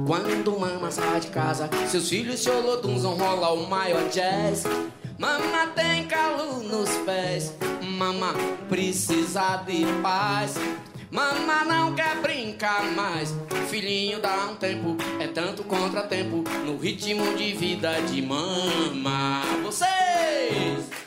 Quando 0.08 0.58
mama 0.58 0.90
sai 0.90 1.20
de 1.20 1.28
casa, 1.28 1.70
seus 1.88 2.08
filhos 2.08 2.42
cholotunzam, 2.42 3.16
rola 3.16 3.52
o 3.52 3.70
maior 3.70 4.08
jazz. 4.10 4.64
Mama 5.18 5.68
tem 5.76 6.06
calo 6.08 6.64
nos 6.64 6.90
pés, 7.06 7.54
mama 7.82 8.34
precisa 8.70 9.58
de 9.68 9.86
paz. 10.02 10.56
Mama 11.12 11.66
não 11.66 11.94
quer 11.94 12.22
brincar 12.22 12.84
mais. 12.94 13.36
Filhinho 13.70 14.22
dá 14.22 14.46
um 14.50 14.56
tempo, 14.56 14.96
é 15.20 15.28
tanto 15.28 15.64
contratempo 15.64 16.44
no 16.66 16.78
ritmo 16.78 17.36
de 17.36 17.54
vida 17.54 18.00
de 18.04 18.22
mama. 18.22 19.42
Vocês! 19.64 20.99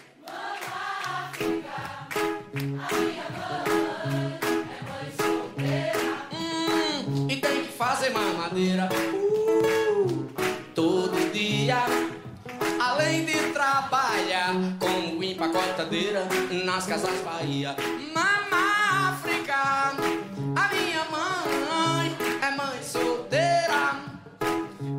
Como 15.42 15.58
empacotadeira 15.58 16.28
nas 16.64 16.86
casas 16.86 17.20
Bahia. 17.24 17.74
Mama 18.14 19.10
África, 19.10 19.54
a 19.54 20.68
minha 20.74 21.04
mãe 21.10 22.16
é 22.40 22.50
mãe 22.56 22.82
solteira 22.82 24.02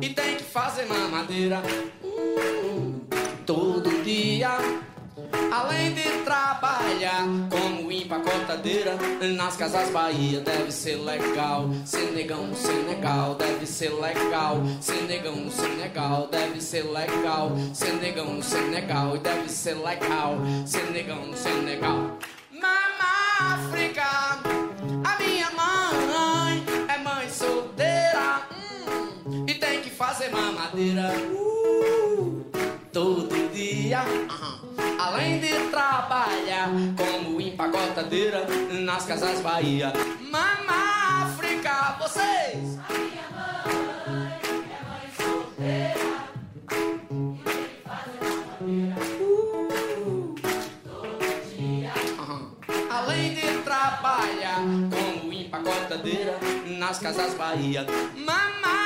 e 0.02 0.08
tem 0.10 0.36
que 0.36 0.44
fazer 0.44 0.84
mamadeira 0.86 1.62
uh, 2.02 3.06
todo 3.46 4.02
dia. 4.02 4.83
Além 5.54 5.94
de 5.94 6.02
trabalhar 6.24 7.28
como 7.48 7.92
empacotadeira 7.92 8.96
nas 9.36 9.56
casas 9.56 9.88
Bahia, 9.90 10.40
deve 10.40 10.72
ser 10.72 10.96
legal. 10.96 11.70
Ser 11.84 12.10
negão 12.10 12.48
no 12.48 12.56
Senegal, 12.56 13.36
deve 13.36 13.64
ser 13.64 13.90
legal. 13.90 14.56
Ser 14.80 15.02
negão 15.04 15.36
no 15.36 15.52
Senegal, 15.52 16.26
deve 16.26 16.60
ser 16.60 16.82
legal. 16.82 17.52
Ser 17.72 17.92
negão 17.92 18.34
no 18.34 18.42
Senegal, 18.42 19.16
deve 19.18 19.48
ser 19.48 19.74
legal. 19.74 20.38
Ser 20.66 20.90
negão 20.90 21.24
no 21.24 21.36
Senegal. 21.36 22.18
Mama 22.50 23.12
África, 23.38 24.02
a 25.04 25.22
minha 25.22 25.50
mãe 25.52 26.64
é 26.88 26.98
mãe 26.98 27.30
solteira 27.30 28.42
hum, 28.50 29.44
e 29.46 29.54
tem 29.54 29.80
que 29.82 29.90
fazer 29.90 30.30
mamadeira 30.30 31.14
uh, 31.32 32.44
todo 32.92 33.43
dia. 33.64 34.04
Além 34.98 35.40
de 35.40 35.52
trabalhar 35.70 36.68
como 36.96 37.40
empacotadeira 37.40 38.46
nas 38.84 39.06
casas 39.06 39.40
Bahia. 39.40 39.92
Mama 40.30 41.24
África, 41.24 41.96
vocês! 42.00 42.78
Minha 42.88 43.28
mãe 43.32 44.38
é 44.70 44.80
mãe 44.88 45.06
solteira. 45.16 46.24
E 48.66 48.92
uh, 49.30 50.34
dia. 51.56 51.92
Além 52.90 53.34
de 53.34 53.58
trabalhar 53.62 54.60
como 54.90 55.32
empacotadeira 55.32 56.38
nas 56.78 56.98
casas 56.98 57.34
Bahia. 57.34 57.86
Mama 58.16 58.83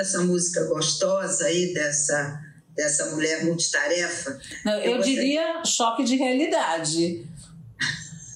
dessa 0.00 0.20
música 0.22 0.64
gostosa 0.64 1.44
aí, 1.44 1.74
dessa, 1.74 2.40
dessa 2.74 3.10
mulher 3.10 3.44
multitarefa. 3.44 4.38
Não, 4.64 4.72
eu 4.78 4.96
gostaria- 4.96 5.20
diria 5.20 5.64
choque 5.64 6.04
de 6.04 6.16
realidade. 6.16 7.26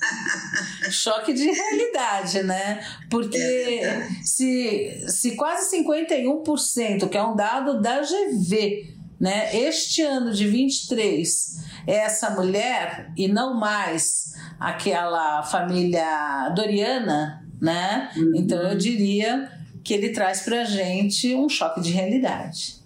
choque 0.90 1.32
de 1.32 1.44
realidade, 1.50 2.42
né? 2.42 2.84
Porque 3.08 3.38
É 3.38 4.08
se, 4.22 5.04
se 5.08 5.36
quase 5.36 5.74
51%, 5.78 7.08
que 7.08 7.16
é 7.16 7.22
um 7.24 7.34
dado 7.34 7.80
da 7.80 8.02
GV, 8.02 8.94
né? 9.18 9.56
Este 9.56 10.02
ano 10.02 10.30
de 10.32 10.46
23, 10.46 11.56
é 11.86 11.94
essa 11.94 12.28
mulher 12.30 13.10
e 13.16 13.26
não 13.26 13.54
mais 13.58 14.34
aquela 14.60 15.42
família 15.42 16.50
Doriana, 16.54 17.42
né? 17.58 18.10
Então 18.34 18.60
eu 18.60 18.76
diria 18.76 19.50
que 19.84 19.92
ele 19.92 20.10
traz 20.10 20.40
pra 20.40 20.64
gente 20.64 21.34
um 21.34 21.48
choque 21.48 21.80
de 21.80 21.90
realidade. 21.90 22.82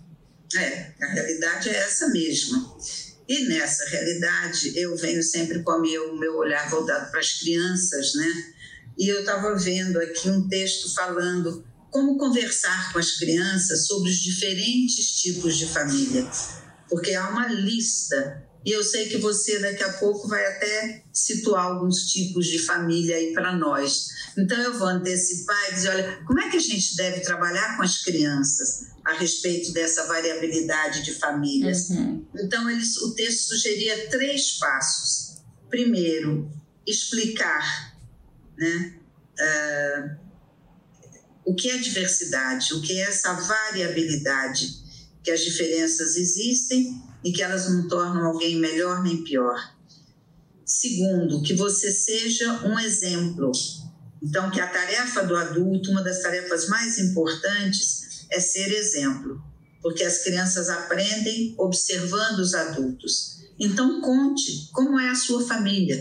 É, 0.57 0.93
a 1.01 1.07
realidade 1.07 1.69
é 1.69 1.77
essa 1.77 2.09
mesma. 2.09 2.77
E 3.29 3.45
nessa 3.45 3.89
realidade, 3.91 4.73
eu 4.77 4.97
venho 4.97 5.23
sempre 5.23 5.63
com 5.63 5.73
o 5.73 5.83
meu, 5.83 6.17
meu 6.17 6.37
olhar 6.37 6.69
voltado 6.69 7.11
para 7.11 7.21
as 7.21 7.35
crianças, 7.35 8.15
né? 8.15 8.33
E 8.99 9.07
eu 9.07 9.21
estava 9.21 9.55
vendo 9.55 10.01
aqui 10.01 10.29
um 10.29 10.49
texto 10.49 10.93
falando 10.95 11.65
como 11.91 12.19
conversar 12.19 12.93
com 12.93 12.99
as 12.99 13.13
crianças 13.13 13.87
sobre 13.87 14.11
os 14.11 14.17
diferentes 14.17 15.21
tipos 15.21 15.57
de 15.57 15.67
família. 15.67 16.29
Porque 16.89 17.15
há 17.15 17.29
uma 17.29 17.47
lista, 17.49 18.43
e 18.65 18.73
eu 18.73 18.83
sei 18.83 19.09
que 19.09 19.19
você 19.19 19.59
daqui 19.61 19.83
a 19.83 19.93
pouco 19.95 20.29
vai 20.29 20.45
até 20.45 21.05
situar 21.13 21.67
alguns 21.67 22.11
tipos 22.11 22.47
de 22.47 22.59
família 22.59 23.17
aí 23.17 23.33
para 23.33 23.57
nós. 23.57 24.09
Então 24.37 24.59
eu 24.59 24.79
vou 24.79 24.89
antecipar 24.89 25.71
e 25.71 25.75
dizer, 25.75 25.89
olha, 25.91 26.23
como 26.27 26.41
é 26.41 26.51
que 26.51 26.57
a 26.57 26.61
gente 26.61 26.97
deve 26.97 27.21
trabalhar 27.21 27.77
com 27.77 27.83
as 27.83 27.99
crianças 28.03 28.89
a 29.05 29.15
respeito 29.15 29.73
dessa 29.73 30.07
variabilidade 30.07 31.03
de 31.03 31.15
famílias? 31.15 31.89
Então, 32.35 32.69
eles, 32.69 32.97
o 32.99 33.15
texto 33.15 33.49
sugeria 33.49 34.09
três 34.09 34.59
passos. 34.59 35.39
Primeiro, 35.71 36.51
explicar 36.87 37.95
né, 38.57 38.99
ah, 39.39 40.17
o 41.45 41.55
que 41.55 41.71
é 41.71 41.79
diversidade, 41.79 42.75
o 42.75 42.83
que 42.83 42.93
é 43.01 43.05
essa 43.05 43.33
variabilidade, 43.33 44.69
que 45.23 45.31
as 45.31 45.41
diferenças 45.41 46.17
existem 46.17 47.08
e 47.25 47.33
que 47.33 47.43
elas 47.43 47.71
não 47.71 47.89
tornam 47.89 48.27
alguém 48.27 48.57
melhor 48.57 49.03
nem 49.03 49.23
pior. 49.25 49.59
Segundo, 50.65 51.43
que 51.43 51.55
você 51.55 51.91
seja 51.91 52.67
um 52.67 52.79
exemplo. 52.79 53.51
Então, 54.23 54.51
que 54.51 54.61
a 54.61 54.67
tarefa 54.67 55.23
do 55.25 55.37
adulto, 55.37 55.91
uma 55.91 56.03
das 56.03 56.21
tarefas 56.23 56.69
mais 56.69 56.99
importantes, 56.99 58.27
é 58.31 58.41
ser 58.41 58.71
exemplo 58.73 59.43
porque 59.83 60.05
as 60.05 60.23
crianças 60.23 60.69
aprendem 60.69 61.55
observando 61.59 62.41
os 62.41 62.55
adultos. 62.55 63.39
Então, 63.59 64.01
conte 64.01 64.69
como 64.73 64.99
é 64.99 65.11
a 65.11 65.15
sua 65.15 65.47
família, 65.47 65.97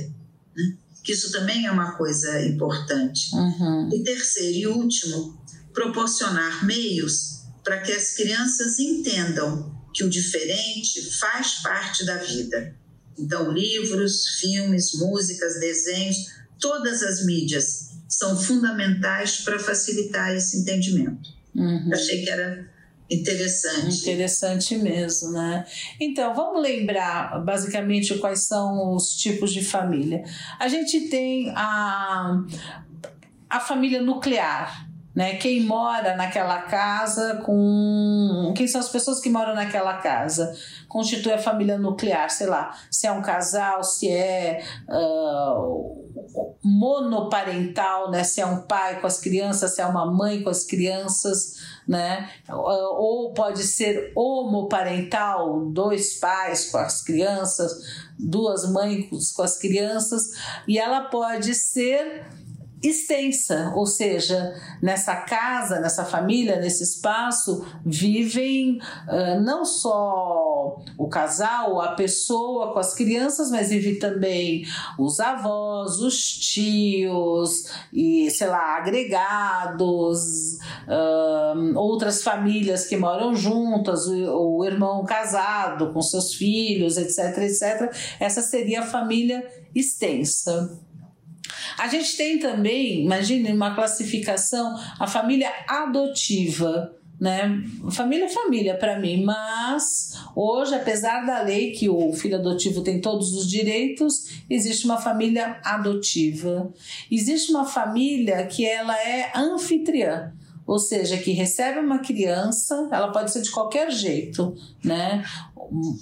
né? 0.56 0.78
que 1.04 1.14
isso 1.14 1.32
também 1.32 1.66
é 1.66 1.72
uma 1.72 1.94
coisa 1.94 2.46
importante. 2.46 3.34
Uhum. 3.34 3.90
E 3.94 4.04
terceiro 4.04 4.58
e 4.58 4.68
último, 4.68 5.42
proporcionar 5.74 6.66
meios 6.66 7.44
para 7.64 7.80
que 7.80 7.92
as 7.92 8.12
crianças 8.12 8.80
entendam 8.80 9.77
que 9.98 10.04
o 10.04 10.10
diferente 10.10 11.02
faz 11.18 11.56
parte 11.64 12.06
da 12.06 12.18
vida. 12.18 12.76
Então, 13.18 13.52
livros, 13.52 14.38
filmes, 14.40 14.94
músicas, 14.94 15.60
desenhos, 15.60 16.18
todas 16.60 17.02
as 17.02 17.26
mídias 17.26 17.96
são 18.08 18.40
fundamentais 18.40 19.38
para 19.38 19.58
facilitar 19.58 20.36
esse 20.36 20.60
entendimento. 20.60 21.32
Uhum. 21.56 21.90
Achei 21.92 22.24
que 22.24 22.30
era 22.30 22.70
interessante. 23.10 24.02
Interessante 24.02 24.78
mesmo, 24.78 25.32
né? 25.32 25.66
Então, 26.00 26.36
vamos 26.36 26.62
lembrar 26.62 27.44
basicamente 27.44 28.20
quais 28.20 28.46
são 28.46 28.94
os 28.94 29.16
tipos 29.16 29.52
de 29.52 29.66
família. 29.66 30.24
A 30.60 30.68
gente 30.68 31.10
tem 31.10 31.50
a, 31.56 32.40
a 33.50 33.60
família 33.60 34.00
nuclear, 34.00 34.87
né? 35.18 35.36
Quem 35.38 35.64
mora 35.64 36.16
naquela 36.16 36.62
casa 36.62 37.42
com. 37.44 38.54
Quem 38.56 38.68
são 38.68 38.80
as 38.80 38.88
pessoas 38.88 39.20
que 39.20 39.32
moram 39.32 39.56
naquela 39.56 39.96
casa? 39.96 40.56
Constitui 40.88 41.34
a 41.34 41.40
família 41.40 41.76
nuclear, 41.76 42.30
sei 42.30 42.46
lá, 42.46 42.78
se 42.92 43.08
é 43.08 43.12
um 43.12 43.24
casal, 43.24 43.84
se 43.84 44.12
é 44.12 44.64
uh, 44.88 46.14
monoparental, 46.64 48.12
né? 48.12 48.24
Se 48.24 48.42
é 48.42 48.46
um 48.46 48.62
pai 48.62 49.02
com 49.02 49.08
as 49.08 49.20
crianças, 49.20 49.74
se 49.74 49.82
é 49.82 49.88
uma 49.88 50.06
mãe 50.06 50.44
com 50.44 50.52
as 50.52 50.64
crianças, 50.64 51.56
né? 51.88 52.30
Ou 52.48 53.34
pode 53.34 53.64
ser 53.64 54.12
homoparental, 54.16 55.66
dois 55.72 56.20
pais 56.20 56.70
com 56.70 56.78
as 56.78 57.02
crianças, 57.02 57.72
duas 58.20 58.72
mães 58.72 59.32
com 59.32 59.42
as 59.42 59.58
crianças, 59.58 60.30
e 60.68 60.78
ela 60.78 61.06
pode 61.06 61.56
ser 61.56 62.24
extensa, 62.82 63.74
ou 63.76 63.88
seja, 63.88 64.54
nessa 64.82 65.16
casa, 65.16 65.80
nessa 65.80 66.06
família, 66.06 66.60
nesse 66.60 66.84
espaço, 66.84 67.66
vivem 67.84 68.80
uh, 69.08 69.42
não 69.42 69.66
só 69.66 70.78
o 70.98 71.08
casal, 71.08 71.82
a 71.82 71.94
pessoa 71.94 72.74
com 72.74 72.80
as 72.80 72.94
crianças, 72.94 73.50
mas 73.50 73.70
vive 73.70 73.96
também 73.96 74.64
os 74.98 75.20
avós, 75.20 76.00
os 76.00 76.22
tios 76.38 77.66
e, 77.92 78.30
sei 78.30 78.48
lá, 78.48 78.78
agregados, 78.78 80.60
uh, 80.88 81.78
outras 81.78 82.22
famílias 82.22 82.86
que 82.86 82.96
moram 82.96 83.36
juntas, 83.36 84.06
o, 84.08 84.58
o 84.58 84.66
irmão 84.66 85.04
casado 85.04 85.92
com 85.94 86.02
seus 86.02 86.36
filhos, 86.36 86.98
etc, 86.98 87.38
etc. 87.40 87.92
Essa 88.20 88.42
seria 88.42 88.82
a 88.82 88.86
família 88.86 89.44
extensa. 89.74 90.80
A 91.78 91.88
gente 91.88 92.18
tem 92.18 92.40
também, 92.40 93.04
imagine 93.04 93.52
uma 93.52 93.76
classificação, 93.76 94.76
a 95.00 95.06
família 95.06 95.52
adotiva. 95.68 96.94
Né? 97.20 97.64
Família 97.92 98.26
é 98.26 98.30
família 98.30 98.76
para 98.76 99.00
mim, 99.00 99.24
mas 99.24 100.14
hoje, 100.36 100.76
apesar 100.76 101.26
da 101.26 101.42
lei 101.42 101.72
que 101.72 101.90
o 101.90 102.14
filho 102.14 102.36
adotivo 102.36 102.84
tem 102.84 103.02
todos 103.02 103.34
os 103.34 103.50
direitos, 103.50 104.44
existe 104.48 104.86
uma 104.86 104.98
família 104.98 105.60
adotiva. 105.64 106.72
Existe 107.12 107.52
uma 107.52 107.66
família 107.66 108.46
que 108.46 108.66
ela 108.66 108.96
é 109.02 109.32
anfitriã 109.36 110.32
ou 110.68 110.78
seja, 110.78 111.18
que 111.18 111.32
recebe 111.32 111.80
uma 111.80 112.00
criança, 112.00 112.90
ela 112.92 113.10
pode 113.10 113.32
ser 113.32 113.42
de 113.42 113.50
qualquer 113.50 113.90
jeito, 113.90 114.54
né? 114.84 115.24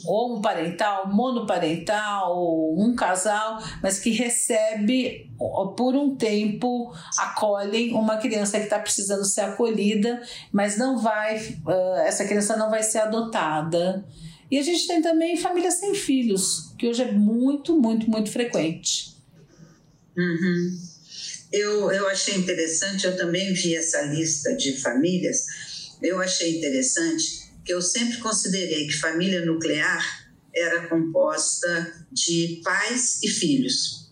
Ou 0.08 0.38
um 0.38 0.42
parental, 0.42 1.08
monoparental, 1.08 2.74
um 2.76 2.96
casal, 2.96 3.62
mas 3.82 4.00
que 4.00 4.10
recebe 4.10 5.30
por 5.78 5.96
um 5.96 6.16
tempo, 6.16 6.92
acolhem 7.16 7.94
uma 7.94 8.18
criança 8.18 8.58
que 8.58 8.64
está 8.64 8.80
precisando 8.80 9.24
ser 9.24 9.42
acolhida, 9.42 10.20
mas 10.52 10.78
não 10.78 10.98
vai, 10.98 11.40
essa 12.04 12.26
criança 12.26 12.58
não 12.58 12.72
vai 12.72 12.82
ser 12.82 13.00
adotada. 13.00 14.04
E 14.50 14.58
a 14.58 14.64
gente 14.64 14.88
tem 14.88 15.00
também 15.00 15.38
famílias 15.38 15.76
sem 15.76 15.94
filhos, 15.94 16.74
que 16.78 16.88
hoje 16.88 17.04
é 17.04 17.12
muito, 17.12 17.80
muito, 17.80 18.10
muito 18.10 18.32
frequente. 18.32 19.16
Uhum 20.18 20.95
eu, 21.52 21.92
eu 21.92 22.08
achei 22.08 22.36
interessante, 22.36 23.06
eu 23.06 23.16
também 23.16 23.54
vi 23.54 23.76
essa 23.76 24.02
lista 24.04 24.56
de 24.56 24.78
famílias, 24.80 25.46
eu 26.02 26.20
achei 26.20 26.58
interessante 26.58 27.46
que 27.64 27.74
eu 27.74 27.82
sempre 27.82 28.18
considerei 28.18 28.88
que 28.88 28.94
família 28.94 29.46
nuclear 29.46 30.26
era 30.56 30.88
composta 30.88 32.06
de 32.12 32.62
pais 32.64 33.22
e 33.24 33.28
filhos. 33.28 34.12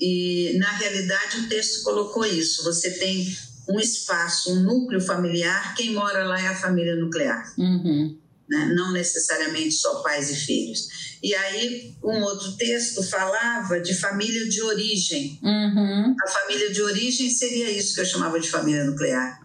E, 0.00 0.56
na 0.58 0.70
realidade, 0.76 1.38
o 1.38 1.48
texto 1.48 1.82
colocou 1.82 2.24
isso: 2.24 2.62
você 2.62 2.90
tem 2.90 3.36
um 3.68 3.80
espaço, 3.80 4.52
um 4.52 4.62
núcleo 4.62 5.00
familiar, 5.00 5.74
quem 5.74 5.92
mora 5.92 6.24
lá 6.24 6.40
é 6.40 6.46
a 6.46 6.54
família 6.54 6.94
nuclear. 6.94 7.52
Uhum 7.58 8.18
né? 8.48 8.72
não 8.74 8.92
necessariamente 8.92 9.74
só 9.74 10.02
pais 10.02 10.30
e 10.30 10.36
filhos. 10.36 11.07
E 11.22 11.34
aí, 11.34 11.96
um 12.02 12.22
outro 12.22 12.56
texto 12.56 13.02
falava 13.02 13.80
de 13.80 13.94
família 13.94 14.48
de 14.48 14.62
origem. 14.62 15.38
Uhum. 15.42 16.14
A 16.24 16.28
família 16.28 16.72
de 16.72 16.82
origem 16.82 17.28
seria 17.30 17.70
isso 17.70 17.94
que 17.94 18.00
eu 18.00 18.06
chamava 18.06 18.38
de 18.38 18.48
família 18.48 18.84
nuclear: 18.84 19.40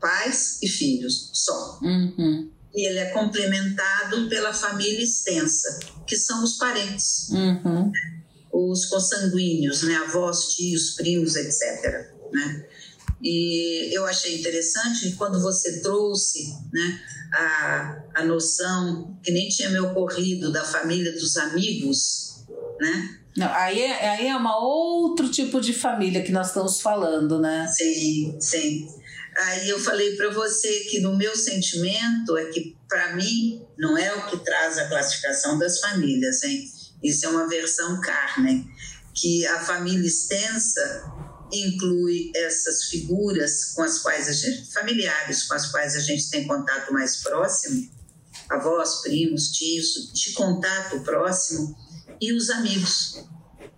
pais 0.00 0.58
e 0.62 0.68
filhos, 0.68 1.30
só. 1.32 1.78
Uhum. 1.82 2.50
E 2.74 2.88
ele 2.88 2.98
é 2.98 3.10
complementado 3.10 4.28
pela 4.28 4.52
família 4.52 5.02
extensa, 5.02 5.78
que 6.06 6.16
são 6.16 6.42
os 6.42 6.58
parentes, 6.58 7.28
uhum. 7.30 7.90
os 8.52 8.86
consanguíneos, 8.86 9.82
né? 9.84 9.96
avós, 9.96 10.54
tios, 10.54 10.90
primos, 10.96 11.36
etc. 11.36 12.12
Né? 12.32 12.66
E 13.24 13.96
eu 13.96 14.04
achei 14.04 14.38
interessante 14.38 15.12
quando 15.12 15.40
você 15.40 15.80
trouxe 15.80 16.44
né, 16.70 17.00
a, 17.32 18.02
a 18.16 18.24
noção, 18.24 19.18
que 19.22 19.32
nem 19.32 19.48
tinha 19.48 19.70
me 19.70 19.80
ocorrido, 19.80 20.52
da 20.52 20.62
família 20.62 21.10
dos 21.12 21.34
amigos, 21.38 22.44
né? 22.78 23.20
Não, 23.34 23.50
aí, 23.50 23.80
é, 23.80 24.10
aí 24.10 24.26
é 24.26 24.36
uma 24.36 24.62
outro 24.62 25.30
tipo 25.30 25.58
de 25.58 25.72
família 25.72 26.22
que 26.22 26.30
nós 26.30 26.48
estamos 26.48 26.82
falando, 26.82 27.40
né? 27.40 27.66
Sim, 27.66 28.36
sim. 28.38 28.86
Aí 29.36 29.70
eu 29.70 29.80
falei 29.80 30.14
para 30.16 30.28
você 30.28 30.80
que 30.90 31.00
no 31.00 31.16
meu 31.16 31.34
sentimento 31.34 32.36
é 32.36 32.44
que, 32.50 32.76
para 32.86 33.16
mim, 33.16 33.64
não 33.78 33.96
é 33.96 34.14
o 34.14 34.26
que 34.26 34.36
traz 34.44 34.76
a 34.76 34.86
classificação 34.86 35.58
das 35.58 35.80
famílias, 35.80 36.42
hein? 36.42 36.70
Isso 37.02 37.24
é 37.24 37.28
uma 37.30 37.48
versão 37.48 38.00
carne, 38.02 38.66
que 39.14 39.46
a 39.46 39.60
família 39.60 40.06
extensa 40.06 41.23
inclui 41.52 42.32
essas 42.34 42.84
figuras 42.84 43.72
com 43.74 43.82
as 43.82 43.98
quais 43.98 44.28
a 44.28 44.32
gente, 44.32 44.72
familiares 44.72 45.44
com 45.44 45.54
as 45.54 45.70
quais 45.70 45.96
a 45.96 46.00
gente 46.00 46.30
tem 46.30 46.46
contato 46.46 46.92
mais 46.92 47.22
próximo, 47.22 47.88
avós, 48.48 49.02
primos, 49.02 49.50
tios, 49.50 50.12
de 50.12 50.32
contato 50.32 51.00
próximo, 51.00 51.76
e 52.20 52.32
os 52.32 52.50
amigos. 52.50 53.24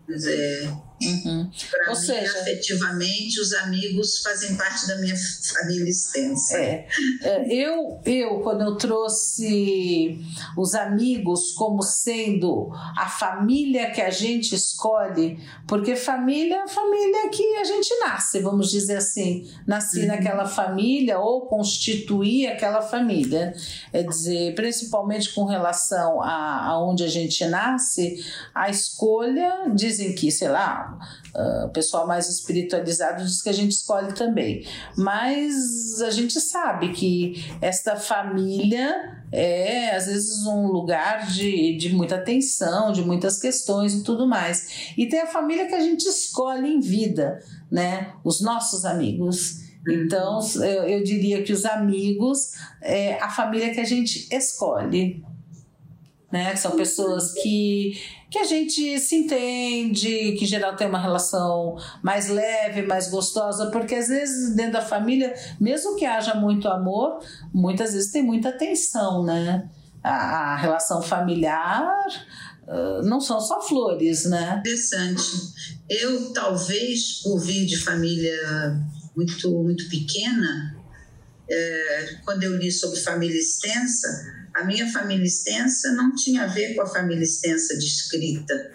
Dizer, 0.08 0.72
Uhum. 1.02 1.50
Para 1.70 1.90
mim, 1.90 1.96
seja, 1.96 2.40
afetivamente, 2.40 3.38
os 3.38 3.52
amigos 3.52 4.20
fazem 4.22 4.56
parte 4.56 4.86
da 4.86 4.96
minha 4.96 5.14
família 5.16 5.90
extensa. 5.90 6.58
É. 6.58 6.88
é. 7.22 7.46
Eu, 7.52 8.00
eu, 8.04 8.40
quando 8.40 8.62
eu 8.62 8.76
trouxe 8.76 10.18
os 10.56 10.74
amigos 10.74 11.52
como 11.52 11.82
sendo 11.82 12.70
a 12.96 13.08
família 13.08 13.90
que 13.90 14.00
a 14.00 14.10
gente 14.10 14.54
escolhe, 14.54 15.38
porque 15.66 15.94
família 15.96 16.62
é 16.64 16.68
família 16.68 17.28
que 17.28 17.56
a 17.56 17.64
gente 17.64 17.94
nasce, 18.00 18.40
vamos 18.40 18.70
dizer 18.70 18.96
assim. 18.96 19.46
Nasci 19.66 20.00
uhum. 20.00 20.06
naquela 20.06 20.46
família 20.46 21.18
ou 21.18 21.42
constituir 21.42 22.46
aquela 22.46 22.80
família. 22.80 23.54
É 23.92 24.02
dizer, 24.02 24.54
principalmente 24.54 25.34
com 25.34 25.44
relação 25.44 26.22
a, 26.22 26.68
a 26.68 26.82
onde 26.82 27.04
a 27.04 27.08
gente 27.08 27.44
nasce, 27.46 28.24
a 28.54 28.70
escolha, 28.70 29.70
dizem 29.74 30.14
que, 30.14 30.30
sei 30.30 30.48
lá, 30.48 30.85
Uh, 31.34 31.66
o 31.66 31.70
pessoal 31.70 32.06
mais 32.06 32.28
espiritualizado 32.28 33.24
diz 33.24 33.42
que 33.42 33.48
a 33.48 33.52
gente 33.52 33.72
escolhe 33.72 34.12
também. 34.12 34.66
Mas 34.96 36.00
a 36.02 36.10
gente 36.10 36.40
sabe 36.40 36.92
que 36.92 37.44
esta 37.60 37.96
família 37.96 39.16
é, 39.32 39.94
às 39.94 40.06
vezes, 40.06 40.46
um 40.46 40.68
lugar 40.68 41.26
de, 41.26 41.76
de 41.76 41.94
muita 41.94 42.18
tensão, 42.18 42.92
de 42.92 43.02
muitas 43.02 43.38
questões 43.38 43.94
e 43.94 44.02
tudo 44.02 44.26
mais. 44.26 44.92
E 44.96 45.06
tem 45.06 45.20
a 45.20 45.26
família 45.26 45.66
que 45.66 45.74
a 45.74 45.80
gente 45.80 46.06
escolhe 46.06 46.68
em 46.68 46.80
vida, 46.80 47.42
né? 47.70 48.12
Os 48.24 48.40
nossos 48.40 48.84
amigos. 48.84 49.66
Então, 49.88 50.40
eu, 50.56 50.84
eu 50.84 51.04
diria 51.04 51.42
que 51.42 51.52
os 51.52 51.64
amigos 51.64 52.52
é 52.82 53.18
a 53.20 53.30
família 53.30 53.72
que 53.72 53.80
a 53.80 53.84
gente 53.84 54.28
escolhe. 54.34 55.24
Né? 56.30 56.56
São 56.56 56.72
pessoas 56.72 57.32
que 57.32 58.00
que 58.30 58.38
a 58.38 58.44
gente 58.44 58.98
se 58.98 59.14
entende, 59.14 60.32
que 60.32 60.44
em 60.44 60.46
geral 60.46 60.74
tem 60.74 60.88
uma 60.88 61.00
relação 61.00 61.76
mais 62.02 62.28
leve, 62.28 62.82
mais 62.82 63.08
gostosa, 63.08 63.70
porque 63.70 63.94
às 63.94 64.08
vezes 64.08 64.54
dentro 64.56 64.74
da 64.74 64.82
família, 64.82 65.34
mesmo 65.60 65.94
que 65.96 66.04
haja 66.04 66.34
muito 66.34 66.68
amor, 66.68 67.20
muitas 67.54 67.92
vezes 67.92 68.10
tem 68.10 68.22
muita 68.22 68.52
tensão, 68.52 69.24
né? 69.24 69.68
A, 70.02 70.56
relação 70.56 71.02
familiar 71.02 71.84
uh, 72.68 73.02
não 73.02 73.20
são 73.20 73.40
só 73.40 73.60
flores, 73.60 74.24
né? 74.24 74.58
Interessante. 74.60 75.22
Eu, 75.88 76.32
talvez, 76.32 77.22
por 77.22 77.38
vir 77.38 77.66
de 77.66 77.76
família 77.76 78.36
muito, 79.16 79.50
muito 79.62 79.88
pequena, 79.88 80.76
é, 81.48 82.16
quando 82.24 82.42
eu 82.42 82.56
li 82.56 82.70
sobre 82.70 82.98
família 83.00 83.38
extensa, 83.38 84.08
a 84.56 84.64
minha 84.64 84.90
família 84.90 85.26
extensa 85.26 85.92
não 85.92 86.14
tinha 86.14 86.44
a 86.44 86.46
ver 86.46 86.74
com 86.74 86.80
a 86.80 86.86
família 86.86 87.22
extensa 87.22 87.76
descrita, 87.76 88.72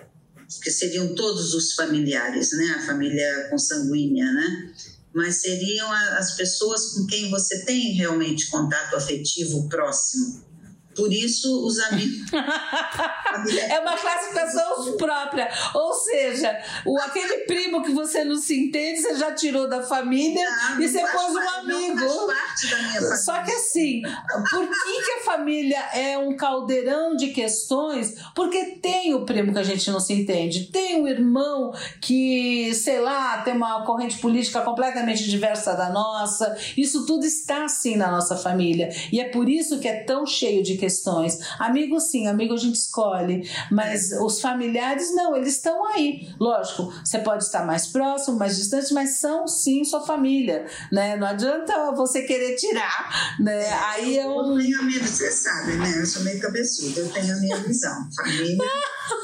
que 0.61 0.69
seriam 0.69 1.15
todos 1.15 1.55
os 1.55 1.73
familiares, 1.73 2.51
né? 2.51 2.75
A 2.77 2.85
família 2.85 3.47
consanguínea, 3.49 4.31
né? 4.31 4.73
Mas 5.13 5.41
seriam 5.41 5.91
as 5.91 6.35
pessoas 6.35 6.93
com 6.93 7.07
quem 7.07 7.31
você 7.31 7.65
tem 7.65 7.93
realmente 7.93 8.49
contato 8.51 8.95
afetivo 8.95 9.67
próximo. 9.67 10.50
Por 10.95 11.11
isso, 11.11 11.65
os 11.65 11.79
amigos. 11.79 12.31
é 13.69 13.79
uma 13.79 13.97
classificação 13.97 14.97
própria. 14.97 15.49
Ou 15.73 15.93
seja, 15.93 16.57
o, 16.85 16.99
aquele 16.99 17.45
primo 17.45 17.81
que 17.81 17.91
você 17.91 18.23
não 18.23 18.35
se 18.35 18.59
entende, 18.59 19.01
você 19.01 19.15
já 19.15 19.31
tirou 19.33 19.69
da 19.69 19.81
família 19.83 20.45
não, 20.49 20.81
e 20.81 20.87
você 20.87 20.99
pôs 20.99 21.35
um 21.35 21.49
amigo. 21.59 22.27
Parte 22.27 22.69
da 22.69 22.77
minha 22.77 22.93
família. 22.93 23.17
Só 23.17 23.41
que 23.43 23.51
assim, 23.51 24.01
por 24.49 24.67
que, 24.67 25.01
que 25.03 25.11
a 25.11 25.23
família 25.23 25.79
é 25.93 26.17
um 26.17 26.35
caldeirão 26.35 27.15
de 27.15 27.27
questões? 27.27 28.15
Porque 28.35 28.77
tem 28.81 29.13
o 29.13 29.25
primo 29.25 29.53
que 29.53 29.59
a 29.59 29.63
gente 29.63 29.89
não 29.89 29.99
se 29.99 30.13
entende, 30.13 30.65
tem 30.71 31.01
o 31.01 31.07
irmão 31.07 31.73
que, 32.01 32.73
sei 32.73 32.99
lá, 32.99 33.41
tem 33.41 33.53
uma 33.53 33.85
corrente 33.85 34.17
política 34.17 34.61
completamente 34.61 35.29
diversa 35.29 35.73
da 35.73 35.89
nossa. 35.89 36.57
Isso 36.75 37.05
tudo 37.05 37.25
está 37.25 37.65
assim 37.65 37.95
na 37.95 38.11
nossa 38.11 38.35
família. 38.35 38.89
E 39.11 39.21
é 39.21 39.25
por 39.29 39.47
isso 39.47 39.79
que 39.79 39.87
é 39.87 40.03
tão 40.03 40.25
cheio 40.25 40.61
de 40.61 40.80
questões. 40.81 41.37
Amigo, 41.59 41.99
sim, 41.99 42.27
amigo 42.27 42.55
a 42.55 42.57
gente 42.57 42.75
escolhe, 42.75 43.47
mas 43.71 44.11
os 44.13 44.41
familiares 44.41 45.13
não, 45.13 45.35
eles 45.35 45.55
estão 45.55 45.85
aí. 45.85 46.33
Lógico, 46.39 46.91
você 47.05 47.19
pode 47.19 47.43
estar 47.43 47.63
mais 47.65 47.85
próximo, 47.85 48.37
mais 48.37 48.57
distante, 48.57 48.91
mas 48.93 49.17
são 49.17 49.47
sim 49.47 49.83
sua 49.83 50.01
família, 50.01 50.65
né? 50.91 51.15
Não 51.17 51.27
adianta 51.27 51.91
você 51.91 52.23
querer 52.23 52.55
tirar, 52.55 53.37
né? 53.39 53.71
Aí 53.71 54.17
eu. 54.17 54.31
Eu 54.31 54.57
tenho 54.57 54.79
a 54.79 54.83
minha, 54.83 54.99
você 54.99 55.29
sabe, 55.29 55.73
né? 55.73 56.01
Eu 56.01 56.05
sou 56.05 56.23
meio 56.23 56.39
cabeçuda, 56.39 57.01
eu 57.01 57.09
tenho 57.09 57.33
a 57.35 57.39
minha 57.39 57.57
visão. 57.57 58.09
Família, 58.15 58.57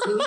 eu 0.06 0.18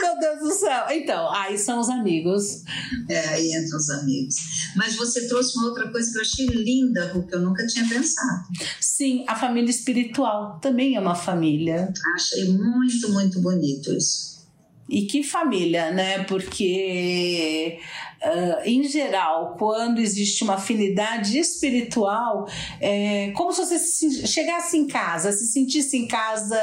meu 0.00 0.18
Deus 0.18 0.38
do 0.40 0.50
céu. 0.52 0.84
Então, 0.90 1.30
aí 1.32 1.58
são 1.58 1.80
os 1.80 1.88
amigos. 1.88 2.62
É, 3.08 3.28
aí 3.28 3.52
entram 3.52 3.78
os 3.78 3.90
amigos. 3.90 4.34
Mas 4.76 4.96
você 4.96 5.28
trouxe 5.28 5.56
uma 5.58 5.68
outra 5.68 5.90
coisa 5.90 6.10
que 6.10 6.18
eu 6.18 6.22
achei 6.22 6.46
linda, 6.46 7.10
porque 7.12 7.34
eu 7.34 7.40
nunca 7.40 7.66
tinha 7.66 7.86
pensado. 7.88 8.44
Sim, 8.80 9.24
a 9.28 9.36
família 9.36 9.70
espiritual 9.70 10.58
também 10.60 10.96
é 10.96 11.00
uma 11.00 11.14
família. 11.14 11.92
Achei 12.14 12.48
muito, 12.52 13.12
muito 13.12 13.40
bonito 13.40 13.92
isso. 13.92 14.32
E 14.88 15.06
que 15.06 15.22
família, 15.22 15.90
né? 15.90 16.24
Porque 16.24 17.78
Uh, 18.24 18.62
em 18.64 18.84
geral, 18.84 19.56
quando 19.58 20.00
existe 20.00 20.44
uma 20.44 20.54
afinidade 20.54 21.36
espiritual, 21.36 22.46
é 22.80 23.32
como 23.32 23.52
se 23.52 23.64
você 23.64 23.78
se, 23.78 24.26
chegasse 24.28 24.76
em 24.76 24.86
casa, 24.86 25.32
se 25.32 25.46
sentisse 25.46 25.96
em 25.96 26.06
casa 26.06 26.56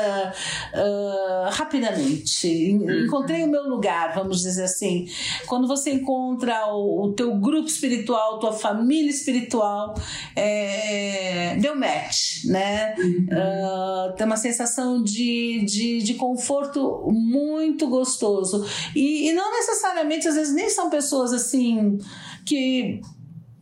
uh, 0.74 1.50
rapidamente. 1.52 2.72
Uhum. 2.72 3.06
Encontrei 3.06 3.44
o 3.44 3.48
meu 3.48 3.64
lugar, 3.68 4.14
vamos 4.14 4.42
dizer 4.42 4.64
assim. 4.64 5.10
Quando 5.48 5.68
você 5.68 5.92
encontra 5.92 6.68
o, 6.74 7.08
o 7.08 7.14
teu 7.14 7.36
grupo 7.36 7.68
espiritual, 7.68 8.40
tua 8.40 8.54
família 8.54 9.10
espiritual, 9.10 9.96
é, 10.38 11.58
deu 11.60 11.76
match, 11.76 12.46
né? 12.46 12.96
Uh, 12.98 14.16
tem 14.16 14.26
uma 14.26 14.38
sensação 14.38 15.04
de, 15.04 15.66
de, 15.66 16.02
de 16.04 16.14
conforto 16.14 17.06
muito 17.12 17.86
gostoso. 17.88 18.66
E, 18.96 19.30
e 19.30 19.34
não 19.34 19.52
necessariamente, 19.52 20.26
às 20.26 20.36
vezes, 20.36 20.54
nem 20.54 20.70
são 20.70 20.90
pessoas 20.90 21.34
assim 21.34 21.49
assim 21.50 22.00
que 22.46 23.02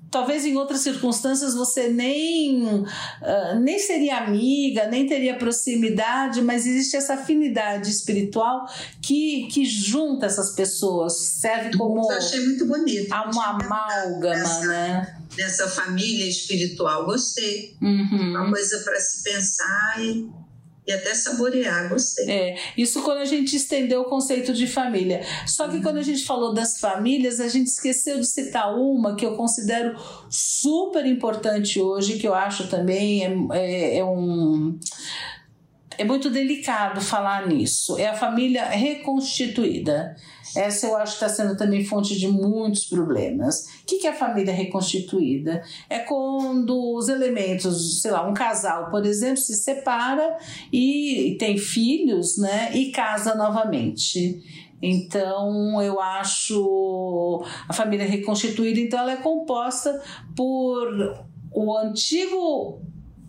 talvez 0.10 0.46
em 0.46 0.56
outras 0.56 0.82
circunstâncias 0.82 1.54
você 1.54 1.90
nem, 1.90 2.64
uh, 2.66 3.60
nem 3.62 3.80
seria 3.80 4.18
amiga, 4.18 4.88
nem 4.88 5.06
teria 5.06 5.38
proximidade, 5.38 6.42
mas 6.42 6.66
existe 6.66 6.96
essa 6.96 7.16
afinidade 7.16 7.90
espiritual 7.90 8.66
que, 9.02 9.48
que 9.52 9.66
junta 9.66 10.26
essas 10.26 10.56
pessoas, 10.56 11.14
serve 11.18 11.78
como. 11.78 12.12
Eu 12.12 12.18
achei 12.18 12.40
muito 12.46 12.66
bonito. 12.66 13.14
Uma 13.14 13.60
amálgama, 13.62 14.60
né? 14.66 15.18
Dessa 15.36 15.68
família 15.68 16.28
espiritual, 16.28 17.06
gostei. 17.06 17.76
Uhum. 17.82 18.32
Uma 18.32 18.50
coisa 18.50 18.80
para 18.80 19.00
se 19.00 19.24
pensar 19.24 19.96
e 20.00 20.28
e 20.88 20.94
até 20.94 21.14
saborear, 21.14 21.90
gostei. 21.90 22.30
É, 22.30 22.58
isso 22.78 23.04
quando 23.04 23.18
a 23.18 23.26
gente 23.26 23.56
estendeu 23.58 24.02
o 24.02 24.06
conceito 24.06 24.54
de 24.54 24.66
família. 24.66 25.22
Só 25.46 25.68
que 25.68 25.78
uhum. 25.78 25.84
quando 25.84 25.98
a 25.98 26.02
gente 26.02 26.24
falou 26.24 26.54
das 26.54 26.80
famílias, 26.80 27.42
a 27.42 27.50
gente 27.50 27.68
esqueceu 27.68 28.20
de 28.20 28.26
citar 28.26 28.74
uma 28.74 29.16
que 29.16 29.26
eu 29.26 29.36
considero 29.36 30.00
super 30.30 31.06
importante 31.06 31.82
hoje, 31.82 32.18
que 32.18 32.26
eu 32.28 32.34
acho 32.34 32.70
também 32.70 33.26
é, 33.26 33.58
é, 33.58 33.98
é 33.98 34.06
um 34.06 34.80
é 35.98 36.04
muito 36.04 36.30
delicado 36.30 37.02
falar 37.02 37.48
nisso. 37.48 37.98
É 37.98 38.08
a 38.08 38.14
família 38.14 38.66
reconstituída. 38.66 40.16
Essa 40.58 40.88
eu 40.88 40.98
acho 40.98 41.18
que 41.18 41.26
está 41.26 41.30
sendo 41.30 41.56
também 41.56 41.86
fonte 41.86 42.18
de 42.18 42.28
muitos 42.28 42.86
problemas. 42.86 43.68
O 43.84 43.86
que 43.86 44.08
é 44.08 44.10
a 44.10 44.14
família 44.14 44.54
reconstituída? 44.54 45.62
É 45.90 46.00
quando 46.00 46.96
os 46.96 47.08
elementos, 47.10 48.02
sei 48.02 48.12
lá, 48.12 48.28
um 48.28 48.34
casal, 48.34 48.90
por 48.90 49.06
exemplo, 49.06 49.38
se 49.38 49.56
separa 49.56 50.38
e 50.74 51.38
tem 51.40 51.58
filhos, 51.58 52.38
né? 52.38 52.72
E 52.74 52.92
casa 52.92 53.36
novamente. 53.36 54.42
Então, 54.82 55.82
eu 55.82 56.00
acho 56.00 57.44
a 57.68 57.74
família 57.74 58.06
reconstituída, 58.06 58.80
então 58.80 59.00
ela 59.00 59.14
é 59.14 59.18
composta 59.18 60.02
por 60.36 61.26
o 61.52 61.78
antigo 61.78 62.82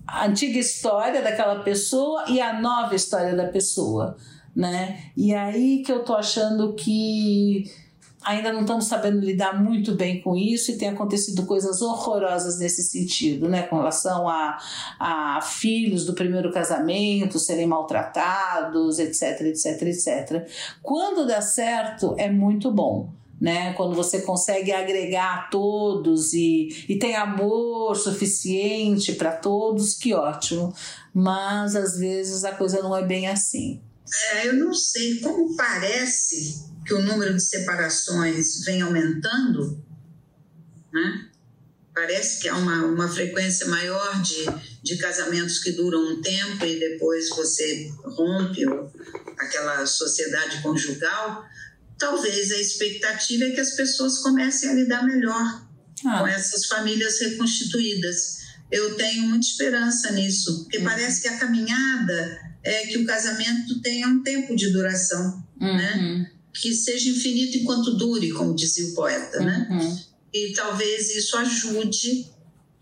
a 0.06 0.24
antiga 0.26 0.58
história 0.58 1.20
daquela 1.20 1.62
pessoa 1.62 2.24
e 2.28 2.40
a 2.40 2.58
nova 2.58 2.94
história 2.94 3.36
da 3.36 3.46
pessoa, 3.46 4.16
né? 4.58 4.98
E 5.16 5.32
aí 5.32 5.84
que 5.84 5.92
eu 5.92 6.02
tô 6.02 6.14
achando 6.14 6.74
que 6.74 7.70
ainda 8.24 8.52
não 8.52 8.62
estamos 8.62 8.86
sabendo 8.86 9.20
lidar 9.20 9.62
muito 9.62 9.94
bem 9.94 10.20
com 10.20 10.34
isso 10.34 10.72
e 10.72 10.76
tem 10.76 10.88
acontecido 10.88 11.46
coisas 11.46 11.80
horrorosas 11.80 12.58
nesse 12.58 12.82
sentido, 12.82 13.48
né? 13.48 13.62
Com 13.62 13.76
relação 13.76 14.28
a, 14.28 14.58
a 14.98 15.40
filhos 15.40 16.04
do 16.04 16.12
primeiro 16.12 16.50
casamento 16.50 17.38
serem 17.38 17.68
maltratados, 17.68 18.98
etc, 18.98 19.42
etc, 19.42 19.82
etc. 19.82 20.48
Quando 20.82 21.24
dá 21.24 21.40
certo, 21.40 22.16
é 22.18 22.28
muito 22.28 22.72
bom 22.72 23.16
né? 23.40 23.72
Quando 23.74 23.94
você 23.94 24.22
consegue 24.22 24.72
agregar 24.72 25.48
todos 25.48 26.32
e, 26.34 26.86
e 26.88 26.98
tem 26.98 27.14
amor 27.14 27.94
suficiente 27.94 29.12
para 29.12 29.30
todos, 29.30 29.94
que 29.94 30.12
ótimo. 30.12 30.74
Mas 31.14 31.76
às 31.76 31.96
vezes 31.96 32.42
a 32.44 32.50
coisa 32.50 32.82
não 32.82 32.96
é 32.96 33.04
bem 33.04 33.28
assim. 33.28 33.80
É, 34.32 34.48
eu 34.48 34.54
não 34.54 34.72
sei 34.72 35.20
como 35.20 35.56
parece 35.56 36.66
que 36.86 36.94
o 36.94 37.02
número 37.02 37.34
de 37.34 37.42
separações 37.42 38.64
vem 38.64 38.80
aumentando, 38.80 39.84
né? 40.92 41.30
Parece 41.94 42.40
que 42.40 42.48
há 42.48 42.56
uma, 42.56 42.84
uma 42.86 43.08
frequência 43.08 43.66
maior 43.66 44.22
de, 44.22 44.46
de 44.82 44.96
casamentos 44.98 45.58
que 45.58 45.72
duram 45.72 46.12
um 46.12 46.22
tempo 46.22 46.64
e 46.64 46.78
depois 46.78 47.28
você 47.30 47.92
rompe 48.04 48.64
aquela 49.36 49.84
sociedade 49.84 50.62
conjugal 50.62 51.44
talvez 51.98 52.52
a 52.52 52.56
expectativa 52.56 53.44
é 53.44 53.50
que 53.50 53.60
as 53.60 53.72
pessoas 53.72 54.18
comecem 54.18 54.70
a 54.70 54.74
lidar 54.74 55.04
melhor 55.04 55.66
ah. 56.06 56.18
com 56.20 56.26
essas 56.26 56.66
famílias 56.66 57.20
reconstituídas. 57.20 58.38
Eu 58.70 58.94
tenho 58.94 59.24
muita 59.24 59.46
esperança 59.46 60.12
nisso, 60.12 60.62
porque 60.62 60.78
uhum. 60.78 60.84
parece 60.84 61.22
que 61.22 61.28
a 61.28 61.38
caminhada 61.38 62.47
é 62.62 62.86
que 62.86 62.98
o 62.98 63.06
casamento 63.06 63.80
tenha 63.80 64.08
um 64.08 64.22
tempo 64.22 64.54
de 64.54 64.70
duração, 64.72 65.42
uhum. 65.60 65.76
né? 65.76 66.30
Que 66.52 66.74
seja 66.74 67.10
infinito 67.10 67.58
enquanto 67.58 67.96
dure, 67.96 68.30
como 68.32 68.54
dizia 68.54 68.88
o 68.88 68.94
poeta, 68.94 69.40
né? 69.40 69.66
uhum. 69.70 69.78
né? 69.78 70.04
E 70.32 70.52
talvez 70.52 71.14
isso 71.16 71.36
ajude 71.36 72.26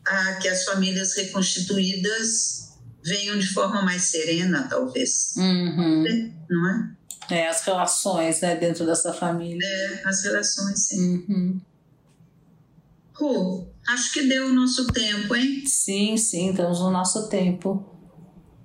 a 0.04 0.34
que 0.34 0.48
as 0.48 0.64
famílias 0.64 1.14
reconstituídas 1.14 2.74
venham 3.04 3.38
de 3.38 3.46
forma 3.48 3.82
mais 3.82 4.02
serena, 4.02 4.66
talvez. 4.68 5.34
Uhum. 5.36 6.32
Não 6.50 6.70
é? 6.70 6.96
É, 7.28 7.48
as 7.48 7.62
relações 7.62 8.40
né, 8.40 8.56
dentro 8.56 8.86
dessa 8.86 9.12
família. 9.12 9.64
É, 9.64 10.02
as 10.04 10.22
relações, 10.22 10.86
sim. 10.86 11.24
Uhum. 11.28 11.60
Ru, 13.14 13.68
acho 13.88 14.12
que 14.12 14.22
deu 14.22 14.48
o 14.48 14.52
nosso 14.52 14.86
tempo, 14.88 15.34
hein? 15.34 15.64
Sim, 15.66 16.16
sim, 16.16 16.50
estamos 16.50 16.80
no 16.80 16.90
nosso 16.90 17.28
tempo. 17.28 17.95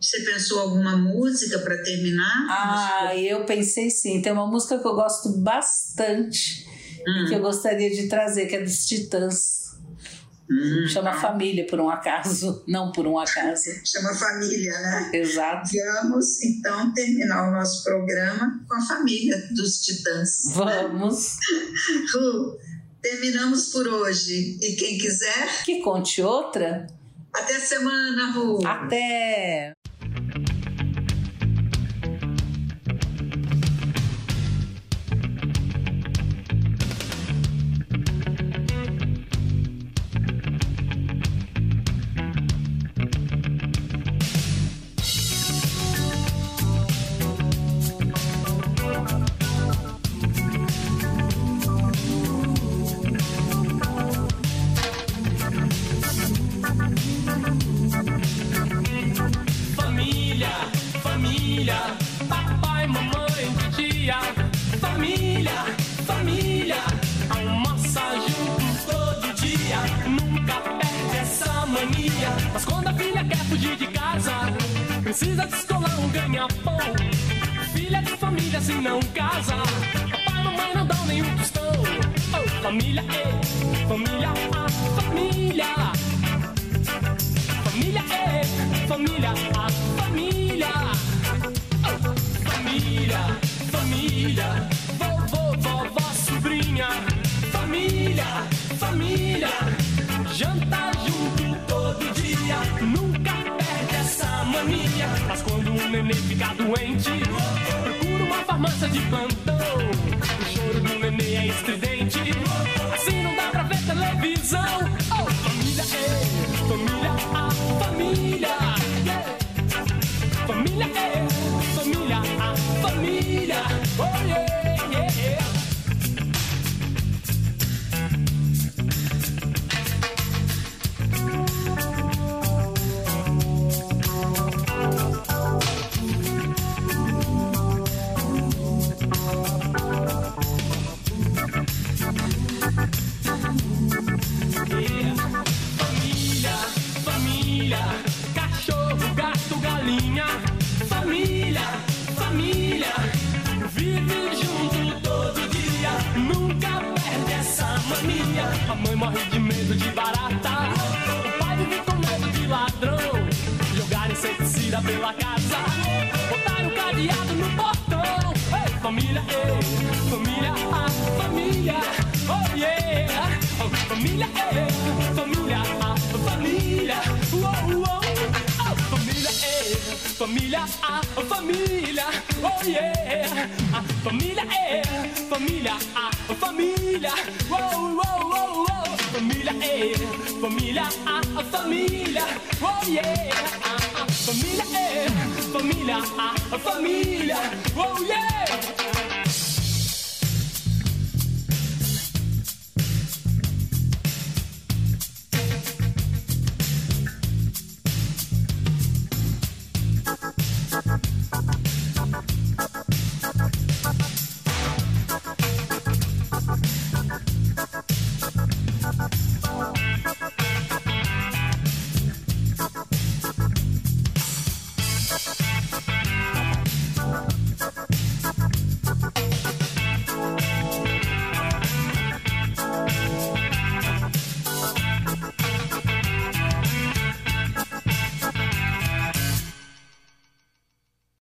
Você 0.02 0.22
pensou 0.22 0.60
alguma 0.60 0.98
música 0.98 1.60
para 1.60 1.78
terminar? 1.84 2.48
Ah, 2.50 3.16
eu 3.16 3.46
pensei 3.46 3.90
sim. 3.92 4.22
Tem 4.22 4.32
uma 4.32 4.48
música 4.48 4.80
que 4.80 4.88
eu 4.88 4.96
gosto 4.96 5.38
bastante 5.38 6.66
hum. 7.08 7.26
e 7.26 7.28
que 7.30 7.36
eu 7.36 7.40
gostaria 7.40 7.90
de 7.90 8.08
trazer, 8.08 8.48
que 8.48 8.56
é 8.56 8.64
dos 8.64 8.86
Titãs. 8.88 9.62
Hum, 10.50 10.86
Chama 10.88 11.14
família 11.14 11.66
por 11.68 11.80
um 11.80 11.90
acaso, 11.90 12.64
não 12.68 12.92
por 12.92 13.06
um 13.06 13.18
acaso. 13.18 13.70
Chama 13.86 14.14
família, 14.14 14.72
né? 14.72 15.12
Exato. 15.14 15.70
Vamos 16.02 16.44
então 16.44 16.94
terminar 16.94 17.48
o 17.48 17.52
nosso 17.52 17.84
programa 17.84 18.60
com 18.68 18.74
a 18.74 18.82
família 18.82 19.38
dos 19.52 19.82
Titãs. 19.82 20.52
Vamos. 20.54 21.38
Ru, 22.14 22.58
Terminamos 23.02 23.72
por 23.72 23.88
hoje. 23.88 24.58
E 24.62 24.76
quem 24.76 24.98
quiser. 24.98 25.64
Que 25.66 25.82
conte 25.82 26.22
outra. 26.22 26.86
Até 27.34 27.60
semana, 27.60 28.32
Ru. 28.32 28.60
Até. 28.66 29.74